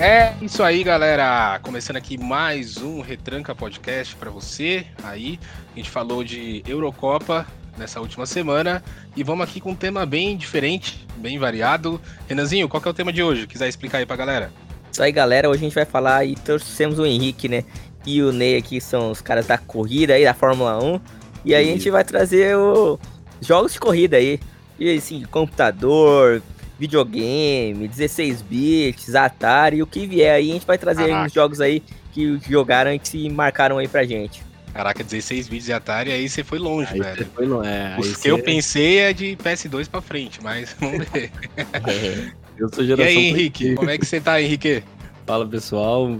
É 0.00 0.32
isso 0.40 0.62
aí, 0.62 0.82
galera. 0.82 1.60
Começando 1.62 1.96
aqui 1.96 2.16
mais 2.16 2.78
um 2.78 3.02
Retranca 3.02 3.54
Podcast 3.54 4.16
para 4.16 4.30
você. 4.30 4.86
Aí, 5.02 5.38
a 5.74 5.76
gente 5.76 5.90
falou 5.90 6.24
de 6.24 6.62
Eurocopa 6.66 7.46
nessa 7.76 8.00
última 8.00 8.24
semana 8.24 8.82
e 9.14 9.22
vamos 9.22 9.46
aqui 9.46 9.60
com 9.60 9.72
um 9.72 9.74
tema 9.74 10.06
bem 10.06 10.38
diferente, 10.38 11.06
bem 11.18 11.38
variado. 11.38 12.00
Renanzinho, 12.26 12.66
qual 12.66 12.80
que 12.80 12.88
é 12.88 12.90
o 12.90 12.94
tema 12.94 13.12
de 13.12 13.22
hoje? 13.22 13.46
Quiser 13.46 13.68
explicar 13.68 13.98
aí 13.98 14.06
pra 14.06 14.16
galera? 14.16 14.50
Isso 14.90 15.02
aí, 15.02 15.12
galera. 15.12 15.50
Hoje 15.50 15.58
a 15.58 15.64
gente 15.64 15.74
vai 15.74 15.84
falar 15.84 16.24
e 16.24 16.34
trouxemos 16.34 16.98
o 16.98 17.04
Henrique, 17.04 17.46
né? 17.46 17.62
E 18.06 18.22
o 18.22 18.32
Ney 18.32 18.56
aqui 18.56 18.80
são 18.80 19.10
os 19.10 19.20
caras 19.20 19.46
da 19.46 19.58
corrida 19.58 20.14
aí, 20.14 20.24
da 20.24 20.32
Fórmula 20.32 20.82
1. 20.82 20.98
E 21.44 21.54
aí 21.54 21.68
a 21.68 21.72
gente 21.72 21.90
vai 21.90 22.04
trazer 22.04 22.56
o 22.56 22.98
jogos 23.38 23.74
de 23.74 23.78
corrida 23.78 24.16
aí. 24.16 24.40
E 24.78 24.96
assim, 24.96 25.26
computador, 25.30 26.42
videogame, 26.80 27.86
16 27.86 28.40
bits, 28.40 29.14
Atari, 29.14 29.76
e 29.76 29.82
o 29.82 29.86
que 29.86 30.06
vier 30.06 30.34
aí, 30.34 30.50
a 30.50 30.54
gente 30.54 30.66
vai 30.66 30.78
trazer 30.78 31.06
Caraca. 31.06 31.26
uns 31.26 31.32
jogos 31.32 31.60
aí 31.60 31.82
que 32.10 32.40
jogaram 32.48 32.94
e 32.94 32.98
que 32.98 33.06
se 33.06 33.28
marcaram 33.28 33.76
aí 33.76 33.86
pra 33.86 34.02
gente. 34.04 34.42
Caraca, 34.72 35.04
16 35.04 35.48
bits 35.48 35.66
de 35.66 35.72
Atari, 35.74 36.10
aí 36.10 36.26
você 36.26 36.42
foi 36.42 36.58
longe, 36.58 36.94
aí 36.94 37.00
velho. 37.00 37.26
Foi 37.34 37.44
longe. 37.44 37.68
É, 37.68 37.96
Os 37.98 38.16
que 38.16 38.28
eu 38.28 38.38
pensei 38.38 38.98
é 39.00 39.12
de 39.12 39.36
PS2 39.36 39.90
pra 39.90 40.00
frente, 40.00 40.42
mas 40.42 40.74
vamos 40.80 41.06
ver. 41.10 41.30
É, 41.56 42.32
eu 42.56 42.72
sou 42.72 42.82
geração. 42.82 43.12
E 43.12 43.16
aí, 43.18 43.26
Henrique, 43.26 43.74
como 43.74 43.90
é 43.90 43.98
que 43.98 44.06
você 44.06 44.18
tá, 44.18 44.40
Henrique? 44.40 44.82
Fala 45.26 45.46
pessoal, 45.46 46.10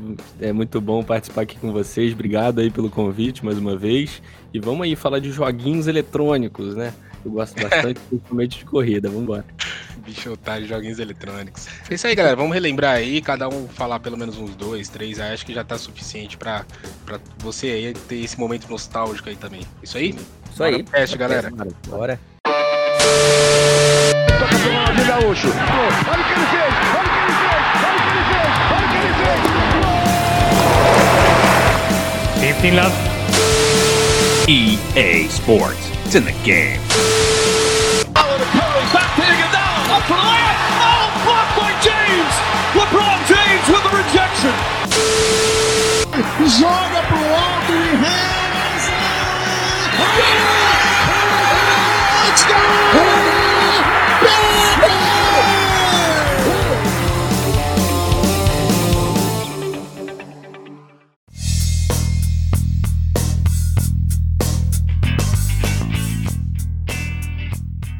é 0.40 0.52
muito 0.52 0.78
bom 0.80 1.02
participar 1.02 1.42
aqui 1.42 1.58
com 1.58 1.72
vocês. 1.72 2.12
Obrigado 2.12 2.60
aí 2.60 2.70
pelo 2.70 2.90
convite 2.90 3.44
mais 3.44 3.56
uma 3.56 3.76
vez. 3.76 4.22
E 4.52 4.60
vamos 4.60 4.82
aí 4.82 4.94
falar 4.94 5.20
de 5.20 5.32
joguinhos 5.32 5.86
eletrônicos, 5.86 6.76
né? 6.76 6.92
Eu 7.24 7.30
gosto 7.30 7.54
bastante, 7.60 7.98
principalmente 8.08 8.58
de 8.58 8.64
corrida. 8.66 9.08
Vamos 9.08 9.24
embora. 9.24 9.44
Bicho 10.00 10.32
otário, 10.32 10.66
joguinhos 10.66 10.98
eletrônicos. 10.98 11.66
É 11.88 11.94
isso 11.94 12.06
aí, 12.06 12.14
galera. 12.14 12.36
Vamos 12.36 12.52
relembrar 12.52 12.96
aí, 12.96 13.20
cada 13.20 13.48
um 13.48 13.68
falar 13.68 14.00
pelo 14.00 14.16
menos 14.16 14.38
uns 14.38 14.54
dois, 14.56 14.88
três. 14.88 15.20
Acho 15.20 15.44
que 15.46 15.54
já 15.54 15.62
tá 15.62 15.78
suficiente 15.78 16.36
pra, 16.36 16.64
pra 17.04 17.20
você 17.38 17.66
aí 17.68 17.92
ter 17.92 18.16
esse 18.16 18.38
momento 18.38 18.68
nostálgico 18.68 19.28
aí 19.28 19.36
também. 19.36 19.62
Isso 19.82 19.96
aí? 19.98 20.14
Isso 20.52 20.62
aí. 20.62 20.82
Teste, 20.82 21.16
galera. 21.16 21.50
Bora. 21.86 22.20
Toca 24.38 24.58
pro 24.58 24.72
Ronaldinho 24.72 25.06
Gaúcho. 25.06 25.48
Olha 25.48 26.20
o 26.20 26.24
que 26.24 26.32
ele 26.32 26.46
fez! 26.46 26.74
Olha 26.96 27.06
o 27.06 27.14
que 27.14 27.20
ele 27.20 27.36
fez! 27.36 27.64
Olha 27.80 27.96
o 27.96 28.00
que 28.00 28.16
ele 28.16 28.24
fez! 28.30 28.48
Olha 28.72 28.86
o 28.86 28.90
que 28.90 28.96
ele 28.96 29.14
fez! 32.40 32.60
15 32.60 32.70
love. 32.76 33.10
EA 34.48 35.28
Sports. 35.28 35.90
It's 36.04 36.14
in 36.14 36.24
the 36.24 36.32
game. 36.44 36.80
Joga 46.58 47.02
pro 47.06 47.16
alto 47.16 47.72
e 47.72 47.96
reza. 47.96 48.30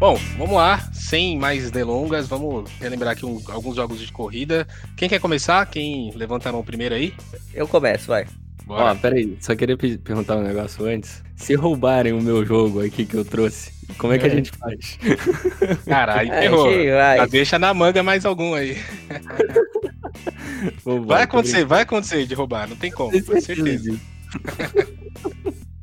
Bom, 0.00 0.16
vamos 0.36 0.56
lá, 0.56 0.78
sem 0.92 1.38
mais 1.38 1.70
delongas, 1.70 2.26
vamos 2.26 2.68
relembrar 2.80 3.12
aqui 3.12 3.24
um, 3.24 3.40
alguns 3.48 3.76
jogos 3.76 4.00
de 4.00 4.10
corrida. 4.10 4.66
Quem 4.96 5.08
quer 5.08 5.20
começar? 5.20 5.64
Quem 5.66 6.10
levanta 6.16 6.48
a 6.48 6.52
mão 6.52 6.64
primeiro 6.64 6.96
aí? 6.96 7.14
Eu 7.54 7.68
começo, 7.68 8.08
vai. 8.08 8.26
Bora. 8.66 8.92
Ó, 8.92 8.94
peraí, 8.94 9.36
só 9.40 9.54
queria 9.54 9.76
perguntar 9.76 10.36
um 10.36 10.42
negócio 10.42 10.84
antes. 10.84 11.22
Se 11.36 11.54
roubarem 11.54 12.12
o 12.12 12.20
meu 12.20 12.44
jogo 12.44 12.84
aqui 12.84 13.04
que 13.04 13.14
eu 13.14 13.24
trouxe, 13.24 13.72
como 13.98 14.12
é 14.12 14.18
que 14.18 14.24
a 14.24 14.28
é. 14.28 14.30
gente 14.30 14.50
faz? 14.52 14.98
Caralho, 15.86 16.30
ferrou. 16.30 16.72
Já 16.72 17.26
deixa 17.26 17.58
na 17.58 17.72
manga 17.74 18.02
mais 18.02 18.24
algum 18.24 18.54
aí. 18.54 18.76
vai 21.06 21.22
acontecer, 21.22 21.64
vai 21.64 21.82
acontecer 21.82 22.26
de 22.26 22.34
roubar, 22.34 22.68
não 22.68 22.76
tem 22.76 22.90
como, 22.90 23.10
com 23.24 23.40
certeza. 23.40 23.96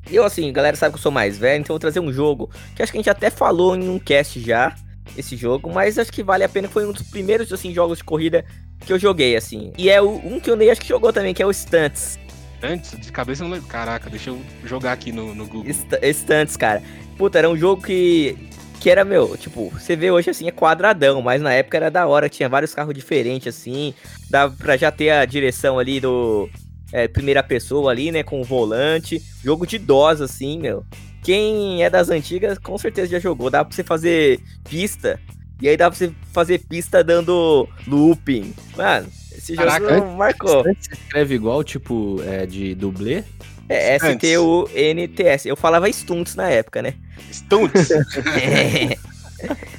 Eu, 0.10 0.24
assim, 0.24 0.54
galera 0.54 0.78
sabe 0.78 0.94
que 0.94 1.00
eu 1.00 1.02
sou 1.02 1.12
mais 1.12 1.38
velho, 1.38 1.60
então 1.60 1.74
eu 1.74 1.76
vou 1.76 1.82
trazer 1.82 2.00
um 2.00 2.14
jogo 2.14 2.50
que 2.74 2.82
acho 2.82 2.94
que 2.94 2.98
a 2.98 3.02
gente 3.02 3.10
até 3.10 3.30
falou 3.30 3.76
em 3.76 3.90
um 3.90 4.00
cast 4.00 4.40
já, 4.40 4.74
esse 5.18 5.36
jogo, 5.36 5.70
mas 5.70 6.00
acho 6.00 6.12
que 6.12 6.24
vale 6.24 6.44
a 6.44 6.50
pena, 6.50 6.70
foi 6.70 6.86
um 6.88 6.94
dos 6.94 7.04
primeiros, 7.04 7.52
assim, 7.52 7.74
jogos 7.74 7.98
de 7.98 8.06
corrida 8.06 8.46
que 8.86 8.94
eu 8.94 8.98
joguei, 9.00 9.36
assim. 9.36 9.74
E 9.78 9.90
é 9.90 10.02
o, 10.02 10.10
um 10.10 10.40
que 10.40 10.50
o 10.50 10.56
Ney 10.56 10.70
acho 10.70 10.82
que 10.82 10.88
jogou 10.88 11.12
também, 11.12 11.34
que 11.34 11.44
é 11.44 11.46
o 11.46 11.52
Stunts. 11.52 12.18
Stunts? 12.58 13.00
De 13.00 13.12
cabeça 13.12 13.44
não 13.44 13.52
lembro. 13.52 13.68
Caraca, 13.68 14.10
deixa 14.10 14.30
eu 14.30 14.42
jogar 14.66 14.94
aqui 14.94 15.12
no, 15.12 15.34
no 15.34 15.46
Google. 15.46 15.72
Stunts, 15.72 16.58
cara. 16.58 16.82
Puta, 17.18 17.38
era 17.38 17.50
um 17.50 17.58
jogo 17.58 17.82
que 17.84 18.38
que 18.80 18.92
era, 18.92 19.04
meu, 19.04 19.36
tipo, 19.36 19.70
você 19.72 19.96
vê 19.96 20.12
hoje 20.12 20.30
assim, 20.30 20.48
é 20.48 20.52
quadradão, 20.52 21.20
mas 21.20 21.42
na 21.42 21.52
época 21.52 21.78
era 21.78 21.90
da 21.90 22.06
hora, 22.06 22.30
tinha 22.30 22.48
vários 22.48 22.76
carros 22.76 22.94
diferentes, 22.94 23.48
assim, 23.48 23.92
dava 24.30 24.56
pra 24.56 24.78
já 24.78 24.92
ter 24.92 25.10
a 25.10 25.26
direção 25.26 25.80
ali 25.80 26.00
do, 26.00 26.48
é, 26.92 27.08
primeira 27.08 27.44
pessoa 27.44 27.92
ali, 27.92 28.12
né, 28.12 28.24
com 28.24 28.40
o 28.40 28.44
volante. 28.44 29.22
Jogo 29.44 29.66
de 29.66 29.78
DOS, 29.78 30.22
assim, 30.22 30.60
meu. 30.60 30.86
Quem 31.24 31.84
é 31.84 31.90
das 31.90 32.10
antigas, 32.10 32.58
com 32.58 32.78
certeza 32.78 33.12
já 33.12 33.20
jogou. 33.20 33.50
Dá 33.50 33.66
pra 33.66 33.76
você 33.76 33.84
fazer 33.84 34.40
pista. 34.70 35.20
E 35.62 35.68
aí 35.68 35.76
dá 35.76 35.90
pra 35.90 35.98
você 35.98 36.14
fazer 36.32 36.60
pista 36.60 37.04
dando 37.04 37.68
looping. 37.88 38.54
Mano, 38.76 39.08
esse 39.54 39.56
Caraca, 39.56 39.96
jogo 39.96 40.18
marcou. 40.18 40.64
Você 40.64 40.76
escreve 40.92 41.36
igual, 41.36 41.64
tipo, 41.64 42.22
é, 42.26 42.46
de 42.46 42.76
dublê? 42.76 43.24
É, 43.70 43.96
S-T-U-N-T-S. 43.96 45.48
Eu 45.48 45.56
falava 45.56 45.90
stunts 45.90 46.36
na 46.36 46.50
época, 46.50 46.82
né? 46.82 46.94
Stunts? 47.32 47.92
é. 47.92 48.98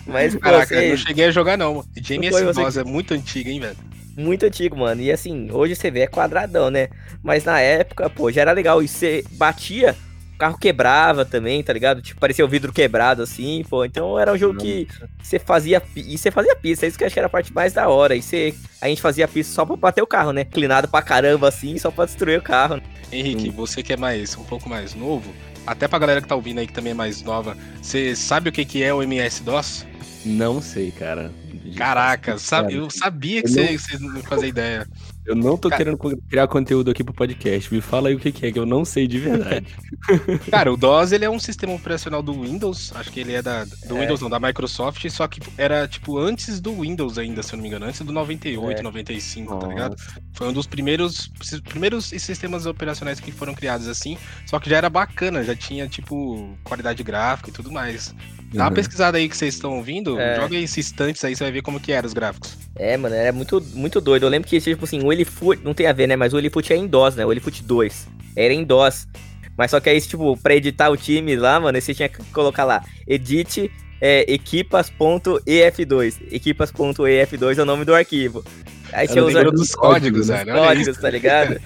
Mas, 0.06 0.34
pô, 0.34 0.40
Caraca, 0.40 0.66
você... 0.66 0.86
eu 0.86 0.90
não 0.90 0.96
cheguei 0.96 1.24
a 1.26 1.30
jogar, 1.30 1.56
não. 1.56 1.84
Jamie 1.96 2.28
S. 2.28 2.78
é 2.78 2.84
muito 2.84 3.14
antiga, 3.14 3.50
hein, 3.50 3.60
velho? 3.60 3.76
muito 4.18 4.44
antigo, 4.44 4.76
mano. 4.76 5.00
E 5.00 5.10
assim, 5.10 5.48
hoje 5.50 5.76
você 5.76 5.90
vê 5.90 6.00
é 6.00 6.06
quadradão, 6.06 6.70
né? 6.70 6.88
Mas 7.22 7.44
na 7.44 7.60
época, 7.60 8.10
pô, 8.10 8.30
já 8.30 8.42
era 8.42 8.52
legal. 8.52 8.82
E 8.82 8.88
você 8.88 9.24
batia, 9.32 9.96
carro 10.38 10.56
quebrava 10.56 11.24
também, 11.24 11.62
tá 11.62 11.72
ligado? 11.72 12.00
Tipo, 12.00 12.20
parecia 12.20 12.44
o 12.44 12.48
vidro 12.48 12.72
quebrado 12.72 13.22
assim, 13.22 13.64
pô. 13.68 13.84
Então 13.84 14.18
era 14.18 14.32
um 14.32 14.38
jogo 14.38 14.58
que 14.58 14.86
você 15.22 15.38
fazia. 15.38 15.82
E 15.96 16.16
você 16.16 16.30
fazia 16.30 16.54
pista, 16.54 16.86
isso 16.86 16.96
que 16.96 17.04
eu 17.04 17.06
acho 17.06 17.14
que 17.14 17.20
era 17.20 17.26
a 17.26 17.30
parte 17.30 17.52
mais 17.52 17.72
da 17.72 17.88
hora. 17.88 18.14
E 18.14 18.22
você, 18.22 18.54
a 18.80 18.88
gente 18.88 19.02
fazia 19.02 19.26
pista 19.26 19.52
só 19.52 19.66
pra 19.66 19.76
bater 19.76 20.02
o 20.02 20.06
carro, 20.06 20.32
né? 20.32 20.42
Inclinado 20.42 20.88
pra 20.88 21.02
caramba 21.02 21.48
assim, 21.48 21.76
só 21.78 21.90
pra 21.90 22.06
destruir 22.06 22.38
o 22.38 22.42
carro. 22.42 22.80
Henrique, 23.10 23.48
hum. 23.48 23.52
você 23.52 23.82
que 23.82 23.92
é 23.92 23.96
mais 23.96 24.36
um 24.36 24.44
pouco 24.44 24.68
mais 24.68 24.94
novo, 24.94 25.34
até 25.66 25.88
pra 25.88 25.98
galera 25.98 26.20
que 26.20 26.28
tá 26.28 26.34
ouvindo 26.34 26.58
aí 26.58 26.66
que 26.66 26.72
também 26.72 26.92
é 26.92 26.94
mais 26.94 27.22
nova, 27.22 27.56
você 27.82 28.14
sabe 28.14 28.50
o 28.50 28.52
que, 28.52 28.64
que 28.64 28.82
é 28.82 28.92
o 28.92 29.02
MS-DOS? 29.02 29.86
Não 30.24 30.60
sei, 30.60 30.90
cara. 30.90 31.32
Caraca, 31.76 32.38
sabe, 32.38 32.74
eu 32.74 32.90
sabia 32.90 33.42
que 33.42 33.48
você, 33.48 33.98
não... 33.98 34.14
não 34.14 34.22
fazia 34.22 34.48
ideia. 34.48 34.86
Eu 35.28 35.36
não 35.36 35.58
tô 35.58 35.68
Cara... 35.68 35.84
querendo 35.84 35.98
criar 36.26 36.48
conteúdo 36.48 36.90
aqui 36.90 37.04
pro 37.04 37.12
podcast. 37.12 37.72
Me 37.72 37.82
fala 37.82 38.08
aí 38.08 38.14
o 38.14 38.18
que, 38.18 38.32
que 38.32 38.46
é, 38.46 38.50
que 38.50 38.58
eu 38.58 38.64
não 38.64 38.82
sei 38.82 39.06
de 39.06 39.18
verdade. 39.18 39.66
Cara, 40.50 40.72
o 40.72 40.76
DOS 40.76 41.12
ele 41.12 41.26
é 41.26 41.28
um 41.28 41.38
sistema 41.38 41.74
operacional 41.74 42.22
do 42.22 42.32
Windows. 42.32 42.92
Acho 42.96 43.12
que 43.12 43.20
ele 43.20 43.34
é 43.34 43.42
da. 43.42 43.64
Do 43.64 43.98
é. 43.98 44.00
Windows 44.00 44.22
não, 44.22 44.30
da 44.30 44.40
Microsoft, 44.40 45.06
só 45.10 45.28
que 45.28 45.38
era, 45.58 45.86
tipo, 45.86 46.18
antes 46.18 46.60
do 46.60 46.80
Windows 46.80 47.18
ainda, 47.18 47.42
se 47.42 47.52
eu 47.52 47.58
não 47.58 47.62
me 47.62 47.68
engano, 47.68 47.84
antes 47.84 48.00
do 48.00 48.10
98, 48.10 48.78
é. 48.78 48.82
95, 48.82 49.52
Nossa. 49.52 49.66
tá 49.66 49.68
ligado? 49.70 49.96
Foi 50.32 50.48
um 50.48 50.52
dos 50.52 50.66
primeiros, 50.66 51.30
primeiros 51.68 52.06
sistemas 52.06 52.64
operacionais 52.64 53.20
que 53.20 53.30
foram 53.30 53.54
criados 53.54 53.86
assim. 53.86 54.16
Só 54.46 54.58
que 54.58 54.70
já 54.70 54.78
era 54.78 54.88
bacana, 54.88 55.44
já 55.44 55.54
tinha, 55.54 55.86
tipo, 55.88 56.56
qualidade 56.64 57.02
gráfica 57.02 57.50
e 57.50 57.52
tudo 57.52 57.70
mais. 57.70 58.14
Dá 58.50 58.62
uma 58.62 58.68
uhum. 58.70 58.74
pesquisada 58.74 59.18
aí 59.18 59.28
que 59.28 59.36
vocês 59.36 59.54
estão 59.54 59.76
ouvindo, 59.76 60.18
é. 60.18 60.36
joga 60.36 60.56
esses 60.56 60.78
instantes 60.78 61.22
aí, 61.22 61.36
você 61.36 61.44
vai 61.44 61.52
ver 61.52 61.60
como 61.60 61.78
que 61.78 61.92
eram 61.92 62.06
os 62.06 62.14
gráficos. 62.14 62.56
É, 62.78 62.96
mano, 62.96 63.14
era 63.14 63.32
muito, 63.32 63.60
muito 63.74 64.00
doido. 64.00 64.24
Eu 64.24 64.30
lembro 64.30 64.48
que, 64.48 64.60
tipo 64.60 64.84
assim, 64.84 65.02
o 65.02 65.12
Elifoot, 65.12 65.60
não 65.64 65.74
tem 65.74 65.86
a 65.86 65.92
ver, 65.92 66.06
né? 66.06 66.16
Mas 66.16 66.32
o 66.32 66.38
Elifoot 66.38 66.72
é 66.72 66.76
em 66.76 66.86
DOS, 66.86 67.16
né? 67.16 67.26
O 67.26 67.32
Elifoot 67.32 67.62
2. 67.62 68.08
Era 68.36 68.54
em 68.54 68.64
DOS. 68.64 69.08
Mas 69.56 69.72
só 69.72 69.80
que 69.80 69.90
aí, 69.90 70.00
tipo, 70.00 70.36
pra 70.36 70.54
editar 70.54 70.88
o 70.88 70.96
time 70.96 71.34
lá, 71.34 71.58
mano, 71.58 71.80
você 71.80 71.92
tinha 71.92 72.08
que 72.08 72.22
colocar 72.32 72.64
lá, 72.64 72.84
edit 73.06 73.68
é, 74.00 74.24
equipas.ef2. 74.32 76.14
Equipas.ef2 76.30 77.58
é 77.58 77.62
o 77.62 77.66
nome 77.66 77.84
do 77.84 77.92
arquivo. 77.92 78.44
Aí 78.92 79.06
tinha 79.06 79.24
os 79.24 79.34
dos 79.34 79.74
códigos, 79.74 80.28
velho. 80.28 80.54
Códigos, 80.54 80.96
tá 80.96 81.10
ligado? 81.10 81.60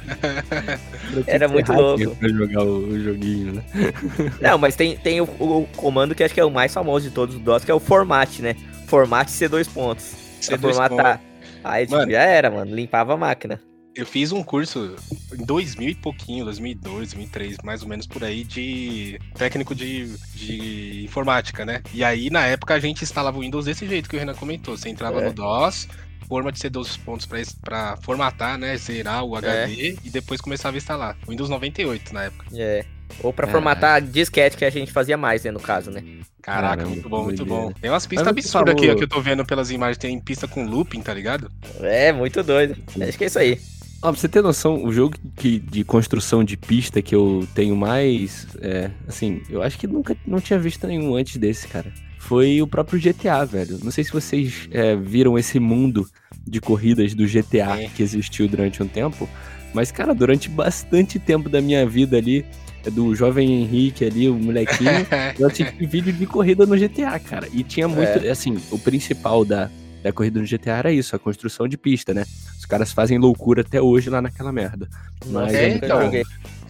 Era 1.27 1.47
muito 1.47 1.73
louco. 1.73 2.17
Pra 2.17 2.29
jogar 2.29 2.65
o, 2.65 2.89
o, 2.89 3.01
joguinho, 3.01 3.53
né? 3.53 3.63
Não, 4.41 4.59
mas 4.59 4.75
tem, 4.75 4.97
tem 4.97 5.21
o, 5.21 5.25
o, 5.25 5.69
comando 5.77 6.15
que 6.15 6.25
acho 6.25 6.35
que 6.35 6.41
é 6.41 6.45
o 6.45 6.51
mais 6.51 6.73
famoso 6.73 7.09
de 7.09 7.15
todos 7.15 7.37
os 7.37 7.41
DOS, 7.41 7.65
que 7.65 7.71
é 7.71 7.75
o 7.75 7.79
format, 7.79 8.41
né? 8.41 8.57
Format 8.87 9.29
C2 9.29 9.69
pontos. 9.69 10.22
C2 10.43 10.59
pra 10.61 10.73
formatar. 10.73 11.19
Pontos. 11.19 11.33
Aí 11.65 11.87
tipo, 11.87 12.11
já 12.11 12.23
era, 12.23 12.51
mano. 12.51 12.75
Limpava 12.75 13.15
a 13.15 13.17
máquina. 13.17 13.61
Eu 13.95 14.07
fiz 14.07 14.33
um 14.33 14.43
curso 14.43 14.97
em 15.39 15.45
2000 15.45 15.91
e 15.91 15.95
pouquinho, 15.95 16.47
2002, 16.47 17.13
2003, 17.13 17.59
mais 17.63 17.83
ou 17.83 17.89
menos 17.89 18.07
por 18.07 18.25
aí, 18.25 18.43
de 18.43 19.19
técnico 19.35 19.75
de, 19.75 20.07
de 20.35 21.05
informática, 21.05 21.65
né? 21.67 21.83
E 21.93 22.03
aí, 22.03 22.31
na 22.31 22.47
época, 22.47 22.73
a 22.73 22.79
gente 22.81 23.05
instalava 23.05 23.37
o 23.37 23.43
Windows 23.43 23.67
desse 23.67 23.87
jeito 23.87 24.09
que 24.09 24.17
o 24.17 24.19
Renan 24.19 24.35
comentou. 24.35 24.77
Você 24.79 24.89
entrava 24.89 25.21
é. 25.21 25.27
no 25.27 25.35
DOS, 25.35 25.89
forma 26.27 26.51
de 26.51 26.59
C12 26.59 26.99
pontos 27.05 27.27
pra, 27.27 27.39
es- 27.39 27.53
pra 27.53 27.99
formatar, 27.99 28.57
né? 28.57 28.75
Zerar 28.79 29.25
o 29.25 29.37
HD 29.37 29.99
e 30.03 30.09
depois 30.09 30.41
começava 30.41 30.75
a 30.75 30.79
instalar. 30.79 31.17
Windows 31.29 31.51
98 31.51 32.15
na 32.15 32.25
época. 32.25 32.47
É. 32.55 32.87
Ou 33.23 33.31
pra 33.31 33.47
É. 33.47 33.51
formatar 33.51 34.01
disquete 34.01 34.57
que 34.57 34.65
a 34.65 34.71
gente 34.71 34.91
fazia 34.91 35.19
mais, 35.19 35.45
né, 35.45 35.51
no 35.51 35.61
caso, 35.61 35.91
né? 35.91 36.03
Caraca, 36.43 36.79
Caramba, 36.79 36.91
muito 36.95 37.09
bom, 37.09 37.25
muito 37.25 37.47
bom. 37.47 37.73
Tem 37.81 37.89
umas 37.89 38.05
pistas 38.05 38.27
absurdas 38.27 38.75
aqui, 38.75 38.91
ó, 38.91 38.97
que 38.97 39.05
eu 39.05 39.09
tô 39.09 39.21
vendo 39.21 39.45
pelas 39.45 39.71
imagens. 39.71 39.97
Tem 39.97 40.19
pista 40.19 40.49
com 40.49 40.67
looping, 40.67 41.01
tá 41.01 41.15
ligado? 41.15 41.49
É, 41.81 42.13
muito 42.13 42.43
doido. 42.43 42.77
Acho 43.01 43.17
que 43.17 43.25
é 43.25 43.27
isso 43.29 43.39
aí. 43.39 43.61
Ó, 44.03 44.11
pra 44.11 44.21
você 44.21 44.29
ter 44.29 44.43
noção, 44.43 44.83
o 44.85 44.93
jogo 44.93 45.15
que, 45.37 45.61
de 45.61 45.85
construção 45.85 46.43
de 46.43 46.57
pista 46.57 47.01
que 47.01 47.15
eu 47.15 47.47
tenho 47.55 47.77
mais. 47.77 48.49
É, 48.61 48.91
assim, 49.07 49.41
eu 49.49 49.63
acho 49.63 49.79
que 49.79 49.87
nunca 49.87 50.17
não 50.27 50.41
tinha 50.41 50.59
visto 50.59 50.85
nenhum 50.89 51.15
antes 51.15 51.37
desse, 51.37 51.69
cara. 51.69 51.93
Foi 52.19 52.61
o 52.61 52.67
próprio 52.67 53.01
GTA, 53.01 53.45
velho. 53.45 53.79
Não 53.83 53.93
sei 53.93 54.03
se 54.03 54.13
vocês 54.13 54.69
é, 54.73 54.97
viram 54.97 55.39
esse 55.39 55.61
mundo 55.61 56.09
de 56.45 56.61
corridas 56.61 57.15
do 57.15 57.25
GTA 57.27 57.83
É. 57.83 57.89
que 57.95 58.03
existiu 58.03 58.49
durante 58.49 58.83
um 58.83 58.89
tempo. 58.89 59.29
Mas, 59.73 59.93
cara, 59.93 60.13
durante 60.13 60.49
bastante 60.49 61.19
tempo 61.21 61.49
da 61.49 61.61
minha 61.61 61.87
vida 61.87 62.17
ali, 62.17 62.45
do 62.91 63.15
jovem 63.15 63.63
Henrique 63.63 64.05
ali, 64.05 64.29
o 64.29 64.35
molequinho, 64.35 65.07
eu 65.39 65.47
assisti 65.47 65.87
vídeo 65.87 66.13
de 66.13 66.27
corrida 66.27 66.67
no 66.67 66.77
GTA, 66.77 67.19
cara. 67.19 67.49
E 67.53 67.63
tinha 67.63 67.89
muito. 67.89 68.27
Assim, 68.29 68.61
o 68.71 68.79
principal 68.79 69.45
da, 69.45 69.71
da 70.03 70.13
corrida 70.13 70.41
no 70.41 70.47
GTA 70.47 70.79
era 70.79 70.93
isso, 70.93 71.15
a 71.15 71.19
construção 71.19 71.69
de 71.69 71.77
pista, 71.77 72.13
né? 72.13 72.25
Os 72.59 72.67
caras 72.67 72.93
fazem 72.93 73.19
loucura 73.19 73.63
até 73.63 73.81
hoje 73.81 74.11
lá 74.11 74.21
naquela 74.21 74.53
merda. 74.53 74.89
Mas 75.27 75.55
é, 75.55 75.65
é 75.65 75.69
então. 75.75 76.03
joguei. 76.03 76.23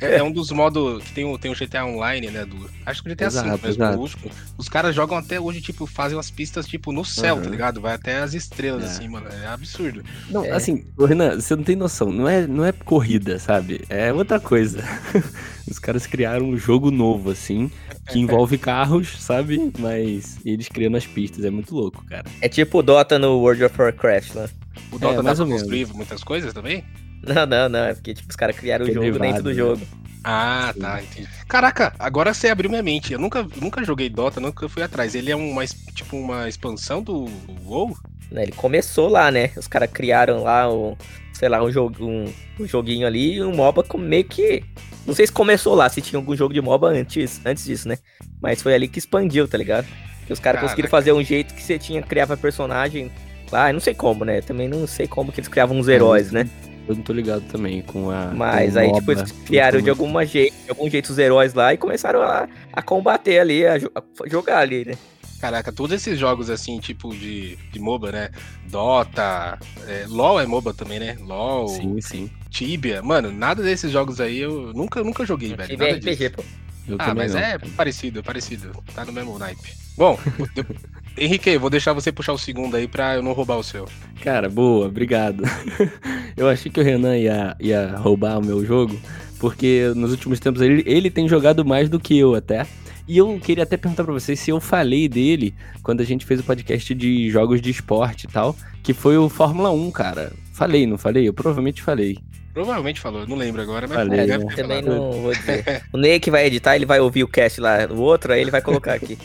É, 0.02 0.16
é 0.16 0.22
um 0.22 0.30
dos 0.32 0.50
modos 0.50 1.02
que 1.04 1.12
tem 1.12 1.24
o, 1.24 1.38
tem 1.38 1.50
o 1.50 1.54
GTA 1.54 1.84
Online, 1.84 2.30
né? 2.30 2.44
Do, 2.44 2.68
acho 2.84 3.02
que 3.02 3.08
o 3.10 3.12
GTA 3.12 3.28
V 3.30 3.38
Exato, 3.38 3.48
mesmo, 3.50 3.68
exato. 3.68 3.98
o 3.98 4.00
último. 4.00 4.30
Os 4.58 4.68
caras 4.68 4.94
jogam 4.94 5.16
até 5.16 5.40
hoje, 5.40 5.60
tipo, 5.60 5.86
fazem 5.86 6.16
umas 6.16 6.30
pistas, 6.30 6.66
tipo, 6.66 6.92
no 6.92 7.04
céu, 7.04 7.36
Uhum. 7.36 7.42
tá 7.42 7.50
ligado? 7.50 7.80
Vai 7.80 7.94
até 7.94 8.18
as 8.18 8.34
estrelas, 8.34 8.84
É. 8.84 8.86
assim, 8.86 9.08
mano. 9.08 9.26
É 9.28 9.46
absurdo. 9.46 10.02
Não, 10.30 10.44
É. 10.44 10.50
assim, 10.52 10.84
Renan, 10.98 11.40
você 11.40 11.54
não 11.56 11.62
tem 11.62 11.76
noção, 11.76 12.12
não 12.12 12.28
é, 12.28 12.46
não 12.46 12.64
é 12.64 12.72
corrida, 12.72 13.38
sabe? 13.38 13.82
É 13.88 14.12
outra 14.12 14.38
coisa. 14.40 14.82
Os 15.70 15.78
caras 15.78 16.06
criaram 16.06 16.46
um 16.50 16.56
jogo 16.58 16.90
novo, 16.90 17.30
assim, 17.30 17.70
que 18.10 18.18
envolve 18.18 18.58
carros, 18.58 19.16
sabe? 19.20 19.72
Mas 19.78 20.38
eles 20.44 20.68
criando 20.68 20.96
as 20.96 21.06
pistas, 21.06 21.44
é 21.44 21.50
muito 21.50 21.74
louco, 21.74 22.04
cara. 22.04 22.24
É 22.40 22.48
tipo 22.48 22.82
Dota 22.82 23.18
no 23.18 23.38
World 23.38 23.64
of 23.64 23.80
Warcraft, 23.80 24.34
né? 24.34 24.48
O 24.90 24.98
Dota 24.98 25.16
dá 25.16 25.22
mais 25.22 25.36
pra 25.38 25.44
ou 25.44 25.48
menos. 25.48 25.62
construir 25.62 25.86
muitas 25.94 26.24
coisas 26.24 26.52
também? 26.52 26.84
Não, 27.22 27.46
não, 27.46 27.68
não. 27.68 27.84
É 27.84 27.94
porque, 27.94 28.14
tipo, 28.14 28.28
os 28.28 28.36
caras 28.36 28.56
criaram 28.56 28.84
o 28.84 28.88
jogo 28.88 29.00
derivado, 29.00 29.24
dentro 29.24 29.42
do 29.42 29.50
né? 29.50 29.54
jogo. 29.54 29.82
Ah, 30.24 30.72
tá, 30.78 31.02
entendi. 31.02 31.28
Caraca, 31.48 31.92
agora 31.98 32.32
você 32.32 32.48
abriu 32.48 32.70
minha 32.70 32.82
mente. 32.82 33.12
Eu 33.12 33.18
nunca, 33.18 33.46
nunca 33.60 33.84
joguei 33.84 34.08
Dota, 34.08 34.40
nunca 34.40 34.68
fui 34.68 34.82
atrás. 34.82 35.14
Ele 35.14 35.30
é 35.30 35.36
uma, 35.36 35.64
tipo, 35.66 36.16
uma 36.16 36.48
expansão 36.48 37.02
do 37.02 37.28
WoW? 37.64 37.96
Né, 38.30 38.44
Ele 38.44 38.52
começou 38.52 39.08
lá, 39.08 39.30
né? 39.30 39.50
Os 39.56 39.66
caras 39.66 39.90
criaram 39.90 40.42
lá 40.42 40.72
o, 40.72 40.96
sei 41.32 41.48
lá, 41.48 41.62
um, 41.62 41.70
jogo, 41.70 42.04
um, 42.04 42.32
um 42.58 42.66
joguinho 42.66 43.06
ali 43.06 43.34
e 43.34 43.42
um 43.42 43.54
MOBA 43.54 43.82
com 43.82 43.98
meio 43.98 44.24
que. 44.24 44.64
Não 45.04 45.14
sei 45.14 45.26
se 45.26 45.32
começou 45.32 45.74
lá, 45.74 45.88
se 45.88 46.00
tinha 46.00 46.18
algum 46.18 46.36
jogo 46.36 46.54
de 46.54 46.60
MOBA 46.60 46.88
antes, 46.88 47.40
antes 47.44 47.64
disso, 47.64 47.88
né? 47.88 47.98
Mas 48.40 48.62
foi 48.62 48.74
ali 48.74 48.86
que 48.86 49.00
expandiu, 49.00 49.48
tá 49.48 49.58
ligado? 49.58 49.86
Que 50.26 50.32
os 50.32 50.38
caras 50.38 50.60
conseguiram 50.60 50.88
fazer 50.88 51.12
um 51.12 51.22
jeito 51.22 51.52
que 51.52 51.62
você 51.62 51.78
tinha 51.78 52.00
criava 52.00 52.36
personagem 52.36 53.10
lá, 53.50 53.68
eu 53.68 53.74
não 53.74 53.80
sei 53.80 53.94
como, 53.94 54.24
né? 54.24 54.40
Também 54.40 54.68
não 54.68 54.86
sei 54.86 55.08
como 55.08 55.32
que 55.32 55.40
eles 55.40 55.48
criavam 55.48 55.76
uns 55.76 55.88
heróis, 55.88 56.30
né? 56.30 56.48
Eu 56.88 56.96
não 56.96 57.02
tô 57.02 57.12
ligado 57.12 57.42
também 57.48 57.80
com 57.82 58.10
a. 58.10 58.26
Mas 58.34 58.74
com 58.74 58.78
aí, 58.80 58.86
MOBA, 58.88 58.98
tipo, 59.00 59.12
eles 59.12 59.32
criaram 59.46 59.80
de, 59.80 59.90
alguma 59.90 60.26
jeito, 60.26 60.54
de 60.64 60.70
algum 60.70 60.90
jeito 60.90 61.10
os 61.10 61.18
heróis 61.18 61.54
lá 61.54 61.72
e 61.72 61.76
começaram 61.78 62.22
a, 62.22 62.48
a 62.72 62.82
combater 62.82 63.38
ali, 63.38 63.66
a, 63.66 63.74
a 63.76 64.28
jogar 64.28 64.58
ali, 64.58 64.84
né? 64.84 64.94
Caraca, 65.40 65.72
todos 65.72 65.94
esses 65.96 66.18
jogos 66.18 66.48
assim, 66.50 66.78
tipo 66.78 67.10
de, 67.14 67.56
de 67.72 67.80
MOBA, 67.80 68.12
né? 68.12 68.30
Dota, 68.70 69.58
é, 69.88 70.04
LOL 70.08 70.40
é 70.40 70.46
MOBA 70.46 70.72
também, 70.72 71.00
né? 71.00 71.16
LOL, 71.20 71.66
Sim, 71.68 72.00
sim. 72.00 72.30
Tibia. 72.48 73.02
Mano, 73.02 73.32
nada 73.32 73.62
desses 73.62 73.90
jogos 73.90 74.20
aí 74.20 74.38
eu 74.38 74.72
nunca, 74.72 75.02
nunca 75.02 75.26
joguei, 75.26 75.54
velho. 75.56 75.68
Tive 75.68 75.84
Nada 75.84 75.96
RPG, 75.98 76.16
disso. 76.16 76.30
pô. 76.36 76.44
Eu 76.86 76.96
Ah, 76.98 77.14
mas 77.14 77.32
não. 77.34 77.40
é 77.40 77.58
parecido, 77.58 78.20
é 78.20 78.22
parecido. 78.22 78.70
Tá 78.94 79.04
no 79.04 79.12
mesmo 79.12 79.38
naipe. 79.38 79.72
Bom, 79.96 80.18
Henrique, 81.16 81.58
vou 81.58 81.70
deixar 81.70 81.92
você 81.92 82.10
puxar 82.10 82.32
o 82.32 82.38
segundo 82.38 82.76
aí 82.76 82.88
pra 82.88 83.16
eu 83.16 83.22
não 83.22 83.32
roubar 83.32 83.58
o 83.58 83.62
seu. 83.62 83.86
Cara, 84.22 84.48
boa, 84.48 84.86
obrigado. 84.86 85.44
eu 86.36 86.48
achei 86.48 86.70
que 86.70 86.80
o 86.80 86.84
Renan 86.84 87.16
ia, 87.16 87.56
ia 87.60 87.96
roubar 87.96 88.38
o 88.38 88.44
meu 88.44 88.64
jogo, 88.64 88.98
porque 89.38 89.92
nos 89.94 90.10
últimos 90.10 90.40
tempos 90.40 90.62
ele, 90.62 90.82
ele 90.86 91.10
tem 91.10 91.28
jogado 91.28 91.64
mais 91.64 91.88
do 91.88 92.00
que 92.00 92.18
eu 92.18 92.34
até. 92.34 92.66
E 93.06 93.18
eu 93.18 93.38
queria 93.40 93.64
até 93.64 93.76
perguntar 93.76 94.04
pra 94.04 94.12
vocês 94.12 94.38
se 94.38 94.50
eu 94.50 94.60
falei 94.60 95.08
dele 95.08 95.54
quando 95.82 96.00
a 96.00 96.04
gente 96.04 96.24
fez 96.24 96.40
o 96.40 96.44
podcast 96.44 96.94
de 96.94 97.28
jogos 97.30 97.60
de 97.60 97.70
esporte 97.70 98.24
e 98.24 98.28
tal, 98.28 98.56
que 98.82 98.94
foi 98.94 99.18
o 99.18 99.28
Fórmula 99.28 99.70
1, 99.70 99.90
cara. 99.90 100.32
Falei, 100.52 100.86
não 100.86 100.96
falei? 100.96 101.26
Eu 101.28 101.34
provavelmente 101.34 101.82
falei. 101.82 102.18
Provavelmente 102.52 103.00
falou, 103.00 103.26
não 103.26 103.36
lembro 103.36 103.62
agora, 103.62 103.88
mas 103.88 103.96
Falei, 103.96 104.20
É, 104.20 104.26
deve 104.26 104.44
né? 104.44 104.54
ter 104.54 104.62
também 104.62 104.82
falado. 104.82 105.00
não 105.00 105.22
vou 105.22 105.32
dizer. 105.34 105.82
O 105.92 105.96
Ney 105.96 106.20
que 106.20 106.30
vai 106.30 106.46
editar, 106.46 106.76
ele 106.76 106.84
vai 106.86 107.00
ouvir 107.00 107.24
o 107.24 107.28
cast 107.28 107.60
lá 107.60 107.86
do 107.86 108.00
outro, 108.00 108.32
aí 108.32 108.40
ele 108.40 108.50
vai 108.50 108.60
colocar 108.60 108.94
aqui. 108.94 109.16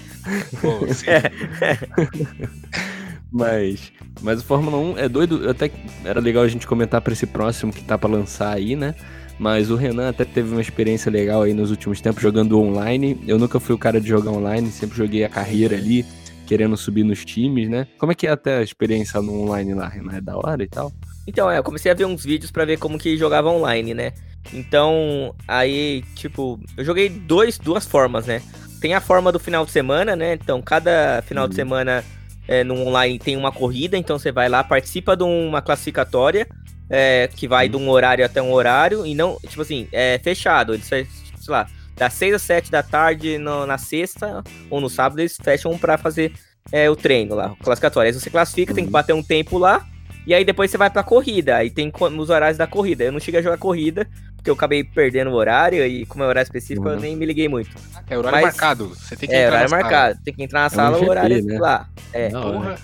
Pô, 0.61 0.87
sim. 0.93 1.07
Mas, 3.31 3.91
mas 4.21 4.39
o 4.39 4.43
Fórmula 4.45 4.77
1 4.77 4.97
é 4.99 5.09
doido, 5.09 5.49
até 5.49 5.67
que 5.67 5.75
era 6.05 6.19
legal 6.19 6.43
a 6.43 6.47
gente 6.47 6.65
comentar 6.65 7.01
pra 7.01 7.11
esse 7.11 7.25
próximo 7.27 7.73
que 7.73 7.83
tá 7.83 7.97
pra 7.97 8.09
lançar 8.09 8.53
aí, 8.55 8.73
né? 8.75 8.95
Mas 9.37 9.69
o 9.69 9.75
Renan 9.75 10.09
até 10.09 10.23
teve 10.25 10.49
uma 10.51 10.61
experiência 10.61 11.11
legal 11.11 11.43
aí 11.43 11.53
nos 11.53 11.69
últimos 11.69 11.99
tempos 12.01 12.23
jogando 12.23 12.57
online. 12.59 13.21
Eu 13.27 13.37
nunca 13.37 13.59
fui 13.59 13.75
o 13.75 13.77
cara 13.77 13.99
de 13.99 14.07
jogar 14.07 14.31
online, 14.31 14.71
sempre 14.71 14.97
joguei 14.97 15.23
a 15.25 15.29
carreira 15.29 15.75
ali, 15.75 16.05
querendo 16.47 16.75
subir 16.77 17.03
nos 17.03 17.23
times, 17.25 17.69
né? 17.69 17.85
Como 17.99 18.11
é 18.11 18.15
que 18.15 18.25
é 18.25 18.31
até 18.31 18.57
a 18.59 18.63
experiência 18.63 19.21
no 19.21 19.41
online 19.43 19.73
lá, 19.73 19.87
Renan? 19.89 20.15
É 20.15 20.21
da 20.21 20.37
hora 20.37 20.63
e 20.63 20.67
tal? 20.67 20.91
Então, 21.27 21.51
é, 21.51 21.57
eu 21.57 21.63
comecei 21.63 21.91
a 21.91 21.95
ver 21.95 22.05
uns 22.05 22.23
vídeos 22.23 22.49
pra 22.51 22.63
ver 22.65 22.77
como 22.79 22.97
que 22.97 23.17
jogava 23.17 23.49
online, 23.49 23.93
né? 23.93 24.13
Então, 24.53 25.35
aí, 25.47 26.01
tipo, 26.15 26.59
eu 26.77 26.85
joguei 26.85 27.09
dois, 27.09 27.57
duas 27.57 27.85
formas, 27.85 28.25
né? 28.25 28.41
Tem 28.79 28.93
a 28.93 29.01
forma 29.01 29.31
do 29.31 29.39
final 29.39 29.65
de 29.65 29.71
semana, 29.71 30.15
né? 30.15 30.33
Então, 30.33 30.61
cada 30.61 31.21
final 31.23 31.45
de 31.47 31.51
Uhum. 31.53 31.55
semana 31.55 32.03
é, 32.47 32.63
no 32.63 32.75
online 32.87 33.19
tem 33.19 33.35
uma 33.35 33.51
corrida, 33.51 33.97
então 33.97 34.17
você 34.17 34.31
vai 34.31 34.47
lá, 34.47 34.63
participa 34.63 35.17
de 35.17 35.23
uma 35.23 35.61
classificatória, 35.61 36.47
é, 36.89 37.27
que 37.35 37.45
vai 37.45 37.65
Uhum. 37.65 37.71
de 37.71 37.77
um 37.77 37.89
horário 37.89 38.23
até 38.25 38.41
um 38.41 38.53
horário, 38.53 39.05
e 39.05 39.13
não, 39.13 39.37
tipo 39.45 39.61
assim, 39.61 39.85
é 39.91 40.17
fechado. 40.23 40.73
Eles, 40.73 40.85
sei 40.85 41.05
lá, 41.49 41.67
das 41.97 42.13
6 42.13 42.33
às 42.33 42.41
7 42.43 42.71
da 42.71 42.81
tarde 42.81 43.37
no- 43.37 43.65
na 43.65 43.77
sexta 43.77 44.41
ou 44.69 44.79
no 44.79 44.89
sábado, 44.89 45.19
eles 45.19 45.35
fecham 45.43 45.77
pra 45.77 45.97
fazer 45.97 46.31
é, 46.71 46.89
o 46.89 46.95
treino 46.97 47.33
lá, 47.33 47.51
o 47.53 47.55
classificatório. 47.57 48.07
Aí 48.09 48.13
você 48.13 48.29
classifica, 48.29 48.73
tem 48.73 48.83
que 48.83 48.87
Uhum. 48.89 48.91
bater 48.91 49.13
um 49.13 49.23
tempo 49.23 49.57
lá, 49.57 49.85
e 50.27 50.33
aí 50.35 50.45
depois 50.45 50.69
você 50.69 50.77
vai 50.77 50.89
pra 50.89 51.01
corrida. 51.01 51.55
Aí 51.55 51.69
tem 51.71 51.91
os 52.17 52.29
horários 52.29 52.57
da 52.57 52.67
corrida. 52.67 53.03
Eu 53.05 53.11
não 53.11 53.19
cheguei 53.19 53.39
a 53.39 53.43
jogar 53.43 53.57
corrida, 53.57 54.07
porque 54.35 54.49
eu 54.49 54.53
acabei 54.53 54.83
perdendo 54.83 55.31
o 55.31 55.33
horário, 55.33 55.83
e 55.85 56.05
como 56.05 56.23
é 56.23 56.27
horário 56.27 56.45
específico, 56.45 56.87
eu 56.87 56.93
Uhum. 56.95 56.99
nem 56.99 57.15
me 57.15 57.25
liguei 57.25 57.47
muito. 57.47 57.69
É 58.09 58.17
horário 58.17 58.35
Mas- 58.41 58.43
marcado. 58.55 58.89
Você 58.89 59.15
tem 59.15 59.29
que 59.29 59.33
É, 59.35 59.45
entrar 59.45 59.47
horário 59.55 59.63
na 59.63 59.77
sala. 59.77 59.81
marcado. 59.83 60.19
Tem 60.23 60.33
que 60.33 60.43
entrar 60.43 60.59
na 60.59 60.65
um 60.67 60.69
sala, 60.69 60.95
o 60.97 60.99
GP, 60.99 61.09
horário 61.09 61.43
né? 61.45 61.59
lá. 61.59 61.89
É. 62.13 62.29
porra. 62.29 62.77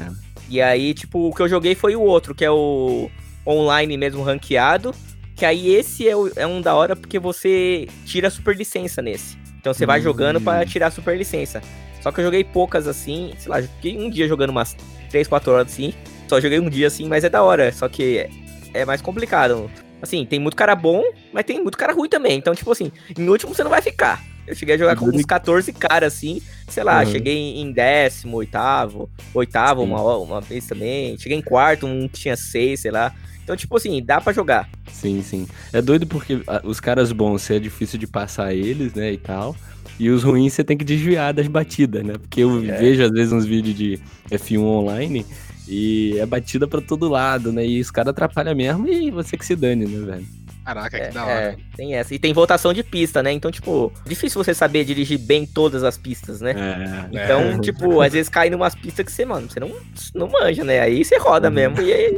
E 0.49 0.61
aí, 0.61 0.93
tipo, 0.93 1.29
o 1.29 1.33
que 1.33 1.41
eu 1.41 1.47
joguei 1.49 1.75
foi 1.75 1.95
o 1.95 2.01
outro, 2.01 2.33
que 2.33 2.43
é 2.45 2.51
o 2.51 3.09
online 3.45 3.97
mesmo 3.97 4.23
ranqueado. 4.23 4.93
Que 5.35 5.45
aí 5.45 5.73
esse 5.73 6.07
é, 6.07 6.15
o- 6.15 6.31
é 6.35 6.45
um 6.45 6.61
da 6.61 6.75
hora 6.75 6.95
porque 6.95 7.17
você 7.17 7.87
tira 8.05 8.27
a 8.27 8.31
super 8.31 8.55
licença 8.55 9.01
nesse. 9.01 9.35
Então 9.59 9.73
você 9.73 9.85
vai 9.85 9.99
Hum. 9.99 10.03
jogando 10.03 10.39
pra 10.39 10.65
tirar 10.65 10.87
a 10.87 10.91
super 10.91 11.17
licença. 11.17 11.61
Só 12.01 12.11
que 12.11 12.19
eu 12.19 12.25
joguei 12.25 12.43
poucas 12.43 12.87
assim, 12.87 13.33
sei 13.39 13.49
lá, 13.49 13.61
fiquei 13.61 13.97
um 13.97 14.09
dia 14.09 14.27
jogando 14.27 14.49
umas 14.51 14.75
3, 15.09 15.27
4 15.27 15.51
horas 15.53 15.67
assim. 15.71 15.93
Só 16.33 16.41
joguei 16.41 16.59
um 16.59 16.67
dia 16.67 16.87
assim, 16.87 17.07
mas 17.07 17.23
é 17.23 17.29
da 17.29 17.43
hora. 17.43 17.71
Só 17.71 17.87
que 17.87 18.17
é, 18.17 18.29
é 18.73 18.85
mais 18.85 19.01
complicado. 19.03 19.69
Assim, 20.01 20.25
tem 20.25 20.39
muito 20.39 20.57
cara 20.57 20.75
bom, 20.75 21.03
mas 21.31 21.45
tem 21.45 21.61
muito 21.61 21.77
cara 21.77 21.93
ruim 21.93 22.09
também. 22.09 22.35
Então, 22.39 22.55
tipo 22.55 22.71
assim, 22.71 22.91
em 23.15 23.29
último 23.29 23.53
você 23.53 23.61
não 23.63 23.69
vai 23.69 23.83
ficar. 23.83 24.23
Eu 24.47 24.55
cheguei 24.55 24.73
a 24.73 24.77
jogar 24.79 24.95
com 24.95 25.05
uns 25.05 25.23
14 25.25 25.71
caras 25.71 26.11
assim, 26.13 26.41
sei 26.67 26.83
lá, 26.83 27.01
Uhum. 27.03 27.11
cheguei 27.11 27.37
em- 27.61 27.71
décimo, 27.71 28.37
oitavo, 28.37 29.09
oitavo 29.33 29.83
Sim. 29.83 29.87
uma, 29.91 30.17
uma 30.17 30.41
vez 30.41 30.65
também. 30.65 31.15
Cheguei 31.19 31.37
em 31.37 31.41
quarto, 31.41 31.85
um 31.85 32.07
que 32.09 32.19
tinha 32.21 32.35
seis, 32.35 32.79
sei 32.81 32.89
lá. 32.89 33.13
Então, 33.43 33.55
tipo 33.55 33.77
assim, 33.77 34.01
dá 34.03 34.19
pra 34.19 34.33
jogar. 34.33 34.67
Sim, 34.91 35.21
sim. 35.21 35.47
É 35.71 35.81
doido 35.83 36.07
porque 36.07 36.41
ah, 36.47 36.61
os 36.63 36.79
caras 36.79 37.11
bons 37.11 37.47
é 37.51 37.59
difícil 37.59 37.99
de 37.99 38.07
passar 38.07 38.53
eles, 38.55 38.93
né, 38.95 39.11
e 39.13 39.17
tal. 39.17 39.55
E 39.99 40.09
os 40.09 40.23
ruins 40.23 40.51
você 40.53 40.63
tem 40.63 40.75
que 40.77 40.83
desviar 40.83 41.31
das 41.33 41.47
batidas, 41.47 42.03
né? 42.03 42.13
Porque 42.17 42.41
eu 42.41 42.57
É. 42.65 42.77
vejo 42.79 43.03
às 43.03 43.11
vezes 43.11 43.31
uns 43.31 43.45
vídeos 43.45 43.75
de 43.75 43.99
F1 44.31 44.63
online 44.63 45.25
e 45.67 46.17
é 46.19 46.25
batida 46.25 46.67
pra 46.67 46.81
todo 46.81 47.07
lado, 47.09 47.51
né? 47.51 47.65
E 47.65 47.79
os 47.79 47.89
caras 47.91 48.11
atrapalham 48.11 48.55
mesmo 48.55 48.87
e 48.87 49.09
você 49.11 49.37
que 49.37 49.45
se 49.45 49.55
dane, 49.55 49.85
né, 49.85 50.05
velho? 50.05 50.25
Caraca, 50.65 50.95
É, 50.97 51.07
que 51.07 51.13
da 51.13 51.25
hora. 51.25 51.33
é, 51.33 51.57
tem 51.75 51.93
essa. 51.95 52.15
E 52.15 52.19
tem 52.19 52.31
votação 52.31 52.71
de 52.73 52.81
pista, 52.83 53.21
né? 53.21 53.33
Então, 53.33 53.51
tipo, 53.51 53.91
difícil 54.05 54.41
você 54.41 54.53
saber 54.53 54.85
dirigir 54.85 55.19
bem 55.19 55.45
todas 55.45 55.83
as 55.83 55.97
pistas, 55.97 56.39
né? 56.39 56.51
É. 57.11 57.23
Então, 57.25 57.41
É. 57.41 57.59
tipo, 57.59 57.99
às 57.99 58.13
vezes 58.13 58.29
cai 58.29 58.49
numas 58.49 58.73
pistas 58.73 59.05
que 59.05 59.11
você, 59.11 59.25
mano, 59.25 59.49
você 59.49 59.59
não, 59.59 59.71
não 60.15 60.29
manja, 60.29 60.63
né? 60.63 60.79
Aí 60.79 61.03
você 61.03 61.17
roda 61.17 61.49
Uhum. 61.49 61.53
mesmo 61.53 61.81
e 61.81 61.91
aí 61.93 62.17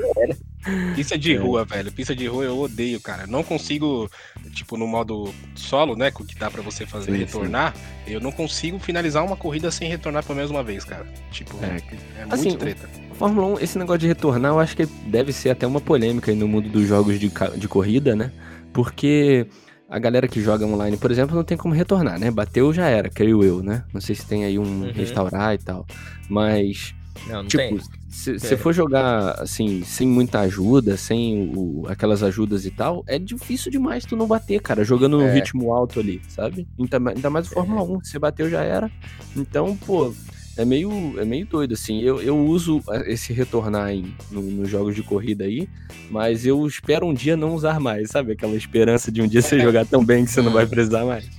Pista 0.96 1.16
de 1.18 1.36
rua, 1.36 1.64
velho. 1.66 1.92
Pista 1.92 2.16
de 2.16 2.26
rua 2.26 2.44
eu 2.46 2.58
odeio, 2.60 3.00
cara. 3.00 3.28
Não 3.28 3.44
consigo, 3.44 4.10
tipo, 4.52 4.76
no 4.78 4.88
modo 4.88 5.32
solo, 5.56 5.96
né? 5.96 6.10
Que 6.10 6.36
dá 6.38 6.50
pra 6.50 6.62
você 6.64 6.86
fazer 6.88 7.12
Sim, 7.12 7.18
retornar. 7.20 7.74
Eu 8.08 8.20
não 8.20 8.32
consigo 8.32 8.80
finalizar 8.80 9.24
uma 9.24 9.36
corrida 9.38 9.70
sem 9.70 9.88
retornar 9.90 10.24
pela 10.24 10.40
mesma 10.40 10.64
vez, 10.64 10.84
cara. 10.84 11.06
Tipo, 11.32 11.58
É, 11.64 11.78
é, 12.18 12.22
muito 12.22 12.34
assim, 12.34 12.56
treta. 12.58 12.90
Fórmula 13.18 13.48
1, 13.48 13.60
esse 13.60 13.78
negócio 13.78 14.00
de 14.00 14.08
retornar, 14.08 14.52
eu 14.52 14.60
acho 14.60 14.76
que 14.76 14.86
deve 15.08 15.32
ser 15.32 15.50
até 15.50 15.66
uma 15.66 15.80
polêmica 15.80 16.32
aí 16.32 16.38
no 16.38 16.48
mundo 16.48 16.68
dos 16.70 16.86
jogos 16.88 17.18
de, 17.20 17.32
de 17.58 17.68
corrida, 17.68 18.16
né? 18.16 18.32
Porque 18.74 19.48
a 19.90 19.98
galera 19.98 20.28
que 20.28 20.42
joga 20.42 20.66
online, 20.66 20.98
por 20.98 21.12
exemplo, 21.12 21.34
não 21.36 21.44
tem 21.44 21.58
como 21.58 21.74
retornar, 21.74 22.20
né? 22.20 22.30
Bateu 22.30 22.74
já 22.74 22.88
era, 22.88 23.10
creio 23.10 23.42
eu, 23.44 23.64
né? 23.64 23.86
Não 23.94 24.02
sei 24.02 24.16
se 24.16 24.26
tem 24.26 24.44
aí 24.44 24.60
um 24.60 24.64
Uhum. 24.84 24.92
restaurar 24.92 25.54
e 25.54 25.58
tal. 25.58 25.86
Mas, 26.30 26.94
Não, 27.28 27.36
não 27.38 27.48
tipo, 27.48 27.64
tem. 27.64 27.80
se 28.10 28.38
você 28.38 28.56
É. 28.56 28.58
for 28.58 28.74
jogar 28.74 29.40
assim, 29.42 29.82
sem 29.86 30.06
muita 30.06 30.42
ajuda, 30.42 30.98
sem 30.98 31.54
o- 31.56 31.86
aquelas 31.88 32.22
ajudas 32.22 32.66
e 32.66 32.72
tal, 32.72 33.02
é 33.08 33.18
difícil 33.18 33.72
demais 33.72 34.04
tu 34.06 34.18
não 34.18 34.28
bater, 34.28 34.60
cara, 34.60 34.84
jogando 34.84 35.18
num 35.18 35.28
É. 35.28 35.34
ritmo 35.36 35.72
alto 35.74 36.02
ali, 36.02 36.22
sabe? 36.28 36.68
Ainda, 36.78 37.00
ma- 37.00 37.12
ainda 37.12 37.30
mais 37.30 37.48
o 37.48 37.52
Fórmula 37.52 37.82
1, 37.82 38.04
se 38.04 38.12
você 38.12 38.20
bateu 38.20 38.50
já 38.50 38.62
era. 38.62 38.92
Então, 39.38 39.78
pô, 39.86 40.14
é 40.58 40.64
meio, 40.66 41.20
é 41.20 41.26
meio 41.26 41.46
doido, 41.46 41.74
assim. 41.74 42.02
Eu, 42.02 42.22
eu 42.22 42.38
uso 42.38 42.82
esse 43.06 43.34
retornar 43.34 43.92
em, 43.92 44.14
no- 44.32 44.42
nos 44.42 44.70
jogos 44.70 44.96
de 44.96 45.04
corrida 45.04 45.44
aí, 45.44 45.68
mas 46.10 46.46
eu 46.46 46.66
espero 46.66 47.06
um 47.06 47.14
dia 47.14 47.36
não 47.36 47.54
usar 47.54 47.80
mais, 47.80 48.10
sabe? 48.10 48.32
Aquela 48.34 48.56
esperança 48.56 49.12
de 49.12 49.22
um 49.22 49.28
dia 49.28 49.42
você 49.42 49.60
jogar 49.62 49.86
tão 49.86 50.04
bem 50.04 50.24
que 50.26 50.32
você 50.32 50.42
não 50.42 50.52
vai 50.52 50.66
precisar 50.66 51.04
mais. 51.06 51.30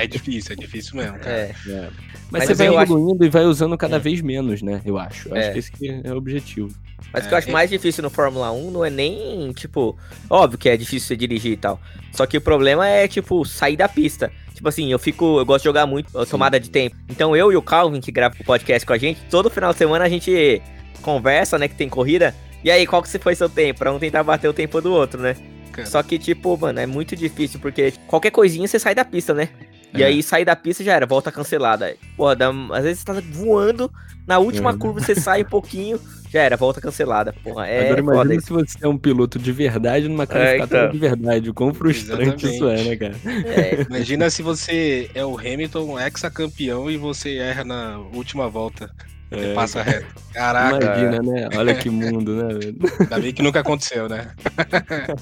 É 0.00 0.06
difícil, 0.06 0.52
é 0.52 0.56
difícil 0.56 0.96
mesmo, 0.96 1.18
cara. 1.18 1.30
É. 1.32 1.54
Mas, 1.68 1.90
Mas 2.30 2.44
você 2.48 2.54
vai 2.54 2.68
eu 2.68 2.78
acho- 2.78 2.92
evoluindo 2.92 3.24
e 3.24 3.28
vai 3.28 3.44
usando 3.44 3.76
cada 3.76 3.96
É. 3.96 3.98
vez 3.98 4.20
menos, 4.20 4.62
né? 4.62 4.80
Eu 4.84 4.96
acho. 4.98 5.28
Eu 5.28 5.34
acho 5.36 5.48
É. 5.48 5.52
que 5.52 5.58
esse 5.58 5.72
que 5.72 6.00
é 6.04 6.12
o 6.12 6.16
objetivo. 6.16 6.70
Mas 7.12 7.24
o 7.24 7.28
que 7.28 7.34
É, 7.34 7.34
eu 7.34 7.38
acho 7.38 7.48
é- 7.48 7.52
mais 7.52 7.70
difícil 7.70 8.02
no 8.02 8.10
Fórmula 8.10 8.52
1 8.52 8.70
não 8.70 8.84
é 8.84 8.90
nem, 8.90 9.52
tipo, 9.52 9.96
óbvio 10.28 10.58
que 10.58 10.68
é 10.68 10.76
difícil 10.76 11.08
você 11.08 11.16
dirigir 11.16 11.52
e 11.52 11.56
tal. 11.56 11.80
Só 12.12 12.26
que 12.26 12.36
o 12.36 12.40
problema 12.40 12.86
é, 12.86 13.08
tipo, 13.08 13.44
sair 13.44 13.76
da 13.76 13.88
pista. 13.88 14.30
Tipo 14.60 14.68
assim, 14.68 14.92
eu 14.92 14.98
fico, 14.98 15.38
eu 15.38 15.46
gosto 15.46 15.62
de 15.62 15.70
jogar 15.70 15.86
muito 15.86 16.18
a 16.18 16.26
tomada 16.26 16.60
de 16.60 16.68
tempo. 16.68 16.94
Então 17.08 17.34
eu 17.34 17.50
e 17.50 17.56
o 17.56 17.62
Calvin, 17.62 17.98
que 17.98 18.12
grava 18.12 18.34
o 18.38 18.44
podcast 18.44 18.86
com 18.86 18.92
a 18.92 18.98
gente, 18.98 19.18
todo 19.30 19.48
final 19.48 19.72
de 19.72 19.78
semana 19.78 20.04
a 20.04 20.08
gente 20.10 20.60
conversa, 21.00 21.58
né, 21.58 21.66
que 21.66 21.74
tem 21.74 21.88
corrida. 21.88 22.34
E 22.62 22.70
aí, 22.70 22.86
qual 22.86 23.02
que 23.02 23.18
foi 23.18 23.34
seu 23.34 23.48
tempo? 23.48 23.78
Pra 23.78 23.90
um 23.90 23.98
tentar 23.98 24.22
bater 24.22 24.48
o 24.48 24.52
tempo 24.52 24.78
do 24.82 24.92
outro, 24.92 25.18
né? 25.18 25.34
Cara. 25.72 25.86
Só 25.88 26.02
que, 26.02 26.18
tipo, 26.18 26.58
mano, 26.58 26.78
é 26.78 26.84
muito 26.84 27.16
difícil, 27.16 27.58
porque 27.58 27.94
qualquer 28.06 28.30
coisinha 28.30 28.68
você 28.68 28.78
sai 28.78 28.94
da 28.94 29.02
pista, 29.02 29.32
né? 29.32 29.48
E 29.94 30.02
É. 30.02 30.06
aí, 30.06 30.22
sair 30.22 30.44
da 30.44 30.54
pista 30.56 30.84
já 30.84 30.94
era, 30.94 31.06
volta 31.06 31.32
cancelada. 31.32 31.94
Porra, 32.16 32.36
dá- 32.36 32.50
às 32.72 32.84
vezes 32.84 33.00
você 33.00 33.04
tá 33.04 33.14
voando, 33.32 33.90
na 34.26 34.38
última 34.38 34.70
É. 34.70 34.76
curva 34.76 35.00
você 35.00 35.14
sai 35.14 35.42
um 35.42 35.46
pouquinho, 35.46 35.98
já 36.30 36.42
era, 36.42 36.56
volta 36.56 36.80
cancelada. 36.80 37.34
Porra, 37.42 37.66
é 37.66 37.86
Agora 37.90 38.00
imagina 38.00 38.40
se 38.40 38.50
você 38.52 38.78
é 38.82 38.88
um 38.88 38.96
piloto 38.96 39.38
de 39.38 39.50
verdade 39.50 40.08
numa 40.08 40.26
qualificatória 40.26 40.84
então. 40.86 40.92
de 40.92 40.98
verdade. 40.98 41.50
O 41.50 41.54
quão 41.54 41.74
frustrante 41.74 42.46
isso 42.46 42.68
é, 42.68 42.74
Exatamente. 42.74 42.88
né, 42.88 42.96
cara? 42.96 43.48
É, 43.48 43.82
Imagina 43.90 44.30
se 44.30 44.42
você 44.42 45.10
é 45.14 45.24
o 45.24 45.36
Hamilton, 45.38 45.98
ex-campeão, 45.98 46.88
e 46.90 46.96
você 46.96 47.36
erra 47.38 47.64
na 47.64 47.98
última 48.14 48.48
volta. 48.48 48.90
É, 49.32 49.54
passa 49.54 49.80
reto. 49.80 50.06
Caraca, 50.32 50.84
Imagina, 50.84 51.22
né? 51.22 51.48
Olha 51.56 51.72
que 51.74 51.88
mundo, 51.88 52.32
né, 52.34 52.52
velho? 52.54 52.76
ainda 53.00 53.18
bem 53.20 53.32
que 53.32 53.42
nunca 53.42 53.60
aconteceu, 53.60 54.08
né? 54.08 54.28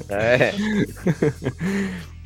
é. 0.08 0.52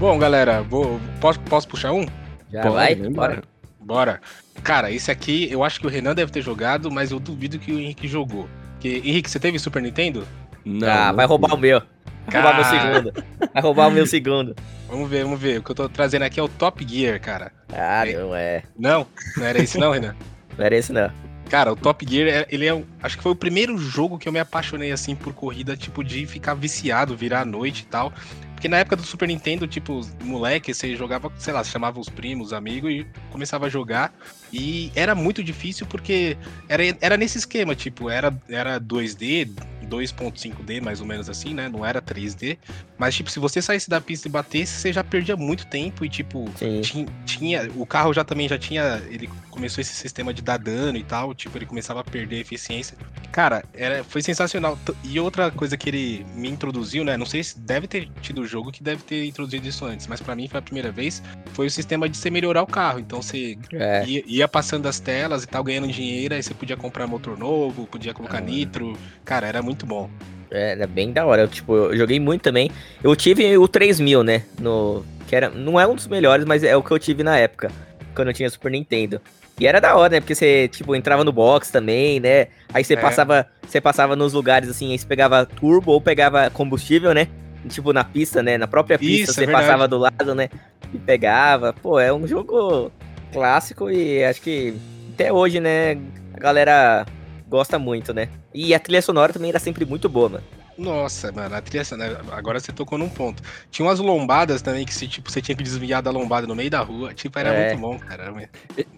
Bom, 0.00 0.18
galera, 0.18 0.62
vou, 0.62 0.98
posso, 1.20 1.38
posso 1.40 1.68
puxar 1.68 1.92
um? 1.92 2.06
Já 2.50 2.62
Bora, 2.62 2.72
vai? 2.72 2.94
Bora. 2.94 3.42
Bora. 3.78 4.20
Cara, 4.62 4.90
esse 4.90 5.10
aqui 5.10 5.46
eu 5.52 5.62
acho 5.62 5.78
que 5.78 5.86
o 5.86 5.90
Renan 5.90 6.14
deve 6.14 6.32
ter 6.32 6.40
jogado, 6.40 6.90
mas 6.90 7.10
eu 7.10 7.20
duvido 7.20 7.58
que 7.58 7.70
o 7.70 7.78
Henrique 7.78 8.08
jogou. 8.08 8.48
Porque, 8.72 9.02
Henrique, 9.04 9.30
você 9.30 9.38
teve 9.38 9.58
Super 9.58 9.82
Nintendo? 9.82 10.26
Não, 10.64 10.88
ah, 10.88 11.08
não 11.08 11.16
vai 11.16 11.26
roubar 11.26 11.54
o 11.54 11.58
meu. 11.58 11.82
Vai 12.26 12.40
roubar 12.42 12.54
meu 12.56 12.64
segundo. 12.64 13.24
Vai 13.52 13.62
roubar 13.62 13.88
o 13.88 13.90
meu 13.90 14.06
segundo. 14.06 14.56
Vamos 14.88 15.10
ver, 15.10 15.22
vamos 15.24 15.38
ver. 15.38 15.58
O 15.58 15.62
que 15.62 15.70
eu 15.70 15.74
tô 15.74 15.86
trazendo 15.86 16.22
aqui 16.22 16.40
é 16.40 16.42
o 16.42 16.48
Top 16.48 16.82
Gear, 16.88 17.20
cara. 17.20 17.52
Ah, 17.70 18.02
não 18.06 18.34
é. 18.34 18.62
Não? 18.78 19.06
Não 19.36 19.44
era 19.44 19.62
esse 19.62 19.76
não, 19.76 19.92
Renan? 19.92 20.16
Não 20.56 20.64
era 20.66 20.76
esse, 20.76 20.92
não. 20.92 21.10
Cara, 21.48 21.72
o 21.72 21.76
Top 21.76 22.04
Gear, 22.08 22.28
é- 22.28 22.46
ele 22.50 22.66
é. 22.66 22.72
um- 22.74 22.84
Acho 23.02 23.16
que 23.16 23.22
foi 23.22 23.32
o 23.32 23.36
primeiro 23.36 23.78
jogo 23.78 24.18
que 24.18 24.28
eu 24.28 24.32
me 24.32 24.38
apaixonei 24.38 24.92
assim 24.92 25.14
por 25.14 25.32
corrida, 25.32 25.76
tipo, 25.76 26.04
de 26.04 26.26
ficar 26.26 26.54
viciado, 26.54 27.16
virar 27.16 27.40
a 27.42 27.44
noite 27.44 27.80
e 27.82 27.86
tal. 27.86 28.12
Porque 28.60 28.68
na 28.68 28.76
época 28.76 28.94
do 28.94 29.02
Super 29.02 29.26
Nintendo, 29.26 29.66
tipo, 29.66 30.06
moleque, 30.22 30.74
você 30.74 30.94
jogava, 30.94 31.32
sei 31.38 31.50
lá, 31.54 31.64
chamava 31.64 31.98
os 31.98 32.10
primos, 32.10 32.48
os 32.48 32.52
amigos 32.52 32.90
e 32.92 33.06
começava 33.30 33.64
a 33.64 33.68
jogar. 33.70 34.12
E 34.52 34.92
era 34.94 35.14
muito 35.14 35.42
difícil 35.42 35.86
porque 35.86 36.36
era, 36.68 36.82
era 37.00 37.16
nesse 37.16 37.38
esquema, 37.38 37.74
tipo, 37.74 38.10
era, 38.10 38.30
era 38.50 38.78
2D, 38.78 39.48
2.5D 39.88 40.78
mais 40.82 41.00
ou 41.00 41.06
menos 41.06 41.30
assim, 41.30 41.54
né? 41.54 41.70
Não 41.70 41.86
era 41.86 42.02
3D. 42.02 42.58
Mas, 42.98 43.14
tipo, 43.14 43.30
se 43.30 43.38
você 43.38 43.62
saísse 43.62 43.88
da 43.88 43.98
pista 43.98 44.28
e 44.28 44.30
batesse, 44.30 44.74
você 44.74 44.92
já 44.92 45.02
perdia 45.02 45.38
muito 45.38 45.64
tempo 45.66 46.04
e, 46.04 46.10
tipo, 46.10 46.44
Sim. 46.56 46.82
Tin- 46.82 47.06
tinha, 47.24 47.66
o 47.76 47.86
carro 47.86 48.12
já 48.12 48.24
também 48.24 48.46
já 48.46 48.58
tinha, 48.58 49.02
ele 49.08 49.26
começou 49.60 49.82
esse 49.82 49.92
sistema 49.94 50.32
de 50.32 50.40
dar 50.40 50.58
dano 50.58 50.96
e 50.96 51.04
tal, 51.04 51.34
tipo, 51.34 51.56
ele 51.58 51.66
começava 51.66 52.00
a 52.00 52.04
perder 52.04 52.40
eficiência. 52.40 52.96
Cara, 53.30 53.62
era, 53.74 54.02
foi 54.02 54.22
sensacional. 54.22 54.78
E 55.04 55.20
outra 55.20 55.50
coisa 55.50 55.76
que 55.76 55.90
ele 55.90 56.26
me 56.34 56.48
introduziu, 56.48 57.04
né, 57.04 57.14
não 57.16 57.26
sei 57.26 57.44
se 57.44 57.58
deve 57.60 57.86
ter 57.86 58.08
tido 58.22 58.46
jogo 58.46 58.72
que 58.72 58.82
deve 58.82 59.02
ter 59.02 59.26
introduzido 59.26 59.68
isso 59.68 59.84
antes, 59.84 60.06
mas 60.06 60.18
pra 60.20 60.34
mim 60.34 60.48
foi 60.48 60.58
a 60.58 60.62
primeira 60.62 60.90
vez, 60.90 61.22
foi 61.52 61.66
o 61.66 61.70
sistema 61.70 62.08
de 62.08 62.16
você 62.16 62.30
melhorar 62.30 62.62
o 62.62 62.66
carro. 62.66 62.98
Então 63.00 63.20
você 63.20 63.58
É. 63.74 64.02
ia, 64.06 64.24
ia 64.26 64.48
passando 64.48 64.86
as 64.86 64.98
telas 64.98 65.44
e 65.44 65.46
tal, 65.46 65.62
ganhando 65.62 65.88
dinheiro, 65.88 66.34
aí 66.34 66.42
você 66.42 66.54
podia 66.54 66.76
comprar 66.76 67.06
motor 67.06 67.36
novo, 67.38 67.86
podia 67.86 68.14
colocar 68.14 68.38
Ah. 68.38 68.40
nitro. 68.40 68.96
Cara, 69.26 69.46
era 69.46 69.60
muito 69.60 69.84
bom. 69.84 70.08
É, 70.50 70.72
era 70.72 70.86
bem 70.86 71.12
da 71.12 71.26
hora. 71.26 71.42
Eu, 71.42 71.48
tipo, 71.48 71.76
eu 71.76 71.96
joguei 71.96 72.18
muito 72.18 72.40
também. 72.42 72.70
Eu 73.04 73.14
tive 73.14 73.56
o 73.58 73.68
3000, 73.68 74.24
né? 74.24 74.42
No, 74.58 75.04
que 75.28 75.36
era, 75.36 75.50
não 75.50 75.78
é 75.78 75.86
um 75.86 75.94
dos 75.94 76.06
melhores, 76.08 76.46
mas 76.46 76.64
é 76.64 76.74
o 76.74 76.82
que 76.82 76.90
eu 76.90 76.98
tive 76.98 77.22
na 77.22 77.36
época, 77.36 77.70
quando 78.16 78.28
eu 78.28 78.34
tinha 78.34 78.48
Super 78.50 78.72
Nintendo. 78.72 79.20
E 79.60 79.66
era 79.66 79.78
da 79.78 79.94
hora, 79.94 80.14
né? 80.14 80.20
Porque 80.20 80.34
você, 80.34 80.68
tipo, 80.68 80.96
entrava 80.96 81.22
no 81.22 81.30
box 81.30 81.70
também, 81.70 82.18
né? 82.18 82.46
Aí 82.72 82.82
você 82.82 82.94
É. 82.94 82.96
passava, 82.96 83.46
você 83.66 83.78
passava 83.78 84.16
nos 84.16 84.32
lugares 84.32 84.70
assim, 84.70 84.90
aí 84.90 84.98
você 84.98 85.06
pegava 85.06 85.44
turbo 85.44 85.92
ou 85.92 86.00
pegava 86.00 86.48
combustível, 86.48 87.12
né? 87.12 87.28
Tipo, 87.68 87.92
na 87.92 88.02
pista, 88.02 88.42
né? 88.42 88.56
Na 88.56 88.66
própria 88.66 88.98
pista, 88.98 89.12
Isso, 89.24 89.30
é 89.32 89.34
você 89.34 89.40
verdade. 89.46 89.66
passava 89.66 89.86
do 89.86 89.98
lado, 89.98 90.34
né? 90.34 90.48
E 90.94 90.98
pegava. 90.98 91.74
Pô, 91.74 92.00
é 92.00 92.10
um 92.10 92.26
jogo 92.26 92.90
clássico 93.34 93.90
e 93.90 94.24
acho 94.24 94.40
que 94.40 94.74
até 95.12 95.30
hoje, 95.30 95.60
né? 95.60 95.92
A 96.32 96.38
galera 96.40 97.06
gosta 97.46 97.78
muito, 97.78 98.14
né? 98.14 98.28
E 98.54 98.72
a 98.74 98.78
trilha 98.80 99.02
sonora 99.02 99.30
também 99.30 99.50
era 99.50 99.58
sempre 99.58 99.84
muito 99.84 100.08
boa, 100.08 100.30
mano. 100.30 100.44
Nossa, 100.80 101.30
mano, 101.30 101.54
a 101.54 101.60
trilha 101.60 101.84
sonora- 101.84 102.20
agora 102.32 102.58
você 102.58 102.72
tocou 102.72 102.96
num 102.96 103.08
ponto. 103.08 103.42
Tinha 103.70 103.86
umas 103.86 103.98
lombadas 104.00 104.62
também 104.62 104.86
que 104.86 104.94
se, 104.94 105.06
tipo, 105.06 105.30
você 105.30 105.42
tinha 105.42 105.54
que 105.54 105.62
desviar 105.62 106.00
da 106.02 106.10
lombada 106.10 106.46
no 106.46 106.54
meio 106.56 106.70
da 106.70 106.80
rua. 106.80 107.12
Tipo, 107.12 107.38
era 107.38 107.50
É. 107.52 107.68
muito 107.68 107.80
bom, 107.82 107.98
cara. 107.98 108.32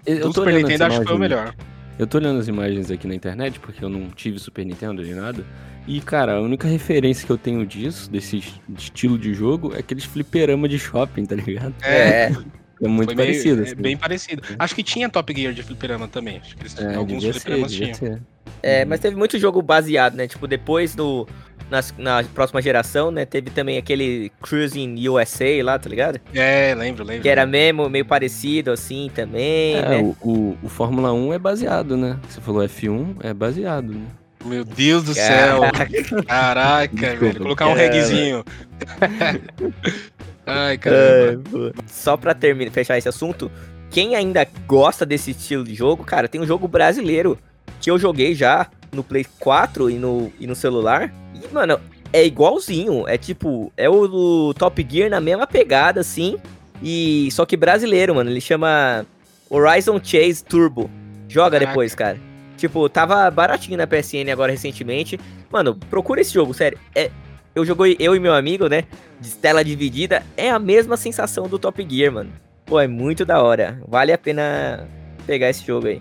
Eu 0.07 0.17
Do 0.19 0.23
tô 0.29 0.33
Super 0.35 0.47
olhando 0.55 0.63
Nintendo 0.69 0.85
as 0.85 0.91
acho 0.93 1.01
que 1.01 1.07
foi 1.07 1.15
o 1.15 1.19
imagens- 1.19 1.41
melhor. 1.41 1.55
Eu 1.99 2.07
tô 2.07 2.19
olhando 2.19 2.39
as 2.41 2.49
imagens 2.49 2.91
aqui 2.91 3.07
na 3.07 3.15
internet, 3.15 3.59
porque 3.59 3.85
eu 3.85 3.89
não 3.89 4.09
tive 4.11 4.39
Super 4.39 4.65
Nintendo 4.65 5.03
nem 5.03 5.15
nada. 5.15 5.45
E, 5.87 6.01
cara, 6.01 6.35
a 6.37 6.41
única 6.41 6.69
referência 6.69 7.27
que 7.27 7.33
eu 7.33 7.37
tenho 7.39 7.67
disso, 7.67 8.09
desse 8.09 8.39
es- 8.39 8.61
estilo 8.79 9.19
de 9.19 9.35
jogo, 9.35 9.75
é 9.75 9.81
aqueles 9.81 10.05
fliperama 10.05 10.69
de 10.69 10.79
shopping, 10.79 11.27
tá 11.27 11.35
ligado? 11.35 11.75
É, 11.83 12.31
É 12.81 12.89
muito 12.89 13.07
foi 13.09 13.15
meio- 13.17 13.29
parecido. 13.29 13.61
é 13.63 13.65
assim. 13.67 13.75
bem 13.75 13.97
parecido. 13.97 14.43
Acho 14.59 14.75
que 14.75 14.83
tinha 14.85 15.09
Top 15.09 15.33
Gear 15.35 15.53
de 15.53 15.63
fliperama 15.65 16.07
também. 16.07 16.39
Acho 16.39 16.57
que 16.57 16.63
eles, 16.63 16.79
É, 16.79 16.95
alguns 16.95 17.23
ser, 17.23 17.33
fliperamas 17.33 17.71
devia 17.73 17.93
tinham. 17.93 18.15
ser. 18.15 18.23
É, 18.65 18.85
mas 18.85 19.01
teve 19.01 19.17
muito 19.17 19.37
jogo 19.41 19.61
baseado, 19.61 20.15
né? 20.15 20.27
Tipo, 20.29 20.47
depois 20.47 20.95
do. 20.95 21.27
Nas- 21.73 21.95
na 21.99 22.23
próxima 22.23 22.61
geração, 22.63 23.11
né? 23.11 23.25
Teve 23.25 23.51
também 23.51 23.79
aquele 23.79 24.31
Cruising 24.41 24.95
USA 25.09 25.47
lá, 25.65 25.79
tá 25.79 25.89
ligado? 25.89 26.21
É, 26.35 26.75
lembro, 26.77 27.03
lembro. 27.03 27.23
Que 27.23 27.29
era 27.29 27.45
mesmo 27.47 27.89
meio 27.89 28.05
parecido 28.05 28.71
assim 28.71 29.11
também, 29.15 29.75
É, 29.77 29.89
né? 29.89 29.99
o, 29.99 30.15
o, 30.29 30.59
o 30.63 30.69
Fórmula 30.69 31.13
1 31.13 31.33
é 31.33 31.39
baseado, 31.39 31.97
né? 31.97 32.19
Você 32.29 32.41
falou 32.41 32.63
F1, 32.63 33.17
é 33.23 33.33
baseado, 33.35 33.93
né? 33.93 34.05
Meu 34.45 34.65
Deus 34.65 35.05
do 35.05 35.15
céu. 35.15 35.61
Caraca. 35.61 36.23
Caraca, 36.27 36.89
Desculpa. 36.95 37.25
velho. 37.27 37.41
Colocar 37.41 37.67
um 37.67 37.75
Caramba. 37.75 37.83
reggaezinho. 37.95 38.45
Ai, 40.47 40.77
caramba. 40.79 41.73
Só 41.87 42.17
pra 42.17 42.35
terminar, 42.35 42.71
fechar 42.73 42.99
esse 42.99 43.09
assunto, 43.09 43.51
quem 43.91 44.17
ainda 44.17 44.47
gosta 44.67 45.07
desse 45.07 45.31
estilo 45.31 45.65
de 45.65 45.75
jogo, 45.75 46.05
cara, 46.05 46.27
tem 46.29 46.41
um 46.41 46.47
jogo 46.47 46.67
brasileiro 46.67 47.39
que 47.81 47.91
eu 47.91 47.99
joguei 47.99 48.35
já 48.35 48.67
no 48.93 49.03
Play 49.05 49.25
4 49.39 49.89
e 49.91 49.95
no, 49.95 50.33
e 50.41 50.47
no 50.47 50.55
celular. 50.55 51.13
Mano, 51.53 51.81
é 52.13 52.25
igualzinho. 52.25 53.07
É 53.07 53.17
tipo, 53.17 53.73
é 53.77 53.89
o 53.89 54.07
do 54.07 54.55
Top 54.55 54.87
Gear 54.89 55.11
na 55.11 55.21
mesma 55.21 55.47
pegada, 55.47 56.01
assim. 56.01 56.37
E 56.83 57.29
só 57.33 57.45
que 57.47 57.57
brasileiro, 57.57 58.15
mano. 58.15 58.31
Ele 58.31 58.41
chama 58.41 59.07
Horizon 59.49 60.01
Chase 60.03 60.45
Turbo. 60.45 60.91
Joga 61.29 61.53
Caraca. 61.53 61.71
depois, 61.71 61.95
cara. 61.95 62.19
Tipo, 62.57 62.89
tava 62.89 63.31
baratinho 63.31 63.77
na 63.77 63.87
PSN 63.87 64.31
agora 64.31 64.53
recentemente. 64.53 65.19
Mano, 65.51 65.75
procura 65.91 66.21
esse 66.21 66.33
jogo, 66.33 66.55
sério. 66.55 66.79
É 66.95 67.11
eu 67.55 67.65
joguei, 67.67 67.97
eu 67.99 68.17
e 68.17 68.21
meu 68.21 68.35
amigo, 68.35 68.67
né? 68.67 68.85
De 69.21 69.31
tela 69.31 69.63
dividida, 69.63 70.23
é 70.37 70.51
a 70.51 70.59
mesma 70.59 70.97
sensação 70.97 71.49
do 71.49 71.59
Top 71.59 71.87
Gear, 71.89 72.13
mano. 72.13 72.33
Pô, 72.65 72.81
é 72.81 72.87
muito 72.87 73.25
da 73.25 73.43
hora. 73.43 73.79
Vale 73.87 74.13
a 74.13 74.19
pena 74.19 74.89
pegar 75.27 75.51
esse 75.51 75.65
jogo 75.65 75.87
aí. 75.87 76.01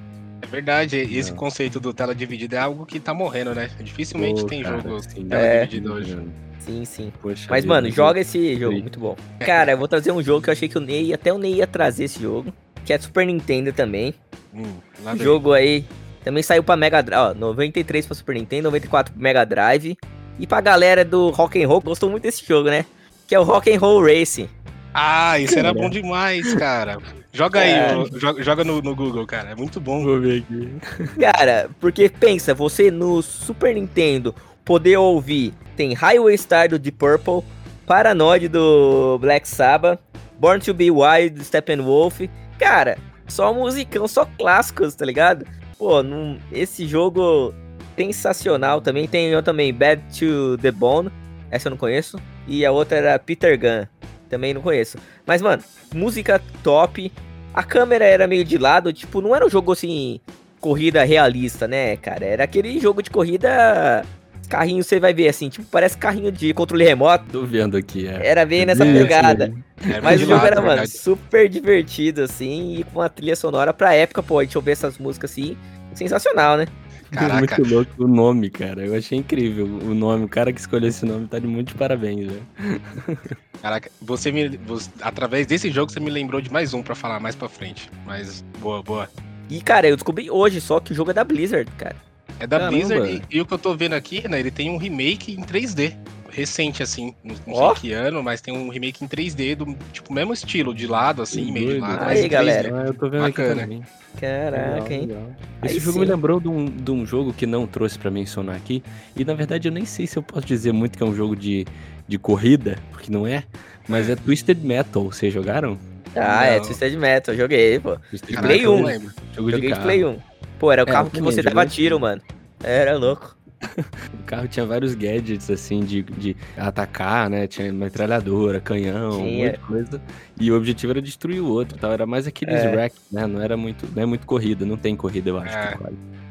É 0.51 0.55
verdade, 0.55 0.97
esse 0.97 1.31
conceito 1.31 1.79
do 1.79 1.93
tela 1.93 2.13
dividida 2.13 2.57
é 2.57 2.59
algo 2.59 2.85
que 2.85 2.99
tá 2.99 3.13
morrendo, 3.13 3.55
né? 3.55 3.69
Dificilmente 3.79 4.41
Pô, 4.41 4.47
tem 4.47 4.61
cara, 4.61 4.81
jogo 4.81 5.01
sim. 5.01 5.25
tela 5.25 5.41
É. 5.41 5.65
dividida 5.65 5.93
hoje. 5.93 6.19
Sim, 6.59 6.83
sim. 6.83 7.13
Poxa 7.21 7.47
Mas, 7.49 7.63
mano, 7.63 7.89
joga 7.89 8.19
esse 8.19 8.57
jogo, 8.57 8.77
muito 8.77 8.99
bom. 8.99 9.15
Cara, 9.39 9.71
eu 9.71 9.77
vou 9.77 9.87
trazer 9.87 10.11
um 10.11 10.21
jogo 10.21 10.41
que 10.41 10.49
eu 10.49 10.51
achei 10.51 10.67
que 10.67 10.77
o 10.77 10.81
Ney, 10.81 11.13
até 11.13 11.31
o 11.31 11.37
Ney 11.37 11.55
ia 11.55 11.67
trazer 11.67 12.03
esse 12.03 12.21
jogo. 12.21 12.53
Que 12.83 12.91
é 12.91 12.99
Super 12.99 13.25
Nintendo 13.25 13.71
também. 13.71 14.13
Hum, 14.53 14.73
jogo 15.17 15.53
aí 15.53 15.85
também 16.23 16.43
saiu 16.43 16.63
pra 16.63 16.75
Mega 16.75 17.01
Drive, 17.01 17.19
ó, 17.19 17.33
93 17.33 18.05
pra 18.05 18.15
Super 18.15 18.35
Nintendo, 18.35 18.63
94 18.63 19.13
pro 19.13 19.21
Mega 19.21 19.45
Drive. 19.45 19.97
E 20.37 20.45
pra 20.45 20.59
galera 20.59 21.05
do 21.05 21.29
Rock 21.29 21.63
and 21.63 21.67
Roll, 21.67 21.79
gostou 21.81 22.09
muito 22.09 22.23
desse 22.23 22.45
jogo, 22.45 22.69
né? 22.69 22.85
Que 23.25 23.35
é 23.35 23.39
o 23.39 23.43
Rock 23.43 23.73
and 23.73 23.79
Roll 23.79 24.03
Racing. 24.03 24.49
Ah, 24.93 25.39
isso 25.39 25.57
era 25.57 25.73
bom 25.73 25.89
demais, 25.89 26.53
cara. 26.55 26.97
Joga 27.33 27.59
aí, 27.61 27.95
ô, 27.95 28.19
joga, 28.19 28.43
joga 28.43 28.63
no, 28.63 28.81
no 28.81 28.95
Google, 28.95 29.25
cara. 29.25 29.51
É 29.51 29.55
muito 29.55 29.79
bom. 29.79 30.03
Vou 30.03 30.19
ver 30.19 30.43
aqui. 30.43 30.75
Cara, 31.19 31.69
porque 31.79 32.09
pensa, 32.09 32.53
você 32.53 32.91
no 32.91 33.21
Super 33.21 33.73
Nintendo 33.73 34.35
poder 34.65 34.97
ouvir 34.97 35.53
tem 35.75 35.93
Highway 35.93 36.37
Star 36.37 36.69
do 36.69 36.77
Deep 36.77 36.97
Purple, 36.97 37.43
Paranoid 37.87 38.47
do 38.47 39.17
Black 39.19 39.47
Sabbath, 39.47 39.99
Born 40.39 40.59
to 40.61 40.73
Be 40.73 40.91
Wild 40.91 41.31
do 41.31 41.43
Steppenwolf. 41.43 42.21
Cara, 42.59 42.97
só 43.27 43.53
musicão, 43.53 44.07
só 44.07 44.25
clássicos, 44.37 44.93
tá 44.93 45.05
ligado? 45.05 45.45
Pô, 45.77 46.03
num, 46.03 46.37
esse 46.51 46.85
jogo 46.85 47.53
sensacional 47.95 48.81
também. 48.81 49.07
Tem 49.07 49.29
eu 49.29 49.41
também, 49.41 49.73
Bad 49.73 50.01
to 50.17 50.57
the 50.57 50.71
Bone, 50.71 51.09
essa 51.49 51.67
eu 51.67 51.71
não 51.71 51.77
conheço. 51.77 52.19
E 52.47 52.65
a 52.65 52.71
outra 52.71 52.97
era 52.97 53.19
Peter 53.19 53.57
Gunn, 53.57 53.87
também 54.31 54.53
não 54.53 54.61
conheço. 54.61 54.97
Mas, 55.27 55.41
mano, 55.41 55.61
música 55.93 56.41
top. 56.63 57.11
A 57.53 57.63
câmera 57.63 58.05
era 58.05 58.27
meio 58.27 58.45
de 58.45 58.57
lado, 58.57 58.93
tipo, 58.93 59.21
não 59.21 59.35
era 59.35 59.45
um 59.45 59.49
jogo 59.49 59.73
assim, 59.73 60.21
corrida 60.61 61.03
realista, 61.03 61.67
né, 61.67 61.97
cara? 61.97 62.25
Era 62.25 62.43
aquele 62.45 62.79
jogo 62.79 63.03
de 63.03 63.09
corrida. 63.09 64.05
Carrinho 64.47 64.83
você 64.83 64.99
vai 64.99 65.13
ver 65.13 65.27
assim, 65.29 65.49
tipo, 65.49 65.65
parece 65.69 65.97
carrinho 65.97 66.31
de 66.31 66.53
controle 66.53 66.83
remoto. 66.83 67.25
Tô 67.31 67.45
vendo 67.45 67.75
aqui, 67.75 68.07
é. 68.07 68.25
Era 68.25 68.45
bem 68.45 68.65
nessa 68.65 68.85
Isso, 68.85 68.97
pegada. 68.99 69.53
Era 69.85 70.01
Mas 70.01 70.19
de 70.19 70.25
o 70.25 70.27
jogo 70.29 70.37
lado, 70.43 70.47
era, 70.47 70.55
mano, 70.57 70.69
verdade. 70.69 70.91
super 70.91 71.49
divertido, 71.49 72.23
assim, 72.23 72.75
e 72.77 72.83
com 72.85 72.99
uma 72.99 73.09
trilha 73.09 73.35
sonora 73.35 73.73
pra 73.73 73.93
época, 73.93 74.21
pô, 74.23 74.39
a 74.39 74.43
gente 74.43 74.57
ouvir 74.57 74.71
essas 74.71 74.97
músicas 74.97 75.31
assim, 75.31 75.57
sensacional, 75.93 76.57
né? 76.57 76.67
Caraca. 77.19 77.57
Muito 77.57 77.73
louco 77.73 78.03
o 78.03 78.07
nome, 78.07 78.49
cara. 78.49 78.85
Eu 78.85 78.95
achei 78.95 79.17
incrível 79.17 79.65
o 79.65 79.93
nome. 79.93 80.25
O 80.25 80.29
cara 80.29 80.51
que 80.53 80.59
escolheu 80.59 80.89
esse 80.89 81.05
nome 81.05 81.27
tá 81.27 81.37
de 81.39 81.47
muitos 81.47 81.73
parabéns, 81.73 82.27
velho. 82.31 82.47
Caraca, 83.61 83.91
você 84.01 84.31
me. 84.31 84.57
você- 84.57 84.89
através 85.01 85.45
desse 85.45 85.69
jogo 85.69 85.91
você 85.91 85.99
me 85.99 86.09
lembrou 86.09 86.41
de 86.41 86.51
mais 86.51 86.73
um 86.73 86.81
pra 86.81 86.95
falar 86.95 87.19
mais 87.19 87.35
pra 87.35 87.47
frente. 87.49 87.89
Mas 88.05 88.43
boa, 88.59 88.81
boa. 88.81 89.09
E, 89.49 89.61
cara, 89.61 89.87
eu 89.87 89.95
descobri 89.95 90.31
hoje 90.31 90.61
só 90.61 90.79
que 90.79 90.93
o 90.93 90.95
jogo 90.95 91.11
é 91.11 91.13
da 91.13 91.23
Blizzard, 91.23 91.69
cara. 91.77 91.95
É 92.39 92.47
da 92.47 92.57
Caramba. 92.57 92.77
Blizzard 92.77 93.21
e, 93.29 93.37
e 93.37 93.41
o 93.41 93.45
que 93.45 93.53
eu 93.53 93.59
tô 93.59 93.75
vendo 93.75 93.93
aqui, 93.93 94.27
né? 94.27 94.39
Ele 94.39 94.49
tem 94.49 94.69
um 94.69 94.77
remake 94.77 95.33
em 95.33 95.43
3D. 95.43 95.95
Recente, 96.31 96.81
assim. 96.81 97.13
Não, 97.23 97.35
não 97.45 97.53
Ó. 97.55 97.73
sei 97.75 97.81
que 97.81 97.93
ano, 97.93 98.23
mas 98.23 98.41
tem 98.41 98.53
um 98.53 98.69
remake 98.69 99.03
em 99.03 99.07
3D 99.07 99.55
do 99.55 99.77
tipo 99.91 100.13
mesmo 100.13 100.33
estilo, 100.33 100.73
de 100.73 100.87
lado, 100.87 101.21
assim, 101.21 101.45
Que 101.45 101.51
meio 101.51 101.65
de 101.65 101.71
doido. 101.79 101.81
lado. 101.83 101.99
Aí, 102.03 102.05
mas 102.07 102.19
em 102.19 102.23
3D. 102.23 102.29
galera. 102.29 102.81
Ah, 102.81 102.87
eu 102.87 102.93
tô 102.93 103.09
vendo 103.09 103.21
Bacana. 103.21 103.51
aqui 103.51 103.61
também. 103.61 103.83
Caraca, 104.19 104.73
Legal, 104.83 104.91
hein? 104.91 104.99
legal. 105.07 105.23
Aí 105.61 105.69
Esse 105.69 105.79
jogo 105.79 105.93
sim. 105.93 105.99
me 105.99 106.05
lembrou 106.05 106.39
de 106.39 106.47
um, 106.47 106.65
de 106.65 106.91
um 106.91 107.05
jogo 107.05 107.33
que 107.33 107.45
não 107.45 107.65
trouxe 107.67 107.97
pra 107.99 108.09
mencionar 108.11 108.55
aqui. 108.55 108.83
E 109.15 109.23
na 109.25 109.33
verdade 109.33 109.67
eu 109.67 109.71
nem 109.71 109.85
sei 109.85 110.07
se 110.07 110.17
eu 110.17 110.23
posso 110.23 110.45
dizer 110.45 110.71
muito 110.71 110.97
que 110.97 111.03
é 111.03 111.05
um 111.05 111.15
jogo 111.15 111.35
de, 111.35 111.65
de 112.07 112.17
corrida, 112.17 112.77
porque 112.91 113.11
não 113.11 113.25
é. 113.27 113.43
Mas 113.87 114.09
é 114.09 114.15
Twisted 114.15 114.57
Metal. 114.63 115.03
Vocês 115.05 115.33
jogaram? 115.33 115.77
Ah, 116.15 116.45
é 116.45 116.57
Não. 116.59 116.65
Twisted 116.65 116.95
Metal, 116.97 117.35
joguei, 117.35 117.79
pô. 117.79 117.97
Twisted 118.09 118.35
Caraca, 118.35 118.47
Play 118.47 118.65
eu 118.65 118.71
não 118.75 118.83
1. 118.83 118.85
lembro. 118.85 119.11
Jogo 119.35 119.51
Joguei 119.51 119.69
de 119.71 119.75
de. 119.77 119.81
Play 119.81 120.05
1. 120.05 120.17
Pô, 120.59 120.71
era 120.71 120.83
o 120.83 120.89
É, 120.89 120.91
carro 120.91 121.09
que 121.09 121.21
você 121.21 121.41
dava 121.41 121.63
esse 121.63 121.75
tiro, 121.75 121.99
mano. 121.99 122.21
Era 122.63 122.97
louco. 122.97 123.35
O 124.19 124.23
carro 124.23 124.47
tinha 124.47 124.65
vários 124.65 124.93
gadgets, 124.95 125.49
assim, 125.49 125.81
de, 125.81 126.01
de 126.03 126.35
atacar, 126.57 127.29
né? 127.29 127.47
Tinha 127.47 127.71
metralhadora, 127.71 128.59
canhão, 128.59 129.11
Tinha. 129.17 129.45
monte 129.47 129.57
de 129.59 129.65
coisa. 129.65 130.01
E 130.39 130.51
o 130.51 130.55
objetivo 130.57 130.93
era 130.93 131.01
destruir 131.01 131.41
o 131.41 131.47
outro, 131.47 131.77
tal. 131.77 131.91
Era 131.91 132.05
mais 132.05 132.25
aqueles 132.27 132.55
É. 132.55 132.69
wreck, 132.71 132.95
né? 133.11 133.27
Não 133.27 133.41
era 133.41 133.57
muito, 133.57 133.87
não 133.95 134.03
é 134.03 134.05
muito 134.05 134.25
corrida, 134.25 134.65
não 134.65 134.77
tem 134.77 134.95
corrida, 134.95 135.29
eu 135.29 135.37
acho. 135.37 135.55
É. 135.57 135.77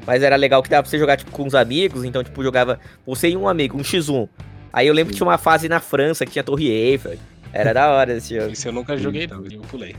Mas 0.05 0.23
era 0.23 0.35
legal 0.35 0.63
que 0.63 0.69
dava 0.69 0.83
pra 0.83 0.89
você 0.89 0.97
jogar, 0.97 1.17
tipo, 1.17 1.31
com 1.31 1.45
os 1.45 1.53
amigos. 1.55 2.03
Então, 2.03 2.23
tipo, 2.23 2.41
jogava 2.43 2.79
você 3.05 3.29
e 3.29 3.37
um 3.37 3.47
amigo, 3.47 3.77
um 3.77 3.81
X1. 3.81 4.27
Aí 4.73 4.87
eu 4.87 4.93
lembro 4.93 5.11
que 5.11 5.17
tinha 5.17 5.27
uma 5.27 5.37
fase 5.37 5.69
na 5.69 5.79
França 5.79 6.25
que 6.25 6.31
tinha 6.31 6.43
Torre 6.43 6.69
Eiffel. 6.69 7.17
Era 7.53 7.73
da 7.73 7.89
hora 7.91 8.13
esse 8.17 8.35
jogo. 8.37 8.51
Esse 8.53 8.67
eu 8.67 8.71
nunca 8.71 8.97
joguei, 8.97 9.27
não. 9.27 9.45
Eu 9.45 9.61
pulei. 9.61 9.95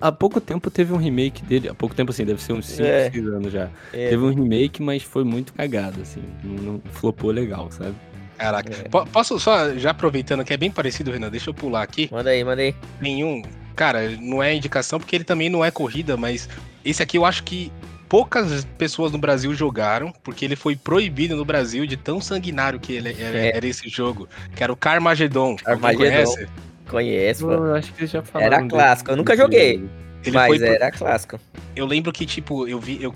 Há 0.00 0.12
pouco 0.12 0.40
tempo 0.40 0.70
teve 0.70 0.92
um 0.92 0.96
remake 0.96 1.42
dele, 1.42 1.68
há 1.68 1.74
pouco 1.74 1.94
tempo 1.94 2.10
assim, 2.12 2.24
deve 2.24 2.40
ser 2.42 2.52
uns 2.52 2.66
5, 2.66 2.82
É. 2.82 3.10
6 3.10 3.26
anos 3.28 3.52
já. 3.52 3.68
É. 3.92 4.10
Teve 4.10 4.22
um 4.24 4.28
remake, 4.32 4.82
mas 4.82 5.02
foi 5.02 5.24
muito 5.24 5.52
cagado, 5.52 6.00
assim. 6.02 6.22
Não, 6.42 6.62
não 6.74 6.82
flopou 6.92 7.30
legal, 7.30 7.70
sabe? 7.70 7.94
Caraca. 8.38 8.72
É. 8.72 8.88
Po- 8.88 9.06
Posso 9.06 9.38
só, 9.40 9.74
já 9.74 9.90
aproveitando 9.90 10.44
que 10.44 10.52
é 10.52 10.56
bem 10.56 10.70
parecido, 10.70 11.10
Renan, 11.10 11.30
deixa 11.30 11.50
eu 11.50 11.54
pular 11.54 11.82
aqui. 11.82 12.08
Manda 12.12 12.30
aí, 12.30 12.44
manda 12.44 12.62
aí. 12.62 12.74
Nenhum. 13.00 13.42
Cara, 13.74 14.08
não 14.20 14.42
é 14.42 14.54
indicação 14.54 14.98
porque 15.00 15.16
ele 15.16 15.24
também 15.24 15.48
não 15.48 15.64
é 15.64 15.70
corrida, 15.70 16.16
mas 16.16 16.48
esse 16.84 17.02
aqui 17.02 17.18
eu 17.18 17.24
acho 17.24 17.42
que 17.42 17.72
poucas 18.08 18.64
pessoas 18.78 19.10
no 19.10 19.18
Brasil 19.18 19.52
jogaram, 19.54 20.12
porque 20.22 20.44
ele 20.44 20.54
foi 20.54 20.76
proibido 20.76 21.34
no 21.34 21.44
Brasil 21.44 21.84
de 21.86 21.96
tão 21.96 22.20
sanguinário 22.20 22.78
que 22.78 22.92
ele 22.92 23.08
era, 23.20 23.38
É. 23.38 23.56
era 23.56 23.66
esse 23.66 23.88
jogo, 23.88 24.28
que 24.54 24.62
era 24.62 24.72
o 24.72 24.76
Carmageddon. 24.76 25.56
Carmageddon. 25.56 25.98
conhece? 26.04 26.46
Conheço, 26.88 27.46
pô. 27.46 27.52
Eu 27.52 27.74
acho 27.74 27.92
que 27.92 28.00
eles 28.00 28.10
já 28.10 28.22
falaram. 28.22 28.52
Era 28.58 28.68
clássico, 28.68 29.10
eu 29.10 29.16
nunca 29.16 29.36
joguei. 29.36 29.84
Ele 30.24 30.36
mas 30.36 30.58
pro- 30.58 30.66
era 30.72 30.90
clássico. 30.90 31.40
Eu 31.76 31.84
lembro 31.86 32.12
que, 32.12 32.24
tipo, 32.24 32.66
eu 32.68 32.78
vi, 32.78 33.02
eu, 33.02 33.14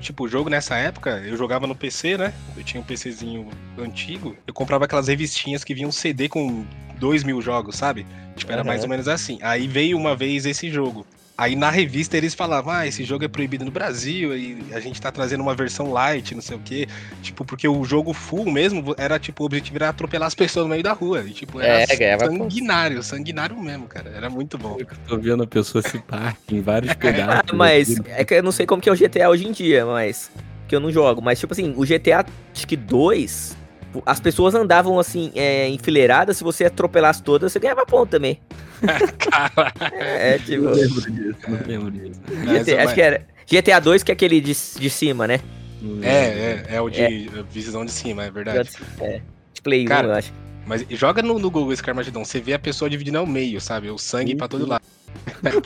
tipo, 0.00 0.24
o 0.24 0.28
jogo 0.28 0.48
nessa 0.48 0.76
época, 0.76 1.22
eu 1.26 1.36
jogava 1.36 1.66
no 1.66 1.74
PC, 1.74 2.16
né? 2.16 2.32
Eu 2.56 2.62
tinha 2.64 2.80
um 2.80 2.84
PCzinho 2.84 3.48
antigo, 3.78 4.36
eu 4.46 4.54
comprava 4.54 4.84
aquelas 4.84 5.08
revistinhas 5.08 5.64
que 5.64 5.74
vinham 5.74 5.90
CD 5.92 6.28
com 6.28 6.64
dois 6.98 7.24
mil 7.24 7.42
jogos, 7.42 7.76
sabe? 7.76 8.06
Tipo, 8.36 8.52
era 8.52 8.60
Aham. 8.62 8.68
mais 8.68 8.82
ou 8.84 8.88
menos 8.88 9.08
assim. 9.08 9.38
Aí 9.42 9.66
veio 9.66 9.98
uma 9.98 10.14
vez 10.16 10.46
esse 10.46 10.70
jogo. 10.70 11.06
Aí 11.38 11.54
na 11.54 11.68
revista 11.68 12.16
eles 12.16 12.34
falavam, 12.34 12.72
ah, 12.72 12.86
esse 12.86 13.04
jogo 13.04 13.24
é 13.24 13.28
proibido 13.28 13.62
no 13.64 13.70
Brasil, 13.70 14.34
e 14.34 14.58
a 14.72 14.80
gente 14.80 14.98
tá 14.98 15.12
trazendo 15.12 15.42
uma 15.42 15.54
versão 15.54 15.92
light, 15.92 16.34
não 16.34 16.40
sei 16.40 16.56
o 16.56 16.60
quê. 16.60 16.88
Tipo, 17.22 17.44
porque 17.44 17.68
o 17.68 17.84
jogo 17.84 18.14
full 18.14 18.50
mesmo 18.50 18.94
era, 18.96 19.18
tipo, 19.18 19.42
o 19.42 19.46
objetivo 19.46 19.76
era 19.76 19.90
atropelar 19.90 20.28
as 20.28 20.34
pessoas 20.34 20.64
no 20.64 20.70
meio 20.70 20.82
da 20.82 20.94
rua. 20.94 21.20
E, 21.26 21.32
tipo, 21.32 21.60
era 21.60 21.92
É, 21.92 21.96
ganhava 21.96 22.28
ponto. 22.28 22.38
sanguinário, 22.44 23.02
sanguinário 23.02 23.58
mesmo, 23.60 23.86
cara. 23.86 24.10
Era 24.16 24.30
muito 24.30 24.56
bom. 24.56 24.78
Eu 24.78 24.86
tô 25.06 25.18
vendo 25.18 25.42
a 25.42 25.46
pessoa 25.46 25.82
se 25.82 25.98
parte 25.98 26.54
em 26.54 26.62
vários 26.62 26.92
pedaços. 26.96 27.50
Ah, 27.52 27.54
mas 27.54 27.90
assim. 27.90 28.02
é 28.08 28.24
que 28.24 28.32
eu 28.32 28.42
não 28.42 28.52
sei 28.52 28.64
como 28.64 28.80
que 28.80 28.88
é 28.88 28.92
o 28.92 28.96
GTA 28.96 29.28
hoje 29.28 29.46
em 29.46 29.52
dia, 29.52 29.84
mas. 29.84 30.30
Que 30.66 30.74
eu 30.74 30.80
não 30.80 30.90
jogo. 30.90 31.20
Mas, 31.20 31.38
tipo 31.38 31.52
assim, 31.52 31.74
o 31.76 31.84
GTA, 31.84 32.24
acho 32.54 32.66
que 32.66 32.76
2, 32.76 33.56
as 34.04 34.20
pessoas 34.20 34.54
andavam 34.54 34.98
assim, 34.98 35.30
é, 35.34 35.68
enfileiradas, 35.68 36.38
se 36.38 36.44
você 36.44 36.64
atropelasse 36.64 37.22
todas, 37.22 37.52
você 37.52 37.58
ganhava 37.58 37.84
ponto 37.86 38.08
também. 38.10 38.40
É, 39.92 40.38
tipo. 40.38 40.64
Não 40.64 40.72
lembro 40.72 41.10
disso, 41.10 41.38
não 41.48 41.66
lembro 41.66 41.90
disso. 41.90 42.20
mas- 42.44 42.66
GTA, 42.66 42.84
acho 42.84 42.94
que 42.94 43.00
era. 43.02 43.26
GTA 43.48 43.80
2, 43.80 44.02
que 44.02 44.10
é 44.10 44.14
aquele 44.14 44.40
de, 44.40 44.52
de 44.54 44.90
cima, 44.90 45.26
né? 45.26 45.40
Lembro. 45.80 46.04
É, 46.04 46.26
é, 46.26 46.66
é 46.70 46.80
o 46.80 46.90
de 46.90 47.30
visão 47.50 47.84
de 47.84 47.92
cima, 47.92 48.24
é 48.24 48.30
verdade. 48.30 48.70
É. 49.00 49.20
De 49.52 49.62
Play 49.62 49.84
1, 49.84 49.86
Cara, 49.86 50.08
eu 50.08 50.12
acho. 50.14 50.32
Mas 50.66 50.84
joga 50.90 51.22
no, 51.22 51.38
no 51.38 51.48
Google 51.48 51.72
esse 51.72 51.82
Carmageddon, 51.82 52.24
você 52.24 52.40
vê 52.40 52.54
a 52.54 52.58
pessoa 52.58 52.90
dividindo 52.90 53.18
ao 53.18 53.26
meio, 53.26 53.60
sabe? 53.60 53.88
O 53.88 53.96
sangue 53.96 54.32
Sim, 54.32 54.36
pra 54.36 54.48
todo 54.48 54.64
sim. 54.64 54.70
lado. 54.70 54.82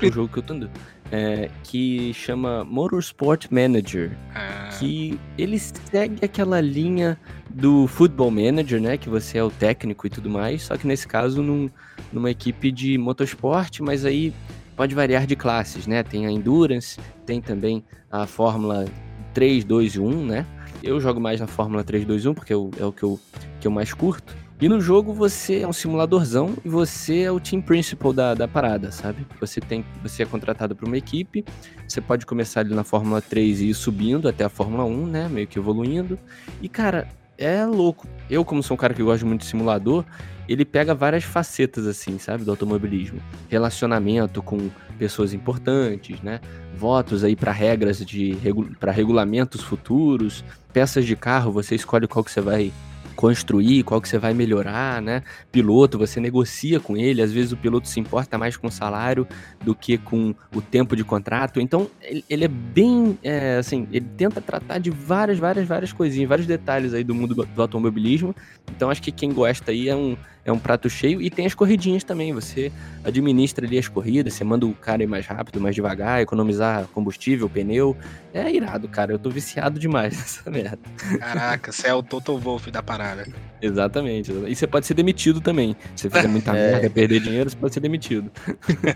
um 0.02 0.12
jogo 0.12 0.28
que 0.28 0.38
eu 0.38 0.42
tô 0.42 0.52
andando. 0.52 0.70
É, 1.10 1.48
que 1.64 2.12
chama 2.14 2.64
Motorsport 2.64 3.46
Manager. 3.50 4.12
Ah, 4.34 4.68
que 4.78 5.18
ele 5.38 5.58
segue 5.58 6.24
aquela 6.24 6.60
linha 6.60 7.18
do 7.54 7.86
Football 7.86 8.30
Manager, 8.30 8.80
né? 8.80 8.96
Que 8.96 9.08
você 9.08 9.38
é 9.38 9.44
o 9.44 9.50
técnico 9.50 10.06
e 10.06 10.10
tudo 10.10 10.30
mais, 10.30 10.62
só 10.62 10.76
que 10.76 10.86
nesse 10.86 11.06
caso 11.06 11.42
num- 11.42 11.68
numa 12.12 12.30
equipe 12.30 12.70
de 12.70 12.96
motorsport, 12.96 13.80
mas 13.80 14.04
aí 14.04 14.32
pode 14.76 14.94
variar 14.94 15.26
de 15.26 15.36
classes, 15.36 15.86
né? 15.86 16.02
Tem 16.02 16.26
a 16.26 16.30
Endurance, 16.30 16.98
tem 17.26 17.40
também 17.40 17.84
a 18.10 18.26
Fórmula 18.26 18.86
3, 19.34 19.64
2 19.64 19.94
e 19.94 20.00
1, 20.00 20.24
né? 20.24 20.46
Eu 20.82 21.00
jogo 21.00 21.20
mais 21.20 21.40
na 21.40 21.46
Fórmula 21.46 21.84
3, 21.84 22.04
2 22.06 22.26
1 22.26 22.34
porque 22.34 22.52
é 22.52 22.56
o, 22.56 22.70
é 22.78 22.84
o 22.84 22.92
que, 22.92 23.02
eu, 23.02 23.20
que 23.60 23.66
eu 23.66 23.70
mais 23.70 23.92
curto. 23.92 24.34
E 24.60 24.68
no 24.68 24.78
jogo 24.78 25.12
você 25.14 25.60
é 25.60 25.66
um 25.66 25.72
simuladorzão 25.72 26.54
e 26.62 26.68
você 26.68 27.20
é 27.20 27.32
o 27.32 27.40
team 27.40 27.62
principal 27.62 28.12
da, 28.12 28.34
da 28.34 28.46
parada, 28.46 28.92
sabe? 28.92 29.26
Você 29.40 29.58
tem 29.58 29.84
você 30.02 30.22
é 30.22 30.26
contratado 30.26 30.76
para 30.76 30.86
uma 30.86 30.98
equipe, 30.98 31.44
você 31.88 32.00
pode 32.00 32.26
começar 32.26 32.60
ali 32.60 32.74
na 32.74 32.84
Fórmula 32.84 33.22
3 33.22 33.60
e 33.60 33.70
ir 33.70 33.74
subindo 33.74 34.28
até 34.28 34.44
a 34.44 34.50
Fórmula 34.50 34.84
1, 34.84 35.06
né? 35.06 35.28
Meio 35.30 35.46
que 35.46 35.58
evoluindo. 35.58 36.18
E, 36.60 36.68
cara, 36.68 37.08
é 37.40 37.64
louco. 37.64 38.06
Eu, 38.28 38.44
como 38.44 38.62
sou 38.62 38.74
um 38.74 38.78
cara 38.78 38.94
que 38.94 39.02
gosta 39.02 39.24
muito 39.26 39.40
de 39.40 39.46
simulador, 39.46 40.04
ele 40.48 40.64
pega 40.64 40.94
várias 40.94 41.24
facetas, 41.24 41.86
assim, 41.86 42.18
sabe? 42.18 42.44
Do 42.44 42.50
automobilismo. 42.50 43.20
Relacionamento 43.48 44.42
com 44.42 44.70
pessoas 44.98 45.32
importantes, 45.32 46.20
né? 46.20 46.40
Votos 46.76 47.24
aí 47.24 47.34
para 47.34 47.50
regras 47.50 48.04
de 48.04 48.36
para 48.78 48.92
regulamentos 48.92 49.62
futuros, 49.62 50.44
peças 50.72 51.06
de 51.06 51.16
carro, 51.16 51.50
você 51.50 51.74
escolhe 51.74 52.06
qual 52.06 52.22
que 52.22 52.30
você 52.30 52.40
vai 52.40 52.72
construir, 53.20 53.82
qual 53.82 54.00
que 54.00 54.08
você 54.08 54.16
vai 54.16 54.32
melhorar, 54.32 55.02
né? 55.02 55.22
Piloto, 55.52 55.98
você 55.98 56.18
negocia 56.18 56.80
com 56.80 56.96
ele, 56.96 57.20
às 57.20 57.30
vezes 57.30 57.52
o 57.52 57.56
piloto 57.56 57.86
se 57.86 58.00
importa 58.00 58.38
mais 58.38 58.56
com 58.56 58.68
o 58.68 58.70
salário 58.70 59.28
do 59.62 59.74
que 59.74 59.98
com 59.98 60.34
o 60.56 60.62
tempo 60.62 60.96
de 60.96 61.04
contrato. 61.04 61.60
Então, 61.60 61.90
ele, 62.30 62.46
é 62.46 62.48
bem, 62.48 63.18
é, 63.22 63.58
assim, 63.58 63.86
ele 63.92 64.06
tenta 64.16 64.40
tratar 64.40 64.78
de 64.78 64.88
várias, 64.88 65.38
várias, 65.38 65.68
várias 65.68 65.92
coisinhas, 65.92 66.30
vários 66.30 66.46
detalhes 66.46 66.94
aí 66.94 67.04
do 67.04 67.14
mundo 67.14 67.34
do, 67.34 67.44
do 67.44 67.60
automobilismo. 67.60 68.34
Então, 68.74 68.88
acho 68.88 69.02
que 69.02 69.12
quem 69.12 69.34
gosta 69.34 69.70
aí 69.70 69.90
é 69.90 69.94
um, 69.94 70.16
é 70.44 70.50
um 70.52 70.58
prato 70.58 70.88
cheio. 70.88 71.20
E 71.20 71.28
tem 71.30 71.46
as 71.46 71.54
corridinhas 71.54 72.02
também. 72.04 72.32
Você 72.32 72.72
administra 73.04 73.66
ali 73.66 73.78
as 73.78 73.88
corridas, 73.88 74.34
você 74.34 74.44
manda 74.44 74.66
o 74.66 74.72
cara 74.74 75.02
ir 75.02 75.06
mais 75.06 75.26
rápido, 75.26 75.60
mais 75.60 75.74
devagar, 75.74 76.20
economizar 76.22 76.86
combustível, 76.94 77.48
pneu. 77.48 77.96
É 78.32 78.50
irado, 78.50 78.88
cara. 78.88 79.12
Eu 79.12 79.18
tô 79.18 79.28
viciado 79.30 79.78
demais 79.78 80.14
nessa 80.18 80.50
merda. 80.50 80.78
Caraca, 81.18 81.72
você 81.72 81.88
é 81.88 81.94
o 81.94 82.02
Toto 82.02 82.36
Wolff 82.38 82.70
da 82.70 82.82
parada. 82.82 83.26
Exatamente. 83.60 84.32
E 84.46 84.54
você 84.56 84.66
pode 84.66 84.86
ser 84.86 84.94
demitido 84.94 85.40
também. 85.40 85.76
Se 85.94 86.02
você 86.08 86.10
fizer 86.10 86.28
muita 86.28 86.50
É. 86.56 86.72
merda, 86.72 86.90
perder 86.90 87.20
dinheiro, 87.20 87.50
você 87.50 87.56
pode 87.56 87.74
ser 87.74 87.80
demitido. 87.80 88.30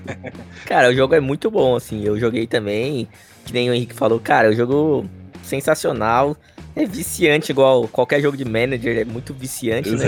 Cara, 0.66 0.90
o 0.90 0.94
jogo 0.94 1.14
é 1.14 1.20
muito 1.20 1.50
bom, 1.50 1.76
assim. 1.76 2.02
Eu 2.04 2.18
joguei 2.18 2.46
também, 2.46 3.09
que 3.44 3.52
nem 3.52 3.68
o 3.70 3.74
Henrique 3.74 3.94
falou, 3.94 4.18
cara, 4.18 4.50
o 4.50 4.54
jogo 4.54 5.09
sensacional. 5.42 6.37
É 6.76 6.84
viciante, 6.84 7.52
igual 7.52 7.87
qualquer 7.87 8.20
jogo 8.20 8.37
de 8.37 8.44
manager, 8.44 8.98
é 8.98 9.04
muito 9.04 9.32
viciante, 9.32 9.90
né? 9.90 10.06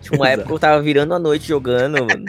Tinha 0.00 0.18
uma 0.18 0.28
época 0.28 0.48
que 0.48 0.52
eu 0.54 0.58
tava 0.58 0.82
virando 0.82 1.14
a 1.14 1.18
noite 1.18 1.46
jogando, 1.46 2.04
mano. 2.04 2.24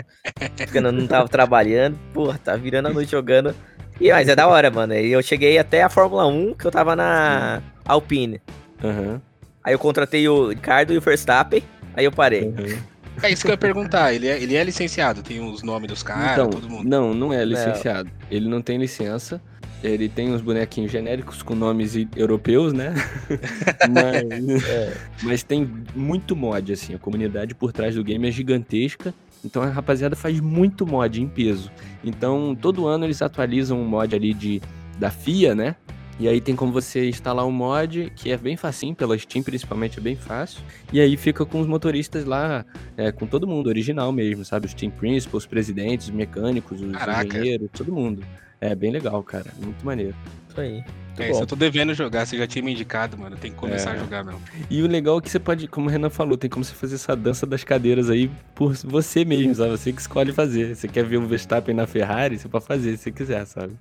Porque 0.55 0.77
eu 0.77 0.91
não 0.91 1.07
tava 1.07 1.27
trabalhando. 1.27 1.97
Porra, 2.13 2.37
tava 2.37 2.57
virando 2.59 2.87
a 2.89 2.93
noite 2.93 3.11
jogando. 3.11 3.55
E, 3.99 4.11
mas 4.11 4.27
é 4.27 4.35
da 4.35 4.47
hora, 4.47 4.69
mano. 4.69 4.93
E 4.93 5.11
eu 5.11 5.21
cheguei 5.23 5.57
até 5.57 5.81
a 5.81 5.89
Fórmula 5.89 6.27
1, 6.27 6.53
que 6.53 6.65
eu 6.65 6.71
tava 6.71 6.95
na 6.95 7.61
Alpine. 7.85 8.39
Aham. 8.83 9.21
Aí 9.63 9.73
eu 9.73 9.79
contratei 9.79 10.27
o 10.29 10.49
Ricardo 10.49 10.93
e 10.93 10.97
o 10.97 11.01
Verstappen. 11.01 11.63
Aí 11.95 12.05
eu 12.05 12.11
parei. 12.11 12.43
aham. 12.43 12.77
É 13.21 13.29
isso 13.31 13.41
que 13.41 13.49
eu 13.49 13.53
ia 13.53 13.57
perguntar. 13.57 14.13
Ele 14.13 14.27
é, 14.27 14.41
ele 14.41 14.55
é 14.55 14.63
licenciado, 14.63 15.21
tem 15.21 15.41
os 15.41 15.61
nomes 15.61 15.89
dos 15.89 16.01
caras, 16.01 16.33
então, 16.33 16.49
todo 16.49 16.69
mundo. 16.69 16.87
não, 16.87 17.13
não 17.13 17.33
é 17.33 17.43
licenciado. 17.43 18.09
Ele 18.31 18.47
não 18.47 18.61
tem 18.61 18.77
licença. 18.77 19.41
Ele 19.83 20.09
tem 20.09 20.31
uns 20.33 20.41
bonequinhos 20.41 20.91
genéricos 20.91 21.41
com 21.41 21.55
nomes 21.55 21.93
europeus, 22.15 22.73
né? 22.73 22.93
mas, 23.89 24.63
É. 24.67 24.97
mas 25.23 25.43
tem 25.43 25.69
muito 25.95 26.35
mod, 26.35 26.73
assim. 26.73 26.93
A 26.93 26.99
comunidade 26.99 27.55
por 27.55 27.71
trás 27.71 27.95
do 27.95 28.03
game 28.03 28.27
é 28.27 28.31
gigantesca. 28.31 29.13
Então 29.43 29.61
a 29.61 29.67
rapaziada 29.67 30.15
faz 30.17 30.39
muito 30.41 30.85
mod 30.85 31.21
em 31.21 31.27
peso. 31.27 31.71
Então 32.03 32.57
todo 32.59 32.87
ano 32.87 33.05
eles 33.05 33.21
atualizam 33.21 33.79
um 33.79 33.85
mod 33.87 34.13
ali 34.13 34.33
de, 34.33 34.61
da 34.97 35.09
FIA, 35.09 35.55
né? 35.55 35.75
E 36.19 36.27
aí 36.27 36.41
tem 36.41 36.53
como 36.53 36.73
você 36.73 37.07
instalar 37.07 37.45
um 37.47 37.51
mod, 37.51 38.11
que 38.13 38.29
é 38.29 38.35
bem 38.35 38.57
facinho, 38.57 38.93
pela 38.93 39.17
Steam 39.17 39.41
principalmente 39.41 39.99
é 39.99 40.01
bem 40.01 40.17
fácil. 40.17 40.61
E 40.91 40.99
aí 40.99 41.15
fica 41.15 41.45
com 41.45 41.61
os 41.61 41.67
motoristas 41.67 42.25
lá, 42.25 42.65
é, 42.97 43.09
com 43.09 43.25
todo 43.25 43.47
mundo, 43.47 43.67
original 43.67 44.11
mesmo, 44.11 44.43
sabe? 44.43 44.65
Os 44.65 44.73
team 44.73 44.91
principals, 44.91 45.43
os 45.43 45.47
presidentes, 45.47 46.07
os 46.07 46.13
mecânicos, 46.13 46.81
os 46.81 46.91
Caraca. 46.91 47.25
engenheiros, 47.25 47.69
todo 47.71 47.93
mundo. 47.93 48.21
É 48.61 48.75
bem 48.75 48.91
legal, 48.91 49.21
cara. 49.23 49.51
Muito 49.61 49.85
maneiro. 49.85 50.15
Isso 50.49 50.59
aí. 50.59 50.71
Muito 50.73 51.21
É, 51.21 51.25
bom. 51.27 51.31
isso 51.33 51.43
eu 51.43 51.47
tô 51.47 51.55
devendo 51.55 51.93
jogar, 51.93 52.25
você 52.25 52.37
já 52.37 52.47
tinha 52.47 52.63
me 52.63 52.71
indicado, 52.71 53.17
mano. 53.17 53.35
Tem 53.37 53.51
que 53.51 53.57
começar 53.57 53.91
É. 53.91 53.93
a 53.93 53.97
jogar, 53.97 54.23
não. 54.23 54.39
E 54.69 54.81
o 54.81 54.87
legal 54.87 55.17
é 55.17 55.21
que 55.21 55.29
você 55.29 55.39
pode, 55.39 55.67
como 55.67 55.87
o 55.87 55.89
Renan 55.89 56.09
falou, 56.09 56.37
tem 56.37 56.49
como 56.49 56.63
você 56.63 56.73
fazer 56.73 56.95
essa 56.95 57.15
dança 57.15 57.45
das 57.45 57.63
cadeiras 57.63 58.09
aí 58.09 58.29
por 58.55 58.73
você 58.75 59.23
mesmo, 59.25 59.53
sabe? 59.55 59.71
Você 59.71 59.91
que 59.93 60.01
escolhe 60.01 60.31
fazer. 60.33 60.75
Você 60.75 60.87
quer 60.87 61.03
ver 61.05 61.17
o 61.17 61.27
Verstappen 61.27 61.73
na 61.75 61.85
Ferrari, 61.87 62.37
você 62.39 62.47
pode 62.47 62.65
fazer 62.65 62.95
se 62.97 63.03
você 63.03 63.11
quiser, 63.11 63.45
sabe? 63.45 63.73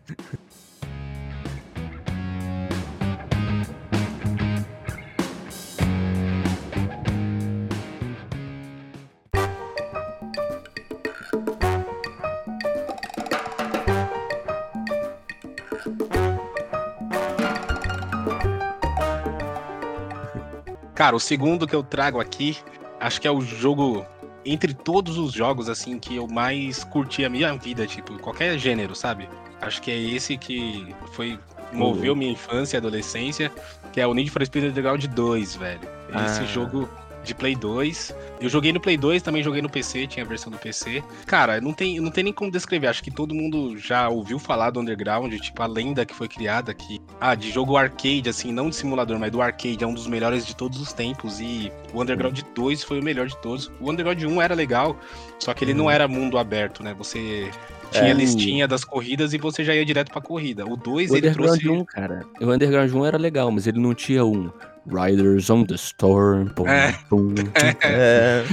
Cara, 20.99 21.15
o 21.15 21.21
segundo 21.21 21.65
que 21.65 21.77
eu 21.77 21.83
trago 21.85 22.19
aqui, 22.19 22.59
acho 22.99 23.21
que 23.21 23.29
é 23.29 23.31
o 23.31 23.41
jogo 23.41 24.05
entre 24.45 24.75
todos 24.75 25.17
os 25.17 25.33
jogos 25.33 25.69
assim 25.69 25.97
que 25.97 26.17
eu 26.17 26.27
mais 26.27 26.83
curti 26.83 27.25
a 27.25 27.31
minha 27.31 27.57
vida, 27.57 27.87
tipo, 27.87 28.19
qualquer 28.19 28.59
gênero, 28.59 28.97
sabe? 28.97 29.29
Acho 29.61 29.81
que 29.81 29.93
é 29.93 29.97
esse 29.97 30.37
que 30.37 30.93
foi 31.13 31.39
moveu 31.73 32.17
minha 32.17 32.33
infância 32.33 32.77
e 32.77 32.79
adolescência, 32.79 33.53
que 33.93 34.01
é 34.01 34.07
o 34.09 34.13
Need 34.13 34.29
for 34.29 34.45
Speed 34.45 34.65
Underground 34.65 35.05
2, 35.05 35.55
velho. 35.55 35.89
Esse 36.27 36.41
Ah. 36.41 36.47
jogo 36.47 36.89
de 37.29 37.35
Play 37.35 37.55
2. 37.55 38.15
Eu 38.41 38.49
joguei 38.49 38.73
no 38.73 38.81
Play 38.81 38.97
2, 38.97 39.23
também 39.23 39.43
joguei 39.43 39.61
no 39.63 39.69
PC, 39.69 40.07
tinha 40.07 40.25
a 40.25 40.29
versão 40.29 40.51
do 40.51 40.59
PC. 40.59 41.03
Cara, 41.27 41.61
não 41.61 41.73
tem, 41.73 42.01
não 42.01 42.11
tem 42.11 42.25
nem 42.25 42.33
como 42.33 42.51
descrever. 42.51 42.87
Acho 42.89 43.03
que 43.05 43.11
todo 43.11 43.35
mundo 43.35 43.77
já 43.79 44.09
ouviu 44.09 44.39
falar 44.39 44.71
do 44.71 44.81
Underground, 44.81 45.33
tipo, 45.35 45.63
a 45.63 45.67
lenda 45.67 46.05
que 46.07 46.15
foi 46.15 46.27
criada 46.29 46.73
aqui. 46.73 47.01
Ah, 47.21 47.35
de 47.35 47.51
jogo 47.51 47.77
arcade, 47.77 48.29
assim, 48.29 48.51
não 48.51 48.71
de 48.71 48.77
simulador, 48.77 49.19
mas 49.19 49.31
do 49.31 49.43
arcade, 49.43 49.85
é 49.85 49.87
um 49.87 49.95
dos 49.95 50.07
melhores 50.07 50.47
de 50.47 50.57
todos 50.57 50.81
os 50.81 50.93
tempos. 50.93 51.39
E 51.41 51.71
o 51.93 52.01
Underground 52.01 52.41
2 52.55 52.83
foi 52.83 52.99
o 53.01 53.05
melhor 53.05 53.27
de 53.27 53.37
todos. 53.39 53.71
O 53.81 53.91
Underground 53.91 54.23
1 54.23 54.41
era 54.43 54.55
legal, 54.55 54.97
só 55.39 55.53
que 55.53 55.65
ele 55.65 55.75
não 55.75 55.91
era 55.91 56.09
mundo 56.09 56.39
aberto, 56.39 56.83
né? 56.83 56.95
Você 56.97 57.51
tinha 57.91 58.11
É. 58.11 58.15
listinha 58.15 58.69
das 58.69 58.85
corridas 58.85 59.33
e 59.33 59.39
você 59.39 59.65
já 59.65 59.75
ia 59.75 59.85
direto 59.85 60.11
pra 60.11 60.21
corrida. 60.21 60.65
O 60.67 60.77
2, 60.77 61.11
O 61.11 61.17
ele 61.17 61.31
trouxe. 61.31 61.69
1, 61.69 61.85
cara. 61.85 62.25
O 62.41 62.45
Underground 62.51 62.93
1 62.93 63.05
era 63.07 63.17
legal, 63.19 63.51
mas 63.51 63.67
ele 63.67 63.79
não 63.81 63.95
tinha 63.95 64.25
um 64.25 64.51
Riders 64.91 65.51
on 65.51 65.65
the 65.65 65.75
Storm. 65.75 66.49
Pum, 66.49 66.67
É. 66.67 66.93
pum, 67.09 67.35
É, 67.83 68.45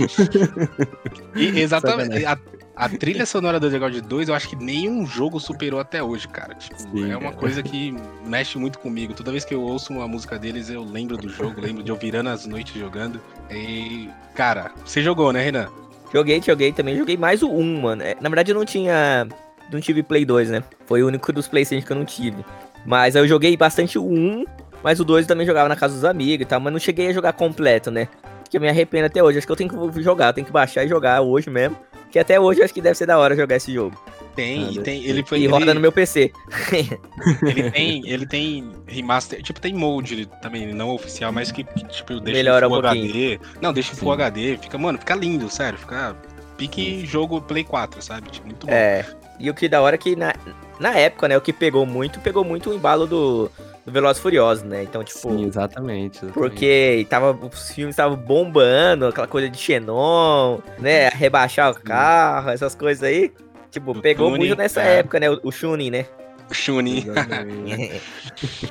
E, 1.35 1.59
exatamente. 1.59 2.25
A, 2.25 2.37
a 2.75 2.89
trilha 2.89 3.25
sonora 3.25 3.59
do 3.59 3.67
Underground 3.67 3.95
2, 3.97 4.29
eu 4.29 4.35
acho 4.35 4.49
que 4.49 4.55
nenhum 4.55 5.05
jogo 5.05 5.39
superou 5.39 5.79
até 5.79 6.01
hoje, 6.03 6.27
cara. 6.27 6.53
Tipo, 6.55 6.77
Sim, 6.77 7.11
é 7.11 7.15
uma 7.17 7.29
cara. 7.29 7.35
coisa 7.35 7.63
que 7.63 7.95
mexe 8.25 8.57
muito 8.57 8.79
comigo. 8.79 9.13
Toda 9.13 9.31
vez 9.31 9.45
que 9.45 9.53
eu 9.53 9.61
ouço 9.61 9.93
uma 9.93 10.07
música 10.07 10.37
deles, 10.37 10.69
eu 10.69 10.83
lembro 10.83 11.17
do 11.17 11.29
jogo, 11.29 11.59
lembro 11.61 11.83
de 11.83 11.89
eu 11.89 11.95
virando 11.95 12.29
as 12.29 12.45
noites 12.45 12.75
jogando. 12.79 13.19
E, 13.49 14.09
cara, 14.33 14.71
você 14.85 15.01
jogou, 15.01 15.31
né, 15.31 15.41
Renan? 15.43 15.67
Joguei, 16.13 16.41
joguei 16.41 16.71
também. 16.71 16.97
Joguei 16.97 17.17
mais 17.17 17.41
o 17.43 17.49
1, 17.49 17.81
mano. 17.81 18.01
É, 18.03 18.15
Na 18.21 18.29
verdade, 18.29 18.51
eu 18.51 18.55
não 18.55 18.65
tinha. 18.65 19.27
Não 19.71 19.79
tive 19.81 20.03
Play 20.03 20.23
2, 20.25 20.49
né? 20.51 20.63
Foi 20.85 21.01
o 21.01 21.07
único 21.07 21.33
dos 21.33 21.47
PlayStation 21.47 21.85
que 21.85 21.91
eu 21.91 21.97
não 21.97 22.05
tive. 22.05 22.45
Mas 22.85 23.15
eu 23.15 23.27
joguei 23.27 23.57
bastante 23.57 23.97
o 23.97 24.05
1, 24.05 24.45
mas 24.85 24.99
o 24.99 25.03
2 25.03 25.23
eu 25.23 25.27
também 25.27 25.47
jogava 25.47 25.67
na 25.67 25.75
casa 25.75 25.95
dos 25.95 26.05
amigos 26.05 26.43
e 26.43 26.47
tal. 26.47 26.59
Mas 26.59 26.71
não 26.71 26.79
cheguei 26.79 27.07
a 27.07 27.11
jogar 27.11 27.33
completo, 27.33 27.89
né? 27.89 28.07
Que 28.47 28.57
eu 28.57 28.61
me 28.61 28.69
arrependo 28.69 29.07
até 29.07 29.21
hoje. 29.23 29.39
Acho 29.39 29.47
que 29.47 29.51
eu 29.51 29.55
tenho 29.55 29.91
que 29.91 30.03
jogar, 30.03 30.27
eu 30.27 30.33
tenho 30.33 30.45
que 30.45 30.53
baixar 30.53 30.85
e 30.85 30.87
jogar 30.87 31.21
hoje 31.21 31.49
mesmo. 31.49 31.75
Que 32.11 32.19
até 32.19 32.39
hoje 32.39 32.59
eu 32.59 32.65
acho 32.65 32.73
que 32.73 32.81
deve 32.81 32.95
ser 32.95 33.07
da 33.07 33.17
hora 33.17 33.35
jogar 33.35 33.55
esse 33.55 33.73
jogo. 33.73 33.99
Tem, 34.35 34.63
Ah, 34.63 34.71
e 34.71 34.79
tem. 34.83 35.03
Ele 35.03 35.25
foi. 35.25 35.39
e 35.39 35.45
ele, 35.45 35.51
roda 35.51 35.73
no 35.73 35.79
meu 35.79 35.91
PC. 35.91 36.31
ele 37.41 37.71
tem. 37.71 38.07
Ele 38.07 38.27
tem 38.27 38.71
remaster. 38.85 39.41
Tipo, 39.41 39.59
tem 39.59 39.73
molde 39.73 40.27
também, 40.39 40.71
não 40.71 40.91
oficial, 40.91 41.31
mas 41.31 41.51
que, 41.51 41.63
tipo, 41.63 42.19
deixa 42.19 42.37
Melhora 42.37 42.67
em 42.67 42.69
Full 42.69 42.77
um. 42.77 42.85
HD. 42.85 43.39
Não, 43.59 43.73
deixa 43.73 43.91
em 43.91 43.95
Full. 43.95 44.11
HD. 44.11 44.57
Fica, 44.61 44.77
mano, 44.77 44.99
fica 44.99 45.15
lindo, 45.15 45.49
sério. 45.49 45.79
Fica. 45.79 46.15
Pique 46.57 47.03
jogo 47.07 47.41
Play 47.41 47.63
4, 47.63 48.03
sabe? 48.03 48.29
Tipo, 48.29 48.45
muito 48.45 48.67
bom. 48.67 48.71
É. 48.71 49.03
E 49.39 49.49
o 49.49 49.53
que 49.55 49.67
da 49.67 49.81
hora 49.81 49.95
é 49.95 49.97
que 49.97 50.15
na, 50.15 50.31
na 50.79 50.95
época, 50.95 51.27
né? 51.27 51.35
O 51.35 51.41
que 51.41 51.51
pegou 51.51 51.87
muito, 51.87 52.19
pegou 52.19 52.43
muito 52.43 52.69
o 52.69 52.73
embalo 52.75 53.07
do, 53.07 53.51
do 53.85 53.91
Velozes 53.91 54.17
e 54.17 54.21
Furiosos, 54.21 54.63
né? 54.63 54.83
Então, 54.83 55.03
tipo. 55.03 55.19
Sim, 55.19 55.45
exatamente. 55.45 56.17
exatamente. 56.17 56.33
Porque 56.33 57.05
tava, 57.09 57.31
os 57.31 57.71
filmes 57.71 57.93
estavam 57.93 58.17
bombando, 58.17 59.07
aquela 59.07 59.27
coisa 59.27 59.49
de 59.49 59.57
Xenon, 59.57 60.59
né? 60.79 61.09
Rebaixar 61.09 61.71
o 61.71 61.75
carro, 61.79 62.49
essas 62.49 62.73
coisas 62.75 63.03
aí. 63.03 63.31
Tipo, 63.69 63.93
Do 63.93 64.01
pegou 64.01 64.29
tuning, 64.31 64.47
muito 64.47 64.57
nessa 64.57 64.81
é. 64.81 64.99
época, 64.99 65.19
né? 65.19 65.29
O, 65.29 65.39
o 65.43 65.51
Shunin, 65.51 65.91
né? 65.91 66.05
Chunin. 66.51 66.99
Exatamente. 67.07 68.01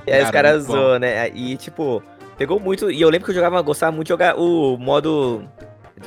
E 0.06 0.12
aí 0.12 0.18
os 0.22 0.30
Cara, 0.30 0.32
caras 0.32 0.64
zoam, 0.64 0.98
né? 0.98 1.28
E, 1.30 1.56
tipo, 1.56 2.02
pegou 2.36 2.58
muito. 2.60 2.90
E 2.90 3.00
eu 3.00 3.08
lembro 3.08 3.24
que 3.24 3.30
eu 3.30 3.34
jogava, 3.34 3.60
gostava 3.62 3.92
muito 3.92 4.06
de 4.06 4.12
jogar 4.12 4.36
o 4.38 4.76
modo. 4.76 5.44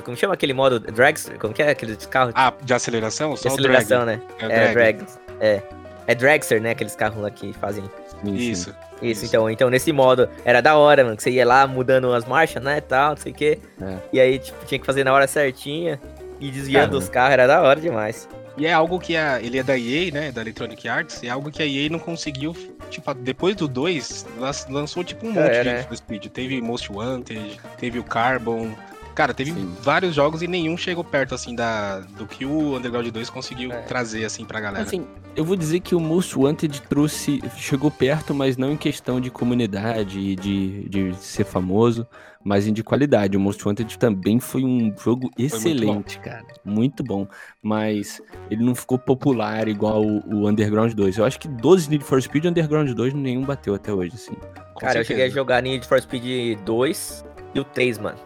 Como 0.04 0.16
chama 0.18 0.34
aquele 0.34 0.54
modo? 0.54 0.80
Dragster? 0.80 1.40
Como 1.40 1.54
que 1.54 1.64
é? 1.64 1.70
Aqueles 1.72 2.06
carros 2.06 2.34
Ah, 2.36 2.54
de 2.62 2.74
aceleração? 2.74 3.34
de 3.34 3.40
Só 3.40 3.50
o 3.50 3.54
aceleração, 3.54 4.06
né? 4.06 4.22
drag. 4.38 4.52
É, 4.52 4.56
É, 4.66 4.74
drag. 4.74 5.06
É. 5.40 5.62
É 6.08 6.16
Dragster, 6.16 6.62
né? 6.62 6.72
Aqueles 6.72 6.96
carros 6.96 7.22
lá 7.22 7.30
que 7.32 7.52
fazem. 7.54 7.84
Sim. 8.24 8.36
Isso. 8.36 8.76
Isso, 9.02 9.26
então, 9.26 9.48
então 9.50 9.70
nesse 9.70 9.92
modo 9.92 10.28
era 10.44 10.60
da 10.60 10.76
hora, 10.76 11.04
mano, 11.04 11.16
que 11.16 11.22
você 11.22 11.30
ia 11.30 11.46
lá 11.46 11.68
mudando 11.68 12.12
as 12.14 12.26
marchas, 12.26 12.64
né, 12.64 12.82
tal, 12.82 13.12
não 13.12 13.18
sei 13.18 13.32
o 13.32 13.36
quê. 13.36 13.60
É. 13.80 13.98
E 14.12 14.20
aí, 14.20 14.40
tipo, 14.40 14.66
tinha 14.66 14.80
que 14.80 14.86
fazer 14.88 15.04
na 15.04 15.14
hora 15.14 15.28
certinha 15.28 16.00
e 16.40 16.50
desviando 16.50 16.88
Cara. 16.88 17.00
dos 17.00 17.08
carros, 17.10 17.34
era 17.34 17.46
da 17.48 17.62
hora 17.62 17.80
demais. 17.80 18.28
E 18.58 18.66
é 18.66 18.74
algo 18.74 19.00
que 19.00 19.16
a, 19.16 19.40
ele 19.40 19.60
é 19.60 19.64
da 19.64 19.78
EA, 19.78 20.12
né? 20.12 20.32
Da 20.32 20.42
Electronic 20.42 20.90
Arts, 20.90 21.22
e 21.22 21.28
é 21.28 21.30
algo 21.30 21.52
que 21.52 21.62
a 21.62 21.66
EA 21.68 21.90
não 21.92 22.00
conseguiu. 22.00 22.56
Tipo, 22.90 23.14
depois 23.14 23.56
do 23.56 23.68
2, 23.68 24.26
lançou 24.68 25.04
tipo 25.04 25.28
um 25.28 25.34
Já 25.34 25.42
monte 25.42 25.52
era, 25.54 25.64
de 25.84 25.90
né? 25.90 25.96
Speed. 25.96 26.26
Teve 26.28 26.60
Most 26.60 26.92
Wanted, 26.92 27.60
teve 27.78 28.00
o 28.00 28.04
Carbon. 28.04 28.72
Cara, 29.14 29.32
teve 29.32 29.52
Sim. 29.52 29.76
vários 29.82 30.16
jogos 30.16 30.42
e 30.42 30.48
nenhum 30.48 30.76
chegou 30.76 31.04
perto, 31.04 31.36
assim, 31.36 31.54
da, 31.56 32.00
do 32.18 32.26
que 32.26 32.46
o 32.46 32.76
Underground 32.78 33.08
2 33.08 33.30
conseguiu 33.30 33.72
É. 33.72 33.82
trazer, 33.82 34.26
assim, 34.26 34.44
pra 34.44 34.60
galera. 34.60 34.84
Assim, 34.84 35.06
eu 35.38 35.46
vou 35.46 35.56
dizer 35.56 35.82
que 35.82 35.94
o 35.94 36.00
Most 36.00 36.38
Wanted 36.38 36.82
trouxe, 36.82 37.40
chegou 37.58 37.92
perto, 37.92 38.34
mas 38.34 38.58
não 38.58 38.72
em 38.72 38.78
questão 38.78 39.22
de 39.22 39.30
comunidade 39.30 40.20
e 40.20 40.36
de, 40.36 40.90
de 40.90 41.16
ser 41.16 41.46
famoso, 41.46 42.08
mas 42.44 42.66
em 42.66 42.74
de 42.74 42.84
qualidade. 42.84 43.38
O 43.38 43.40
Most 43.40 43.66
Wanted 43.66 44.00
também 44.00 44.40
foi 44.40 44.64
um 44.64 44.92
jogo 44.98 45.30
excelente, 45.38 46.18
cara. 46.20 46.44
Muito 46.66 47.04
bom. 47.04 47.28
Mas 47.62 48.20
ele 48.50 48.64
não 48.64 48.74
ficou 48.74 48.98
popular 48.98 49.68
igual 49.68 50.04
o, 50.04 50.24
o 50.28 50.50
Underground 50.50 50.94
2. 50.94 51.20
Eu 51.20 51.26
acho 51.26 51.40
que 51.40 51.48
12 51.48 51.88
Need 51.92 52.04
for 52.04 52.20
Speed 52.20 52.46
e 52.46 52.48
Underground 52.48 52.90
2 52.90 53.14
nenhum 53.14 53.44
bateu 53.44 53.76
até 53.76 53.94
hoje, 53.94 54.16
assim. 54.16 54.34
Com 54.74 54.80
Cara, 54.80 55.00
eu 55.00 55.04
cheguei 55.04 55.26
a 55.26 55.28
certeza. 55.28 55.36
jogar 55.36 55.62
Need 55.62 55.86
for 55.86 56.02
Speed 56.02 56.58
2 56.66 57.26
e 57.54 57.60
o 57.60 57.64
3, 57.64 58.00
mano. 58.00 58.18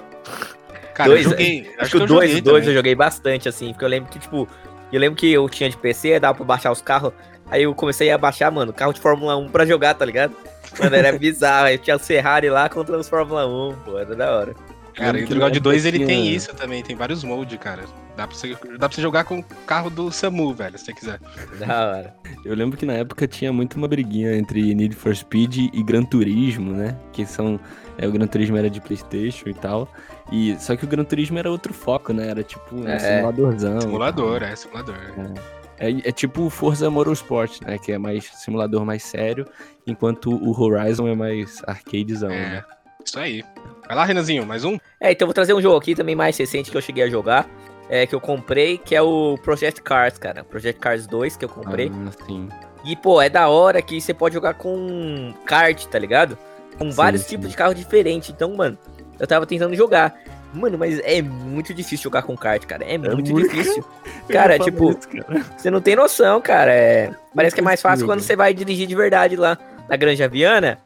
Cara, 0.94 1.10
dois, 1.10 1.26
eu 1.26 1.32
joguei. 1.32 1.70
Acho, 1.78 1.92
que 1.92 1.98
o 1.98 2.04
eu 2.04 2.08
2 2.08 2.32
joguei 2.32 2.40
o 2.40 2.44
2 2.44 2.68
eu 2.68 2.74
joguei 2.74 2.96
bastante, 2.96 3.50
assim, 3.50 3.72
porque 3.74 3.84
eu 3.84 3.90
lembro 3.90 4.10
que, 4.10 4.20
tipo, 4.20 4.48
eu 4.92 5.00
lembro 5.00 5.18
que 5.18 5.32
eu 5.32 5.48
tinha 5.50 5.70
de 5.70 5.78
PC, 5.78 6.20
dava 6.20 6.36
pra 6.36 6.46
baixar 6.46 6.72
os 6.72 6.82
carros. 6.82 7.14
Aí 7.50 7.64
eu 7.64 7.76
comecei 7.76 8.10
a 8.12 8.18
baixar, 8.18 8.50
mano, 8.52 8.72
carro 8.72 8.94
de 8.94 9.02
Fórmula 9.02 9.36
1 9.36 9.50
pra 9.50 9.66
jogar, 9.66 9.94
tá 9.94 10.06
ligado? 10.06 10.36
Mano, 10.80 10.96
era 10.96 11.12
bizarro. 11.18 11.68
Aí 11.68 11.78
tinha 11.78 11.96
o 11.96 12.00
Ferrari 12.00 12.50
lá 12.50 12.70
contra 12.70 12.98
os 12.98 13.10
Fórmula 13.10 13.46
1, 13.46 13.76
pô, 13.84 14.00
era 14.00 14.16
da 14.16 14.32
hora. 14.32 14.56
Cara, 14.94 15.14
Lembro 15.14 15.22
o 15.22 15.26
Underground 15.26 15.56
na 15.56 15.60
2 15.62 15.86
ele 15.86 16.06
tem 16.06 16.28
isso 16.28 16.54
também, 16.54 16.84
tem 16.84 16.96
vários 16.96 17.24
modes, 17.24 17.58
cara. 17.60 17.84
Dá 18.16 18.28
pra, 18.28 18.36
você, 18.36 18.50
dá 18.78 18.90
pra 18.90 18.92
você 18.92 19.02
jogar 19.02 19.24
com 19.24 19.40
o 19.40 19.44
carro 19.66 19.90
do 19.90 20.12
Samu, 20.12 20.54
velho, 20.54 20.78
se 20.78 20.86
você 20.86 20.94
quiser. 20.94 21.20
Da 21.58 21.88
hora. 21.88 22.16
Eu 22.44 22.54
lembro 22.54 22.78
que 22.78 22.86
na 22.86 22.94
época 22.94 23.26
tinha 23.28 23.54
muito 23.54 23.76
uma 23.76 23.88
briguinha 23.88 24.36
entre 24.36 24.76
Need 24.76 24.96
for 24.96 25.16
Speed 25.16 25.70
e 25.74 25.84
Gran 25.84 26.04
Turismo, 26.04 26.74
né? 26.74 26.96
Que 27.14 27.26
são. 27.26 27.60
É, 27.98 28.08
o 28.08 28.12
Gran 28.12 28.28
Turismo 28.28 28.58
era 28.58 28.70
de 28.70 28.80
Playstation 28.82 29.50
e 29.50 29.54
tal. 29.54 29.88
E, 30.32 30.56
só 30.60 30.76
que 30.76 30.86
o 30.86 30.88
Gran 30.88 31.04
Turismo 31.04 31.38
era 31.38 31.50
outro 31.52 31.74
foco, 31.74 32.14
né? 32.14 32.30
Era 32.30 32.44
tipo 32.44 32.76
um 32.76 32.88
É. 32.88 32.98
simuladorzão. 33.00 33.78
e 33.78 33.82
Simulador, 33.82 34.44
é, 34.44 34.56
simulador. 34.56 34.96
tal. 35.16 35.34
É, 35.80 35.90
é 36.10 36.12
tipo 36.12 36.44
o 36.44 36.50
Forza 36.50 36.90
Motorsport, 36.90 37.62
né? 37.62 37.78
Que 37.78 37.92
é 37.94 37.98
mais 37.98 38.26
simulador 38.26 38.86
mais 38.86 39.04
sério, 39.04 39.46
enquanto 39.86 40.32
o 40.32 40.60
Horizon 40.62 41.08
é 41.08 41.16
mais 41.16 41.62
arcadezão, 41.66 42.30
É, 42.32 42.50
né? 42.50 42.64
isso 43.04 43.20
aí. 43.20 43.44
Vai 43.88 43.96
lá, 43.98 44.06
Renanzinho, 44.06 44.46
mais 44.46 44.64
um? 44.64 44.78
É, 45.00 45.12
então 45.12 45.26
eu 45.26 45.28
vou 45.28 45.34
trazer 45.34 45.54
um 45.54 45.62
jogo 45.62 45.76
aqui 45.78 45.96
também 45.96 46.16
mais 46.16 46.38
recente 46.38 46.70
que 46.72 46.78
eu 46.78 46.82
cheguei 46.82 47.04
a 47.04 47.10
jogar. 47.10 47.50
É, 47.90 48.06
que 48.06 48.16
eu 48.16 48.22
comprei, 48.22 48.78
que 48.78 48.96
é 48.96 49.02
o 49.02 49.38
Project 49.44 49.82
Cars, 49.82 50.18
cara. 50.18 50.46
Project 50.46 50.80
Cars 50.80 51.06
2 51.08 51.36
que 51.36 51.44
eu 51.44 51.50
comprei. 51.50 51.92
Ah, 51.94 52.12
sim. 52.26 52.48
E, 52.86 52.96
pô, 52.96 53.22
é 53.22 53.28
da 53.30 53.50
hora 53.50 53.82
que 53.82 54.00
você 54.00 54.14
pode 54.14 54.34
jogar 54.34 54.54
com 54.54 55.34
kart, 55.46 55.84
tá 55.88 56.00
ligado? 56.00 56.38
Com 56.78 56.92
vários 56.92 57.24
sim. 57.24 57.30
tipos 57.30 57.50
de 57.50 57.56
carro 57.56 57.74
diferentes. 57.74 58.30
Então, 58.30 58.54
mano, 58.56 58.78
eu 59.20 59.28
tava 59.28 59.46
tentando 59.46 59.76
jogar. 59.76 60.16
Mano, 60.54 60.78
mas 60.78 61.00
é 61.04 61.22
muito 61.22 61.74
difícil 61.74 62.04
jogar 62.04 62.24
com 62.24 62.36
kart, 62.36 62.66
cara. 62.66 62.84
É 62.84 62.98
muito 62.98 63.32
muito- 63.32 63.50
difícil. 63.50 63.86
Cara, 64.28 64.58
tipo, 64.60 64.92
isso, 64.92 65.10
cara. 65.10 65.46
você 65.58 65.70
não 65.70 65.82
tem 65.82 65.96
noção, 65.96 66.40
cara. 66.40 66.72
É... 66.74 67.12
Parece 67.36 67.54
que 67.54 67.60
é 67.60 67.64
mais 67.64 67.82
fácil 67.82 68.06
quando 68.06 68.22
você 68.22 68.34
vai 68.36 68.54
dirigir 68.54 68.88
de 68.88 68.96
verdade 68.96 69.36
lá 69.36 69.58
na 69.90 69.98
Granja 69.98 70.28
Viana. 70.28 70.80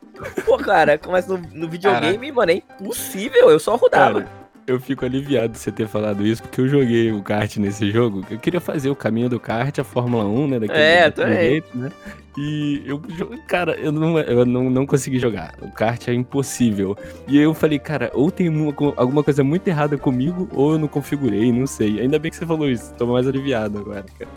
Pô, 0.46 0.58
cara, 0.58 0.98
começa 0.98 1.28
no, 1.32 1.38
no 1.38 1.70
videogame, 1.70 2.32
mano, 2.32 2.52
é 2.52 2.56
impossível. 2.56 3.52
Eu 3.52 3.60
só 3.60 3.76
rodava. 3.76 4.22
Cara, 4.22 4.45
eu 4.68 4.80
fico 4.80 5.06
aliviado 5.06 5.54
de 5.54 5.60
você 5.60 5.72
ter 5.72 5.88
falado 5.88 6.26
isso, 6.26 6.42
porque 6.42 6.60
eu 6.60 6.68
joguei 6.68 7.12
o 7.12 7.22
kart 7.22 7.58
nesse 7.58 7.92
jogo. 7.92 8.26
Eu 8.32 8.40
queria 8.40 8.60
fazer 8.60 8.90
o 8.90 8.96
caminho 8.96 9.30
do 9.30 9.40
kart, 9.40 9.78
a 9.78 9.84
Fórmula 9.84 10.26
1, 10.26 10.48
né? 10.48 10.60
Daquele, 10.60 10.80
É, 10.80 11.02
daquele 11.12 11.12
também. 11.28 11.50
jeito, 11.50 11.78
né? 11.78 11.92
E 12.38 12.82
eu, 12.86 13.00
cara, 13.48 13.76
eu 13.76 13.92
não, 13.92 14.20
eu 14.20 14.46
não, 14.46 14.70
não 14.70 14.86
consegui 14.86 15.20
jogar. 15.20 15.54
O 15.62 15.72
kart 15.72 16.08
é 16.08 16.14
impossível. 16.14 16.98
E 17.28 17.38
aí 17.38 17.44
eu 17.44 17.54
falei, 17.54 17.78
cara, 17.80 18.10
ou 18.14 18.32
tem 18.32 18.50
uma 18.50 18.74
alguma 18.98 19.24
coisa 19.24 19.44
muito 19.44 19.68
errada 19.68 19.98
comigo, 19.98 20.50
ou 20.52 20.74
eu 20.74 20.80
não 20.80 20.88
configurei, 20.88 21.52
não 21.52 21.68
sei. 21.68 22.02
Ainda 22.02 22.18
bem 22.18 22.32
que 22.32 22.38
você 22.38 22.46
falou 22.46 22.70
isso, 22.70 22.94
tô 22.96 23.06
mais 23.06 23.28
aliviado 23.28 23.78
agora, 23.80 24.04
cara. 24.18 24.32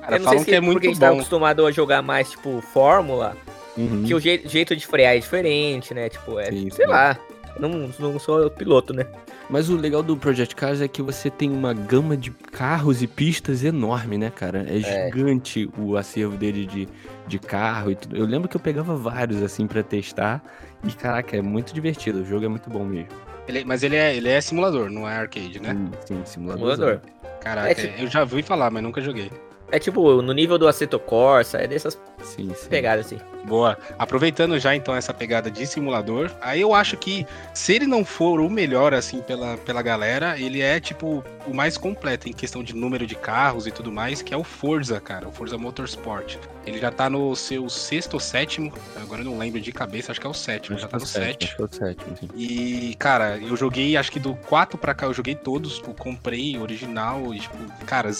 Cara, 0.00 0.16
eu 0.16 0.18
não 0.18 0.24
falam 0.24 0.30
sei 0.30 0.38
se 0.38 0.44
que 0.46 0.54
é 0.54 0.54
porque 0.54 0.56
a 0.56 0.62
muito 0.62 0.84
gente 0.84 0.98
tá 0.98 1.10
acostumado 1.10 1.66
a 1.66 1.70
jogar 1.70 2.00
mais, 2.02 2.30
tipo, 2.30 2.60
Fórmula. 2.72 3.36
Uhum. 3.76 4.02
Que 4.04 4.14
o 4.14 4.20
jei- 4.20 4.42
jeito 4.44 4.74
de 4.74 4.86
frear 4.86 5.14
é 5.14 5.18
diferente, 5.18 5.94
né? 5.94 6.08
Tipo, 6.08 6.38
é, 6.38 6.46
Sim, 6.46 6.70
sei 6.70 6.84
sim. 6.86 6.90
lá. 6.90 7.16
Eu 7.56 7.68
Não, 7.68 7.88
não 7.98 8.18
sou 8.18 8.50
piloto, 8.50 8.92
né? 8.92 9.06
Mas 9.50 9.68
o 9.68 9.76
legal 9.76 10.02
do 10.02 10.16
Project 10.16 10.54
Cars 10.56 10.80
é 10.80 10.88
que 10.88 11.02
você 11.02 11.28
tem 11.30 11.50
uma 11.50 11.74
gama 11.74 12.16
de 12.16 12.30
carros 12.30 13.02
e 13.02 13.06
pistas 13.06 13.62
enorme, 13.64 14.16
né, 14.16 14.30
cara? 14.34 14.64
É, 14.68 14.78
É. 14.78 15.06
gigante 15.12 15.68
o 15.78 15.96
acervo 15.96 16.36
dele 16.36 16.64
de, 16.66 16.88
de 17.26 17.38
carro 17.38 17.90
e 17.90 17.94
tudo. 17.96 18.16
Eu 18.16 18.24
lembro 18.24 18.48
que 18.48 18.56
eu 18.56 18.60
pegava 18.60 18.96
vários, 18.96 19.42
assim, 19.42 19.66
pra 19.66 19.82
testar. 19.82 20.42
E, 20.84 20.90
caraca, 20.92 21.36
é 21.36 21.42
muito 21.42 21.74
divertido. 21.74 22.20
O 22.22 22.24
jogo 22.24 22.44
é 22.44 22.48
muito 22.48 22.70
bom 22.70 22.84
mesmo. 22.84 23.08
Ele- 23.46 23.64
mas 23.64 23.82
ele 23.82 23.96
é, 23.96 24.16
ele 24.16 24.28
é 24.28 24.40
simulador, 24.40 24.88
não 24.90 25.08
é 25.08 25.16
arcade, 25.16 25.60
né? 25.60 25.76
Sim, 26.06 26.16
sim, 26.16 26.22
simulador. 26.24 26.74
Simulador. 26.76 27.00
Caraca, 27.40 27.70
É 27.70 27.74
tipo- 27.74 28.00
eu 28.00 28.06
já 28.06 28.20
ouvi 28.20 28.42
falar, 28.42 28.70
mas 28.70 28.82
nunca 28.82 29.00
joguei. 29.00 29.30
É 29.70 29.78
tipo, 29.78 30.20
no 30.22 30.32
nível 30.32 30.58
do 30.58 30.68
Assetto 30.68 30.98
Corsa, 30.98 31.58
é 31.58 31.66
dessas 31.66 31.98
Sim, 32.22 32.50
sim. 32.54 32.68
pegadas 32.68 33.06
assim. 33.06 33.18
Boa. 33.44 33.76
Aproveitando 33.98 34.58
já 34.58 34.74
então 34.74 34.94
essa 34.94 35.12
pegada 35.12 35.50
de 35.50 35.66
simulador, 35.66 36.30
aí 36.40 36.60
eu 36.60 36.74
acho 36.74 36.96
que 36.96 37.26
se 37.52 37.74
ele 37.74 37.86
não 37.86 38.04
for 38.04 38.40
o 38.40 38.48
melhor 38.48 38.94
assim 38.94 39.20
pela, 39.20 39.56
pela 39.58 39.82
galera, 39.82 40.38
ele 40.38 40.60
é 40.60 40.78
tipo 40.80 41.24
o 41.46 41.54
mais 41.54 41.76
completo 41.76 42.28
em 42.28 42.32
questão 42.32 42.62
de 42.62 42.74
número 42.74 43.06
de 43.06 43.14
carros 43.14 43.66
e 43.66 43.70
tudo 43.70 43.90
mais, 43.90 44.22
que 44.22 44.32
é 44.32 44.36
o 44.36 44.44
Forza, 44.44 45.00
cara, 45.00 45.28
o 45.28 45.32
Forza 45.32 45.58
Motorsport. 45.58 46.36
Ele 46.64 46.78
já 46.78 46.92
tá 46.92 47.10
no 47.10 47.34
seu 47.34 47.68
sexto 47.68 48.14
ou 48.14 48.20
sétimo, 48.20 48.72
agora 48.96 49.22
eu 49.22 49.24
não 49.24 49.36
lembro 49.36 49.60
de 49.60 49.72
cabeça, 49.72 50.12
acho 50.12 50.20
que 50.20 50.26
é 50.26 50.30
o 50.30 50.34
sétimo, 50.34 50.78
já 50.78 50.86
tá 50.86 50.98
no 50.98 51.06
sétimo. 51.06 51.64
Acho 51.64 51.82
é 51.82 51.86
sétimo, 51.88 52.16
sim. 52.16 52.28
E, 52.36 52.94
cara, 52.98 53.36
eu 53.38 53.56
joguei, 53.56 53.96
acho 53.96 54.12
que 54.12 54.20
do 54.20 54.34
4 54.34 54.78
pra 54.78 54.94
cá, 54.94 55.06
eu 55.06 55.14
joguei 55.14 55.34
todos, 55.34 55.76
tipo, 55.76 55.92
comprei 55.94 56.56
original 56.58 57.34
e, 57.34 57.40
tipo, 57.40 57.56
cara, 57.84 58.10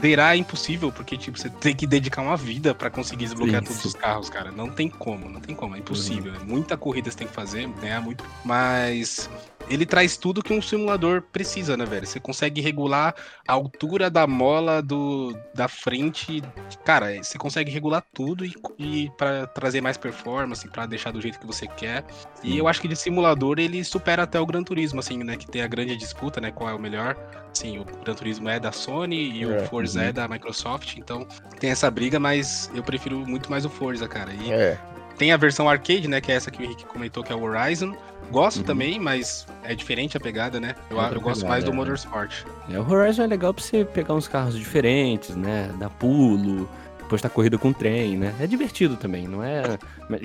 zerar 0.00 0.34
é 0.34 0.36
impossível, 0.36 0.90
porque, 0.90 1.16
tipo, 1.16 1.38
você 1.38 1.48
tem 1.48 1.74
que 1.74 1.86
dedicar 1.86 2.22
uma 2.22 2.36
vida 2.36 2.74
pra 2.74 2.90
conseguir 2.90 3.26
desbloquear 3.26 3.62
todos 3.62 3.84
os 3.84 3.94
carros, 3.94 4.28
cara. 4.28 4.50
Não 4.50 4.63
tem 4.68 4.88
como, 4.88 5.28
não 5.28 5.40
tem 5.40 5.54
como, 5.54 5.74
é 5.74 5.78
impossível. 5.78 6.34
É 6.34 6.38
muita 6.38 6.76
corrida 6.76 7.10
você 7.10 7.18
tem 7.18 7.26
que 7.26 7.34
fazer, 7.34 7.68
ganhar 7.80 8.00
muito. 8.00 8.24
Mas 8.44 9.28
ele 9.68 9.86
traz 9.86 10.16
tudo 10.16 10.42
que 10.42 10.52
um 10.52 10.60
simulador 10.60 11.22
precisa, 11.22 11.76
né, 11.76 11.84
velho? 11.84 12.06
Você 12.06 12.20
consegue 12.20 12.60
regular 12.60 13.14
a 13.46 13.52
altura 13.52 14.10
da 14.10 14.26
mola 14.26 14.82
do, 14.82 15.36
da 15.54 15.68
frente. 15.68 16.42
Cara, 16.84 17.22
você 17.22 17.38
consegue 17.38 17.70
regular 17.70 18.04
tudo 18.12 18.44
e, 18.44 18.54
e 18.78 19.10
para 19.16 19.46
trazer 19.46 19.80
mais 19.80 19.96
performance, 19.96 20.68
pra 20.68 20.86
deixar 20.86 21.10
do 21.10 21.20
jeito 21.20 21.38
que 21.38 21.46
você 21.46 21.66
quer. 21.66 22.04
E 22.42 22.58
eu 22.58 22.68
acho 22.68 22.80
que 22.80 22.88
de 22.88 22.96
simulador 22.96 23.58
ele 23.58 23.82
supera 23.84 24.24
até 24.24 24.38
o 24.38 24.46
Gran 24.46 24.62
Turismo, 24.62 25.00
assim, 25.00 25.22
né? 25.22 25.36
Que 25.36 25.46
tem 25.46 25.62
a 25.62 25.66
grande 25.66 25.96
disputa, 25.96 26.40
né? 26.40 26.50
Qual 26.50 26.68
é 26.68 26.74
o 26.74 26.78
melhor. 26.78 27.16
Sim, 27.52 27.78
o 27.78 27.84
Gran 27.84 28.14
Turismo 28.14 28.48
é 28.48 28.58
da 28.58 28.72
Sony 28.72 29.30
e 29.30 29.42
É, 29.44 29.46
o 29.46 29.66
Forza 29.66 30.00
uhum. 30.00 30.06
é 30.06 30.12
da 30.12 30.26
Microsoft, 30.26 30.96
então 30.96 31.26
tem 31.58 31.70
essa 31.70 31.90
briga, 31.90 32.18
mas 32.18 32.70
eu 32.74 32.82
prefiro 32.82 33.18
muito 33.26 33.50
mais 33.50 33.64
o 33.64 33.70
Forza, 33.70 34.08
cara. 34.08 34.32
E 34.32 34.52
É. 34.52 34.78
tem 35.18 35.32
a 35.32 35.36
versão 35.36 35.68
arcade, 35.68 36.08
né? 36.08 36.20
Que 36.20 36.32
é 36.32 36.34
essa 36.36 36.50
que 36.50 36.60
o 36.60 36.64
Henrique 36.64 36.84
comentou, 36.86 37.22
que 37.22 37.32
é 37.32 37.36
o 37.36 37.42
Horizon. 37.42 37.94
Gosto 38.30 38.58
Uhum. 38.58 38.62
também, 38.64 38.98
mas 38.98 39.46
é 39.62 39.74
diferente 39.74 40.16
a 40.16 40.20
pegada, 40.20 40.58
né? 40.58 40.74
Eu, 40.90 40.96
Outra 40.96 41.16
eu 41.16 41.20
gosto 41.20 41.40
pegada, 41.42 41.48
mais 41.50 41.64
do 41.64 41.70
é. 41.70 41.74
Motorsport. 41.74 42.44
É, 42.70 42.78
o 42.78 42.90
Horizon 42.90 43.22
é 43.22 43.26
legal 43.26 43.52
pra 43.52 43.62
você 43.62 43.84
pegar 43.84 44.14
uns 44.14 44.26
carros 44.26 44.58
diferentes, 44.58 45.36
né? 45.36 45.70
Dar 45.78 45.90
pulo, 45.90 46.66
postar 47.08 47.28
corrida 47.28 47.58
com 47.58 47.70
trem, 47.72 48.16
né? 48.16 48.34
É 48.40 48.46
divertido 48.46 48.96
também, 48.96 49.28
não 49.28 49.44
é. 49.44 49.78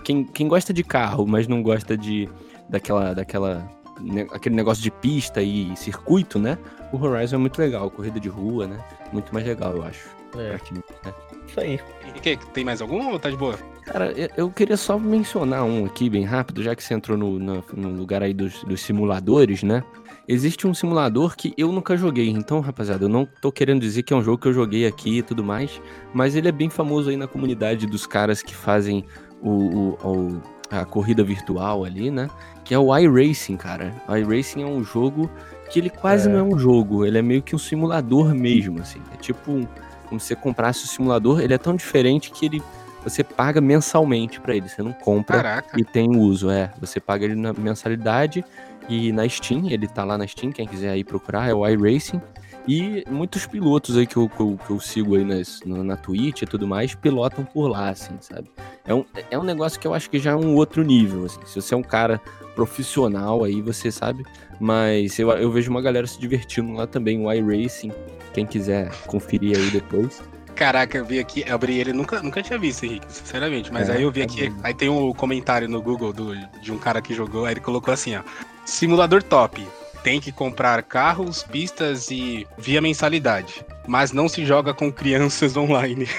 Quem, 0.04 0.24
quem 0.24 0.48
gosta 0.48 0.72
de 0.74 0.82
carro, 0.84 1.28
mas 1.28 1.46
não 1.48 1.62
gosta 1.62 1.98
de 1.98 2.30
daquela. 2.70 3.14
daquela 3.14 3.70
ne- 4.00 4.28
aquele 4.32 4.56
negócio 4.56 4.82
de 4.82 4.90
pista 4.90 5.42
e 5.42 5.76
circuito, 5.76 6.40
né? 6.40 6.58
O 6.94 7.04
Horizon 7.06 7.36
é 7.36 7.40
muito 7.40 7.60
legal, 7.60 7.92
corrida 7.92 8.18
de 8.18 8.30
rua, 8.30 8.66
né? 8.66 8.80
Muito 9.12 9.34
mais 9.34 9.46
legal, 9.46 9.76
eu 9.76 9.84
acho. 9.84 10.08
É. 10.38 10.58
quem- 10.60 10.78
né? 10.78 11.14
Isso 11.48 11.60
aí. 11.60 11.80
Henrique, 12.08 12.38
tem 12.54 12.64
mais 12.64 12.82
algum 12.82 13.10
ou 13.12 13.20
tá 13.20 13.30
de 13.30 13.36
boa? 13.36 13.60
Cara, 13.92 14.14
eu- 14.38 14.50
queria 14.52 14.78
só 14.78 15.00
mencionar 15.00 15.64
um 15.64 15.86
aqui 15.86 16.10
bem 16.10 16.24
rápido, 16.24 16.62
já 16.62 16.76
que 16.76 16.84
você 16.84 16.94
entrou 16.94 17.18
no, 17.18 17.40
no- 17.40 17.64
no 17.76 17.90
lugar 17.90 18.22
aí 18.22 18.34
dos, 18.34 18.64
dos 18.64 18.82
simuladores, 18.82 19.64
né? 19.64 19.84
Existe 20.28 20.68
um 20.68 20.74
simulador 20.76 21.36
que 21.36 21.54
eu 21.58 21.72
nunca 21.72 21.98
joguei, 21.98 22.30
então, 22.30 22.60
rapaziada, 22.60 23.06
eu 23.06 23.10
não 23.10 23.28
tô 23.42 23.52
querendo 23.52 23.82
dizer 23.82 24.04
que 24.04 24.14
é 24.14 24.16
um 24.16 24.22
jogo 24.22 24.38
que 24.38 24.48
eu 24.48 24.54
joguei 24.54 24.86
aqui 24.86 25.18
e 25.18 25.22
tudo 25.24 25.44
mais, 25.44 25.82
mas 26.14 26.36
ele 26.36 26.48
é 26.48 26.52
bem 26.52 26.70
famoso 26.70 27.10
aí 27.10 27.18
na 27.18 27.26
comunidade 27.28 27.88
dos 27.88 28.06
caras 28.06 28.44
que 28.44 28.54
fazem 28.56 29.04
o, 29.42 29.50
o- 29.50 29.98
o- 30.04 30.42
a 30.70 30.86
corrida 30.86 31.24
virtual 31.24 31.84
ali, 31.84 32.12
né? 32.12 32.30
Que 32.64 32.76
é 32.76 32.78
o 32.80 32.96
iRacing, 32.96 33.58
cara. 33.58 33.92
O 34.08 34.16
iRacing 34.16 34.62
é 34.62 34.66
um 34.68 34.84
jogo 34.84 35.28
que 35.72 35.80
ele 35.80 35.90
quase 35.90 36.30
É. 36.30 36.32
não 36.32 36.40
é 36.40 36.44
um 36.44 36.60
jogo, 36.60 37.04
ele 37.08 37.18
é 37.18 37.24
meio 37.24 37.42
que 37.42 37.56
um 37.56 37.60
simulador 37.60 38.36
mesmo, 38.36 38.80
assim. 38.82 39.00
É 39.12 39.18
tipo 39.18 39.52
um- 39.52 39.68
como 40.08 40.20
se 40.20 40.28
você 40.28 40.36
comprasse 40.36 40.86
o 40.86 40.88
simulador, 40.88 41.40
ele 41.42 41.56
é 41.56 41.58
tão 41.58 41.76
diferente 41.76 42.30
que 42.30 42.46
ele 42.46 42.62
você 43.04 43.24
paga 43.24 43.62
mensalmente 43.62 44.40
pra 44.40 44.56
ele, 44.56 44.68
você 44.68 44.84
não 44.84 44.94
compra 44.94 45.38
Caraca. 45.38 45.80
e 45.80 45.84
tem 45.84 46.16
uso, 46.16 46.50
é. 46.50 46.72
Você 46.80 47.00
paga 47.00 47.26
ele 47.26 47.36
na 47.36 47.54
mensalidade 47.54 48.44
e 48.88 49.12
na 49.12 49.28
Steam, 49.28 49.70
ele 49.70 49.88
tá 49.88 50.04
lá 50.04 50.18
na 50.18 50.26
Steam, 50.28 50.52
quem 50.52 50.68
quiser 50.68 50.90
aí 50.90 51.04
procurar, 51.04 51.50
é 51.50 51.54
o 51.54 51.68
iRacing. 51.68 52.22
E 52.68 53.04
muitos 53.10 53.48
pilotos 53.48 53.98
aí 53.98 54.06
que 54.06 54.18
eu, 54.18 54.30
que 54.30 54.40
eu, 54.40 54.60
que 54.66 54.72
eu 54.72 54.80
sigo 54.80 55.16
aí 55.16 55.24
nas, 55.24 55.62
na, 55.66 55.84
na 55.84 55.98
Twitch 55.98 56.42
e 56.42 56.46
tudo 56.46 56.68
mais, 56.68 56.94
pilotam 56.94 57.44
por 57.44 57.68
lá, 57.68 57.90
assim, 57.90 58.16
sabe? 58.20 58.50
É 58.86 58.94
um, 58.94 59.06
é 59.32 59.40
um 59.40 59.44
negócio 59.44 59.80
que 59.80 59.88
eu 59.88 59.94
acho 59.94 60.10
que 60.10 60.20
já 60.20 60.32
é 60.32 60.36
um 60.36 60.56
outro 60.56 60.84
nível, 60.84 61.26
assim. 61.26 61.40
Se 61.46 61.62
você 61.62 61.74
é 61.74 61.78
um 61.78 61.84
cara 61.84 62.22
profissional 62.54 63.44
aí, 63.44 63.62
você 63.62 63.92
sabe. 63.92 64.24
Mas 64.60 65.18
eu, 65.18 65.30
eu 65.32 65.52
vejo 65.52 65.72
uma 65.72 65.82
galera 65.82 66.06
se 66.06 66.20
divertindo 66.20 66.74
lá 66.74 66.86
também, 66.86 67.26
o 67.26 67.32
iRacing. 67.32 67.92
Quem 68.34 68.46
quiser 68.46 68.92
conferir 69.08 69.58
aí 69.58 69.72
depois. 69.72 70.22
Caraca, 70.60 70.98
eu 70.98 71.06
vi 71.06 71.20
aqui, 71.20 71.42
eu 71.48 71.56
abri 71.56 71.80
ele, 71.80 71.94
nunca, 71.94 72.22
nunca 72.22 72.44
tinha 72.44 72.60
visto, 72.60 72.84
Henrique, 72.86 73.06
sinceramente. 73.08 73.72
Mas 73.72 73.88
É, 73.88 73.94
aí 73.94 74.02
eu 74.04 74.12
vi 74.12 74.20
é 74.20 74.24
aqui, 74.26 74.54
aí 74.62 74.74
tem 74.74 74.90
um 74.90 75.14
comentário 75.14 75.70
no 75.70 75.82
Google 75.82 76.12
do- 76.12 76.36
de 76.62 76.70
um 76.70 76.78
cara 76.78 77.02
que 77.02 77.14
jogou, 77.14 77.46
aí 77.46 77.54
ele 77.54 77.62
colocou 77.62 77.94
assim, 77.94 78.14
ó. 78.18 78.22
Simulador 78.66 79.24
top. 79.24 79.66
Tem 80.04 80.20
que 80.20 80.34
comprar 80.34 80.84
carros, 80.84 81.44
pistas 81.44 82.12
e 82.12 82.46
via 82.58 82.82
mensalidade. 82.82 83.66
Mas 83.88 84.12
não 84.12 84.28
se 84.28 84.46
joga 84.46 84.74
com 84.74 84.92
crianças 84.92 85.56
online. 85.58 86.10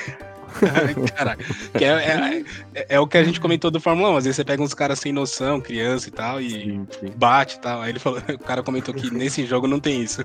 Caraca, 1.17 1.45
que 1.77 1.85
é, 1.85 1.89
é- 1.89 2.45
é- 2.75 2.87
é 2.91 3.01
o 3.01 3.07
que 3.07 3.17
a 3.17 3.25
gente 3.25 3.41
comentou 3.41 3.71
do 3.71 3.81
Fórmula 3.81 4.11
1. 4.11 4.17
Às 4.17 4.25
vezes 4.25 4.37
você 4.37 4.45
pega 4.45 4.63
uns 4.63 4.75
caras 4.75 4.99
sem 4.99 5.13
noção, 5.13 5.61
criança 5.61 6.09
e 6.09 6.13
tal, 6.13 6.41
e 6.41 6.51
Sim, 6.51 6.87
sim. 7.01 7.13
bate 7.17 7.57
e 7.57 7.61
tal. 7.61 7.83
Aí 7.83 7.91
ele 7.91 7.99
falou, 7.99 8.21
o 8.29 8.39
cara 8.39 8.63
comentou 8.63 8.93
que 8.95 9.13
nesse 9.13 9.45
jogo 9.47 9.67
não 9.67 9.81
tem 9.81 10.03
isso. 10.03 10.23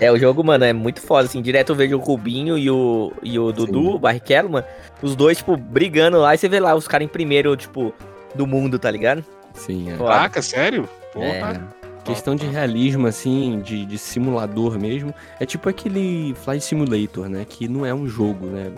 É, 0.00 0.10
o 0.10 0.18
jogo, 0.18 0.42
mano, 0.44 0.64
é 0.64 0.72
muito 0.72 1.00
foda, 1.00 1.26
assim. 1.26 1.42
Direto 1.42 1.70
eu 1.70 1.76
vejo 1.76 1.96
o 1.96 2.00
Rubinho 2.00 2.56
e 2.58 2.70
o, 2.70 3.12
e 3.22 3.38
o 3.38 3.52
Dudu, 3.52 3.94
o 3.94 3.98
Barrichello, 3.98 4.50
mano. 4.50 4.66
Os 5.02 5.14
dois, 5.16 5.38
tipo, 5.38 5.56
brigando 5.56 6.18
lá. 6.18 6.34
E 6.34 6.38
você 6.38 6.48
vê 6.48 6.60
lá 6.60 6.74
os 6.74 6.86
caras 6.88 7.04
em 7.04 7.08
primeiro, 7.08 7.56
tipo, 7.56 7.92
do 8.34 8.46
mundo, 8.46 8.78
tá 8.78 8.90
ligado? 8.90 9.24
Sim, 9.54 9.92
é. 9.92 9.96
Caraca, 9.96 10.40
sério? 10.42 10.88
Porra. 11.12 11.77
É. 12.08 12.14
Questão 12.14 12.34
de 12.34 12.46
realismo, 12.46 13.06
assim, 13.06 13.60
de, 13.60 13.84
de 13.84 13.98
simulador 13.98 14.78
mesmo. 14.78 15.14
É 15.38 15.46
tipo 15.46 15.68
aquele 15.68 16.34
Flight 16.34 16.64
Simulator, 16.64 17.28
né? 17.28 17.44
Que 17.48 17.68
não 17.68 17.84
é 17.84 17.92
um 17.94 18.08
jogo, 18.08 18.46
né? 18.46 18.72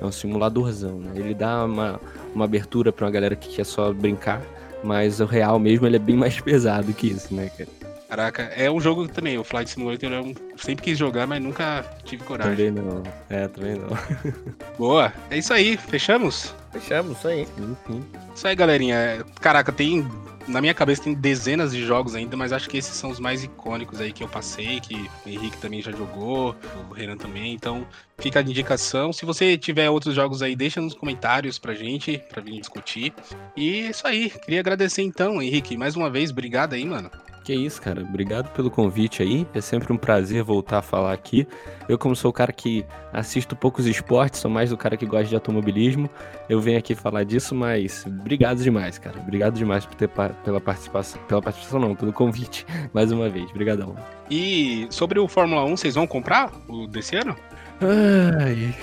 É 0.00 0.04
um 0.04 0.12
simuladorzão, 0.12 0.98
né? 0.98 1.12
Ele 1.14 1.34
dá 1.34 1.64
uma, 1.64 2.00
uma 2.34 2.44
abertura 2.44 2.92
pra 2.92 3.06
uma 3.06 3.10
galera 3.10 3.34
que 3.34 3.48
quer 3.56 3.64
só 3.64 3.92
brincar, 3.92 4.42
mas 4.82 5.20
o 5.20 5.24
real 5.24 5.58
mesmo 5.58 5.86
ele 5.86 5.96
é 5.96 6.00
bem 6.00 6.16
mais 6.16 6.38
pesado 6.40 6.92
que 6.92 7.08
isso, 7.08 7.34
né, 7.34 7.50
cara? 7.56 7.78
Caraca, 8.08 8.42
é 8.56 8.70
um 8.70 8.80
jogo 8.80 9.06
também, 9.06 9.36
o 9.36 9.44
Flight 9.44 9.68
Simulator 9.68 10.10
eu 10.10 10.34
sempre 10.56 10.82
quis 10.82 10.96
jogar, 10.96 11.26
mas 11.26 11.42
nunca 11.42 11.84
tive 12.04 12.24
coragem. 12.24 12.56
Também 12.56 12.70
não. 12.70 13.02
É, 13.28 13.46
também 13.48 13.74
não. 13.74 13.88
Boa, 14.78 15.12
é 15.30 15.36
isso 15.36 15.52
aí, 15.52 15.76
fechamos? 15.76 16.54
Fechamos, 16.72 17.18
isso 17.18 17.28
aí. 17.28 17.44
Sim, 17.44 17.76
sim. 17.86 18.04
Isso 18.34 18.48
aí, 18.48 18.56
galerinha. 18.56 18.94
É, 18.94 19.20
Caraca, 19.42 19.70
tem. 19.70 20.08
Na 20.48 20.62
minha 20.62 20.72
cabeça 20.72 21.02
tem 21.02 21.12
dezenas 21.12 21.72
de 21.72 21.84
jogos 21.84 22.14
ainda, 22.14 22.34
mas 22.36 22.52
acho 22.54 22.70
que 22.70 22.78
esses 22.78 22.94
são 22.96 23.10
os 23.10 23.20
mais 23.20 23.44
icônicos 23.44 24.00
aí 24.00 24.12
que 24.12 24.24
eu 24.24 24.28
passei, 24.28 24.80
que 24.80 25.08
o 25.26 25.28
Henrique 25.28 25.58
também 25.58 25.82
já 25.82 25.92
jogou, 25.92 26.56
o 26.90 26.94
Renan 26.94 27.18
também, 27.18 27.52
então 27.52 27.86
fica 28.18 28.38
a 28.38 28.42
indicação. 28.42 29.12
Se 29.12 29.26
você 29.26 29.58
tiver 29.58 29.90
outros 29.90 30.14
jogos 30.14 30.42
aí, 30.42 30.56
deixa 30.56 30.80
nos 30.80 30.94
comentários 30.94 31.58
pra 31.58 31.74
gente, 31.74 32.18
pra 32.30 32.40
vir 32.40 32.58
discutir. 32.60 33.12
E 33.54 33.82
é 33.82 33.90
isso 33.90 34.06
aí, 34.06 34.30
queria 34.30 34.60
agradecer 34.60 35.02
então, 35.02 35.40
Henrique, 35.42 35.76
mais 35.76 35.94
uma 35.94 36.08
vez, 36.08 36.30
obrigado 36.30 36.72
aí, 36.72 36.84
mano. 36.84 37.10
Que 37.48 37.54
isso, 37.54 37.80
cara. 37.80 38.02
Obrigado 38.02 38.50
pelo 38.50 38.70
convite 38.70 39.22
aí. 39.22 39.46
É 39.54 39.60
sempre 39.62 39.90
um 39.90 39.96
prazer 39.96 40.42
voltar 40.42 40.80
a 40.80 40.82
falar 40.82 41.14
aqui. 41.14 41.48
Eu, 41.88 41.96
como 41.96 42.14
sou 42.14 42.28
o 42.28 42.32
cara 42.34 42.52
que 42.52 42.84
assisto 43.10 43.56
poucos 43.56 43.86
esportes, 43.86 44.40
sou 44.40 44.50
mais 44.50 44.70
o 44.70 44.76
cara 44.76 44.98
que 44.98 45.06
gosta 45.06 45.28
de 45.28 45.34
automobilismo. 45.34 46.10
Eu 46.46 46.60
venho 46.60 46.78
aqui 46.78 46.94
falar 46.94 47.24
disso, 47.24 47.54
mas 47.54 48.04
obrigado 48.06 48.62
demais, 48.62 48.98
cara. 48.98 49.18
Obrigado 49.18 49.54
demais 49.54 49.86
por 49.86 49.94
ter 49.94 50.08
pa- 50.08 50.28
pela 50.44 50.60
participação. 50.60 51.18
Pela 51.26 51.40
participação 51.40 51.80
não, 51.80 51.94
pelo 51.96 52.12
convite. 52.12 52.66
Mais 52.92 53.10
uma 53.10 53.30
vez. 53.30 53.48
Obrigadão. 53.48 53.96
E 54.30 54.86
sobre 54.90 55.18
o 55.18 55.26
Fórmula 55.26 55.64
1, 55.64 55.74
vocês 55.78 55.94
vão 55.94 56.06
comprar 56.06 56.52
o 56.68 56.86
desse 56.86 57.16
ano? 57.16 57.34
Ai, 57.80 58.74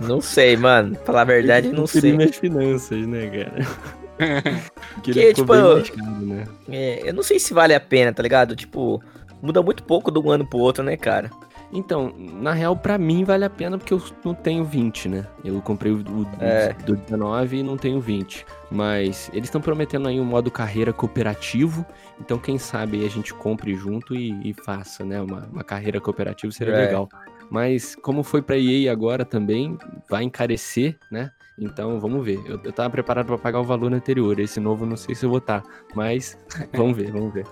Não 0.00 0.20
sei, 0.20 0.56
mano. 0.56 0.96
Falar 1.04 1.20
a 1.20 1.24
verdade, 1.26 1.68
não 1.68 1.86
sei. 1.86 2.12
minhas 2.12 2.34
finanças, 2.34 3.06
né, 3.06 3.28
cara? 3.28 3.66
que 5.02 5.12
Que, 5.12 5.34
tipo, 5.34 5.46
caro, 5.48 5.82
né? 6.20 6.44
É, 6.68 7.08
eu 7.08 7.14
não 7.14 7.22
sei 7.22 7.38
se 7.38 7.52
vale 7.54 7.74
a 7.74 7.80
pena, 7.80 8.12
tá 8.12 8.22
ligado? 8.22 8.54
Tipo, 8.56 9.02
muda 9.42 9.62
muito 9.62 9.82
pouco 9.82 10.10
de 10.10 10.18
um 10.18 10.30
ano 10.30 10.46
pro 10.46 10.58
outro, 10.58 10.82
né, 10.84 10.96
cara? 10.96 11.30
Então, 11.72 12.14
na 12.16 12.52
real, 12.52 12.76
pra 12.76 12.96
mim 12.96 13.24
vale 13.24 13.44
a 13.44 13.50
pena 13.50 13.76
porque 13.76 13.92
eu 13.92 14.00
não 14.24 14.32
tenho 14.32 14.64
20, 14.64 15.08
né? 15.08 15.26
Eu 15.44 15.60
comprei 15.60 15.90
o 15.90 16.04
do, 16.04 16.28
É. 16.38 16.72
do 16.86 16.94
19 16.94 17.56
e 17.58 17.62
não 17.64 17.76
tenho 17.76 18.00
20. 18.00 18.46
Mas 18.70 19.28
eles 19.32 19.46
estão 19.48 19.60
prometendo 19.60 20.06
aí 20.06 20.20
um 20.20 20.24
modo 20.24 20.52
carreira 20.52 20.92
cooperativo. 20.92 21.84
Então, 22.20 22.38
quem 22.38 22.58
sabe 22.58 23.04
a 23.04 23.10
gente 23.10 23.34
compre 23.34 23.74
junto 23.74 24.14
e, 24.14 24.50
e 24.50 24.54
faça, 24.54 25.04
né? 25.04 25.20
Uma, 25.20 25.48
uma 25.52 25.64
carreira 25.64 26.00
cooperativa 26.00 26.52
seria 26.52 26.74
É. 26.74 26.86
legal. 26.86 27.08
Mas 27.50 27.96
como 27.96 28.22
foi 28.22 28.40
pra 28.40 28.56
EA 28.56 28.92
agora 28.92 29.24
também, 29.24 29.76
vai 30.08 30.22
encarecer, 30.22 30.96
né? 31.10 31.30
Então, 31.58 32.00
vamos 32.00 32.24
ver. 32.24 32.40
Eu, 32.44 32.60
eu 32.64 32.72
tava 32.72 32.90
preparado 32.90 33.26
pra 33.26 33.38
pagar 33.38 33.60
o 33.60 33.64
valor 33.64 33.92
anterior. 33.92 34.38
Esse 34.40 34.58
novo, 34.58 34.84
não 34.84 34.96
sei 34.96 35.14
se 35.14 35.24
eu 35.24 35.30
vou 35.30 35.38
estar. 35.38 35.62
Mas, 35.94 36.36
vamos 36.74 36.96
ver, 36.96 37.12
vamos 37.12 37.32
ver. 37.32 37.46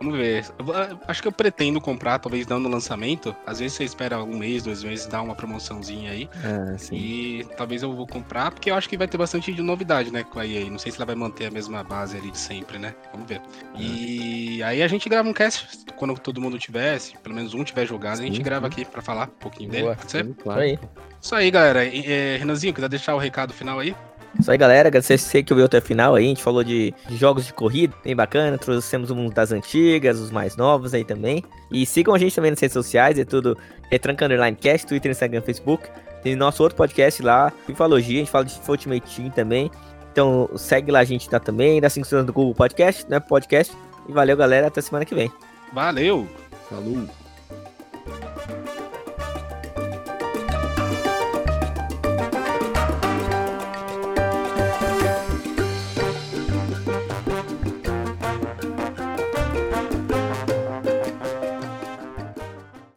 Vamos 0.00 0.18
ver. 0.18 0.44
Eu 0.58 1.00
acho 1.08 1.22
que 1.22 1.28
eu 1.28 1.32
pretendo 1.32 1.80
comprar, 1.80 2.18
talvez 2.18 2.46
não 2.46 2.60
no 2.60 2.68
lançamento. 2.68 3.34
Às 3.46 3.60
vezes 3.60 3.76
você 3.76 3.84
espera 3.84 4.22
um 4.22 4.36
mês, 4.36 4.62
dois 4.62 4.84
meses, 4.84 5.06
dá 5.06 5.22
uma 5.22 5.34
promoçãozinha 5.34 6.12
aí. 6.12 6.28
Ah, 6.44 6.76
sim. 6.76 6.96
E 6.96 7.46
talvez 7.56 7.82
eu 7.82 7.92
vou 7.94 8.06
comprar, 8.06 8.50
porque 8.50 8.70
eu 8.70 8.74
acho 8.74 8.88
que 8.88 8.96
vai 8.96 9.08
ter 9.08 9.16
bastante 9.16 9.52
de 9.52 9.62
novidade, 9.62 10.12
né, 10.12 10.22
com 10.22 10.38
a 10.38 10.46
EA. 10.46 10.70
Não 10.70 10.78
sei 10.78 10.92
se 10.92 10.98
ela 10.98 11.06
vai 11.06 11.14
manter 11.14 11.46
a 11.46 11.50
mesma 11.50 11.82
base 11.82 12.16
ali 12.16 12.30
de 12.30 12.38
sempre, 12.38 12.78
né? 12.78 12.94
Vamos 13.12 13.26
ver. 13.26 13.40
E 13.76 14.62
aí 14.62 14.82
a 14.82 14.88
gente 14.88 15.08
grava 15.08 15.28
um 15.28 15.32
cast 15.32 15.84
quando 15.96 16.14
todo 16.18 16.40
mundo 16.40 16.58
tivesse, 16.58 17.16
pelo 17.18 17.34
menos 17.34 17.54
um 17.54 17.64
tiver 17.64 17.86
jogado, 17.86 18.20
a 18.20 18.22
gente 18.22 18.36
Sim, 18.36 18.42
grava 18.42 18.66
sim. 18.66 18.72
aqui 18.72 18.84
pra 18.84 19.00
falar 19.02 19.28
um 19.28 19.38
pouquinho 19.38 19.70
dele. 19.70 19.84
Boa. 19.84 19.96
Pode 19.96 20.10
ser? 20.10 20.24
Sim, 20.24 20.32
claro. 20.34 20.60
aí. 20.60 20.78
Isso 21.20 21.34
aí, 21.34 21.50
galera. 21.50 21.84
É, 21.84 22.36
Renanzinho, 22.38 22.72
quiser 22.72 22.88
deixar 22.88 23.14
o 23.14 23.18
recado 23.18 23.52
final 23.52 23.78
aí? 23.78 23.94
Isso 24.38 24.50
aí, 24.50 24.56
galera. 24.56 24.88
Agradecer 24.88 25.42
que 25.42 25.52
ouviu 25.52 25.66
até 25.66 25.78
o 25.78 25.82
final 25.82 26.14
aí. 26.14 26.24
A 26.24 26.28
gente 26.28 26.42
falou 26.42 26.62
de, 26.62 26.94
de 27.08 27.16
jogos 27.16 27.46
de 27.46 27.52
corrida, 27.52 27.94
bem 28.04 28.14
bacana. 28.14 28.56
Trouxemos 28.56 29.10
um 29.10 29.28
das 29.28 29.52
antigas, 29.52 30.18
os 30.18 30.30
mais 30.30 30.56
novos 30.56 30.94
aí 30.94 31.04
também. 31.04 31.44
E 31.70 31.84
sigam 31.84 32.14
a 32.14 32.18
gente 32.18 32.34
também 32.34 32.50
nas 32.50 32.60
redes 32.60 32.72
sociais, 32.72 33.18
é 33.18 33.24
tudo 33.24 33.56
Retranca 33.90 34.24
Underline 34.24 34.56
Cast, 34.56 34.86
Twitter, 34.86 35.10
Instagram, 35.10 35.42
Facebook. 35.42 35.88
Tem 36.22 36.36
nosso 36.36 36.62
outro 36.62 36.76
podcast 36.76 37.22
lá, 37.22 37.52
Fifalogia, 37.66 38.16
a 38.16 38.18
gente 38.18 38.30
fala 38.30 38.44
de 38.44 38.60
Ultimate 38.68 39.16
Team 39.16 39.30
também. 39.30 39.70
Então 40.12 40.50
segue 40.56 40.90
lá 40.90 41.00
a 41.00 41.04
gente 41.04 41.28
tá 41.28 41.38
também, 41.38 41.80
dá 41.80 41.88
5 41.88 42.04
estrelas 42.04 42.26
no 42.26 42.32
Google 42.32 42.54
Podcast, 42.54 43.08
né? 43.08 43.20
Podcast. 43.20 43.74
E 44.08 44.12
valeu, 44.12 44.36
galera. 44.36 44.66
Até 44.66 44.80
semana 44.80 45.04
que 45.04 45.14
vem. 45.14 45.30
Valeu! 45.72 46.28
Falou. 46.68 47.19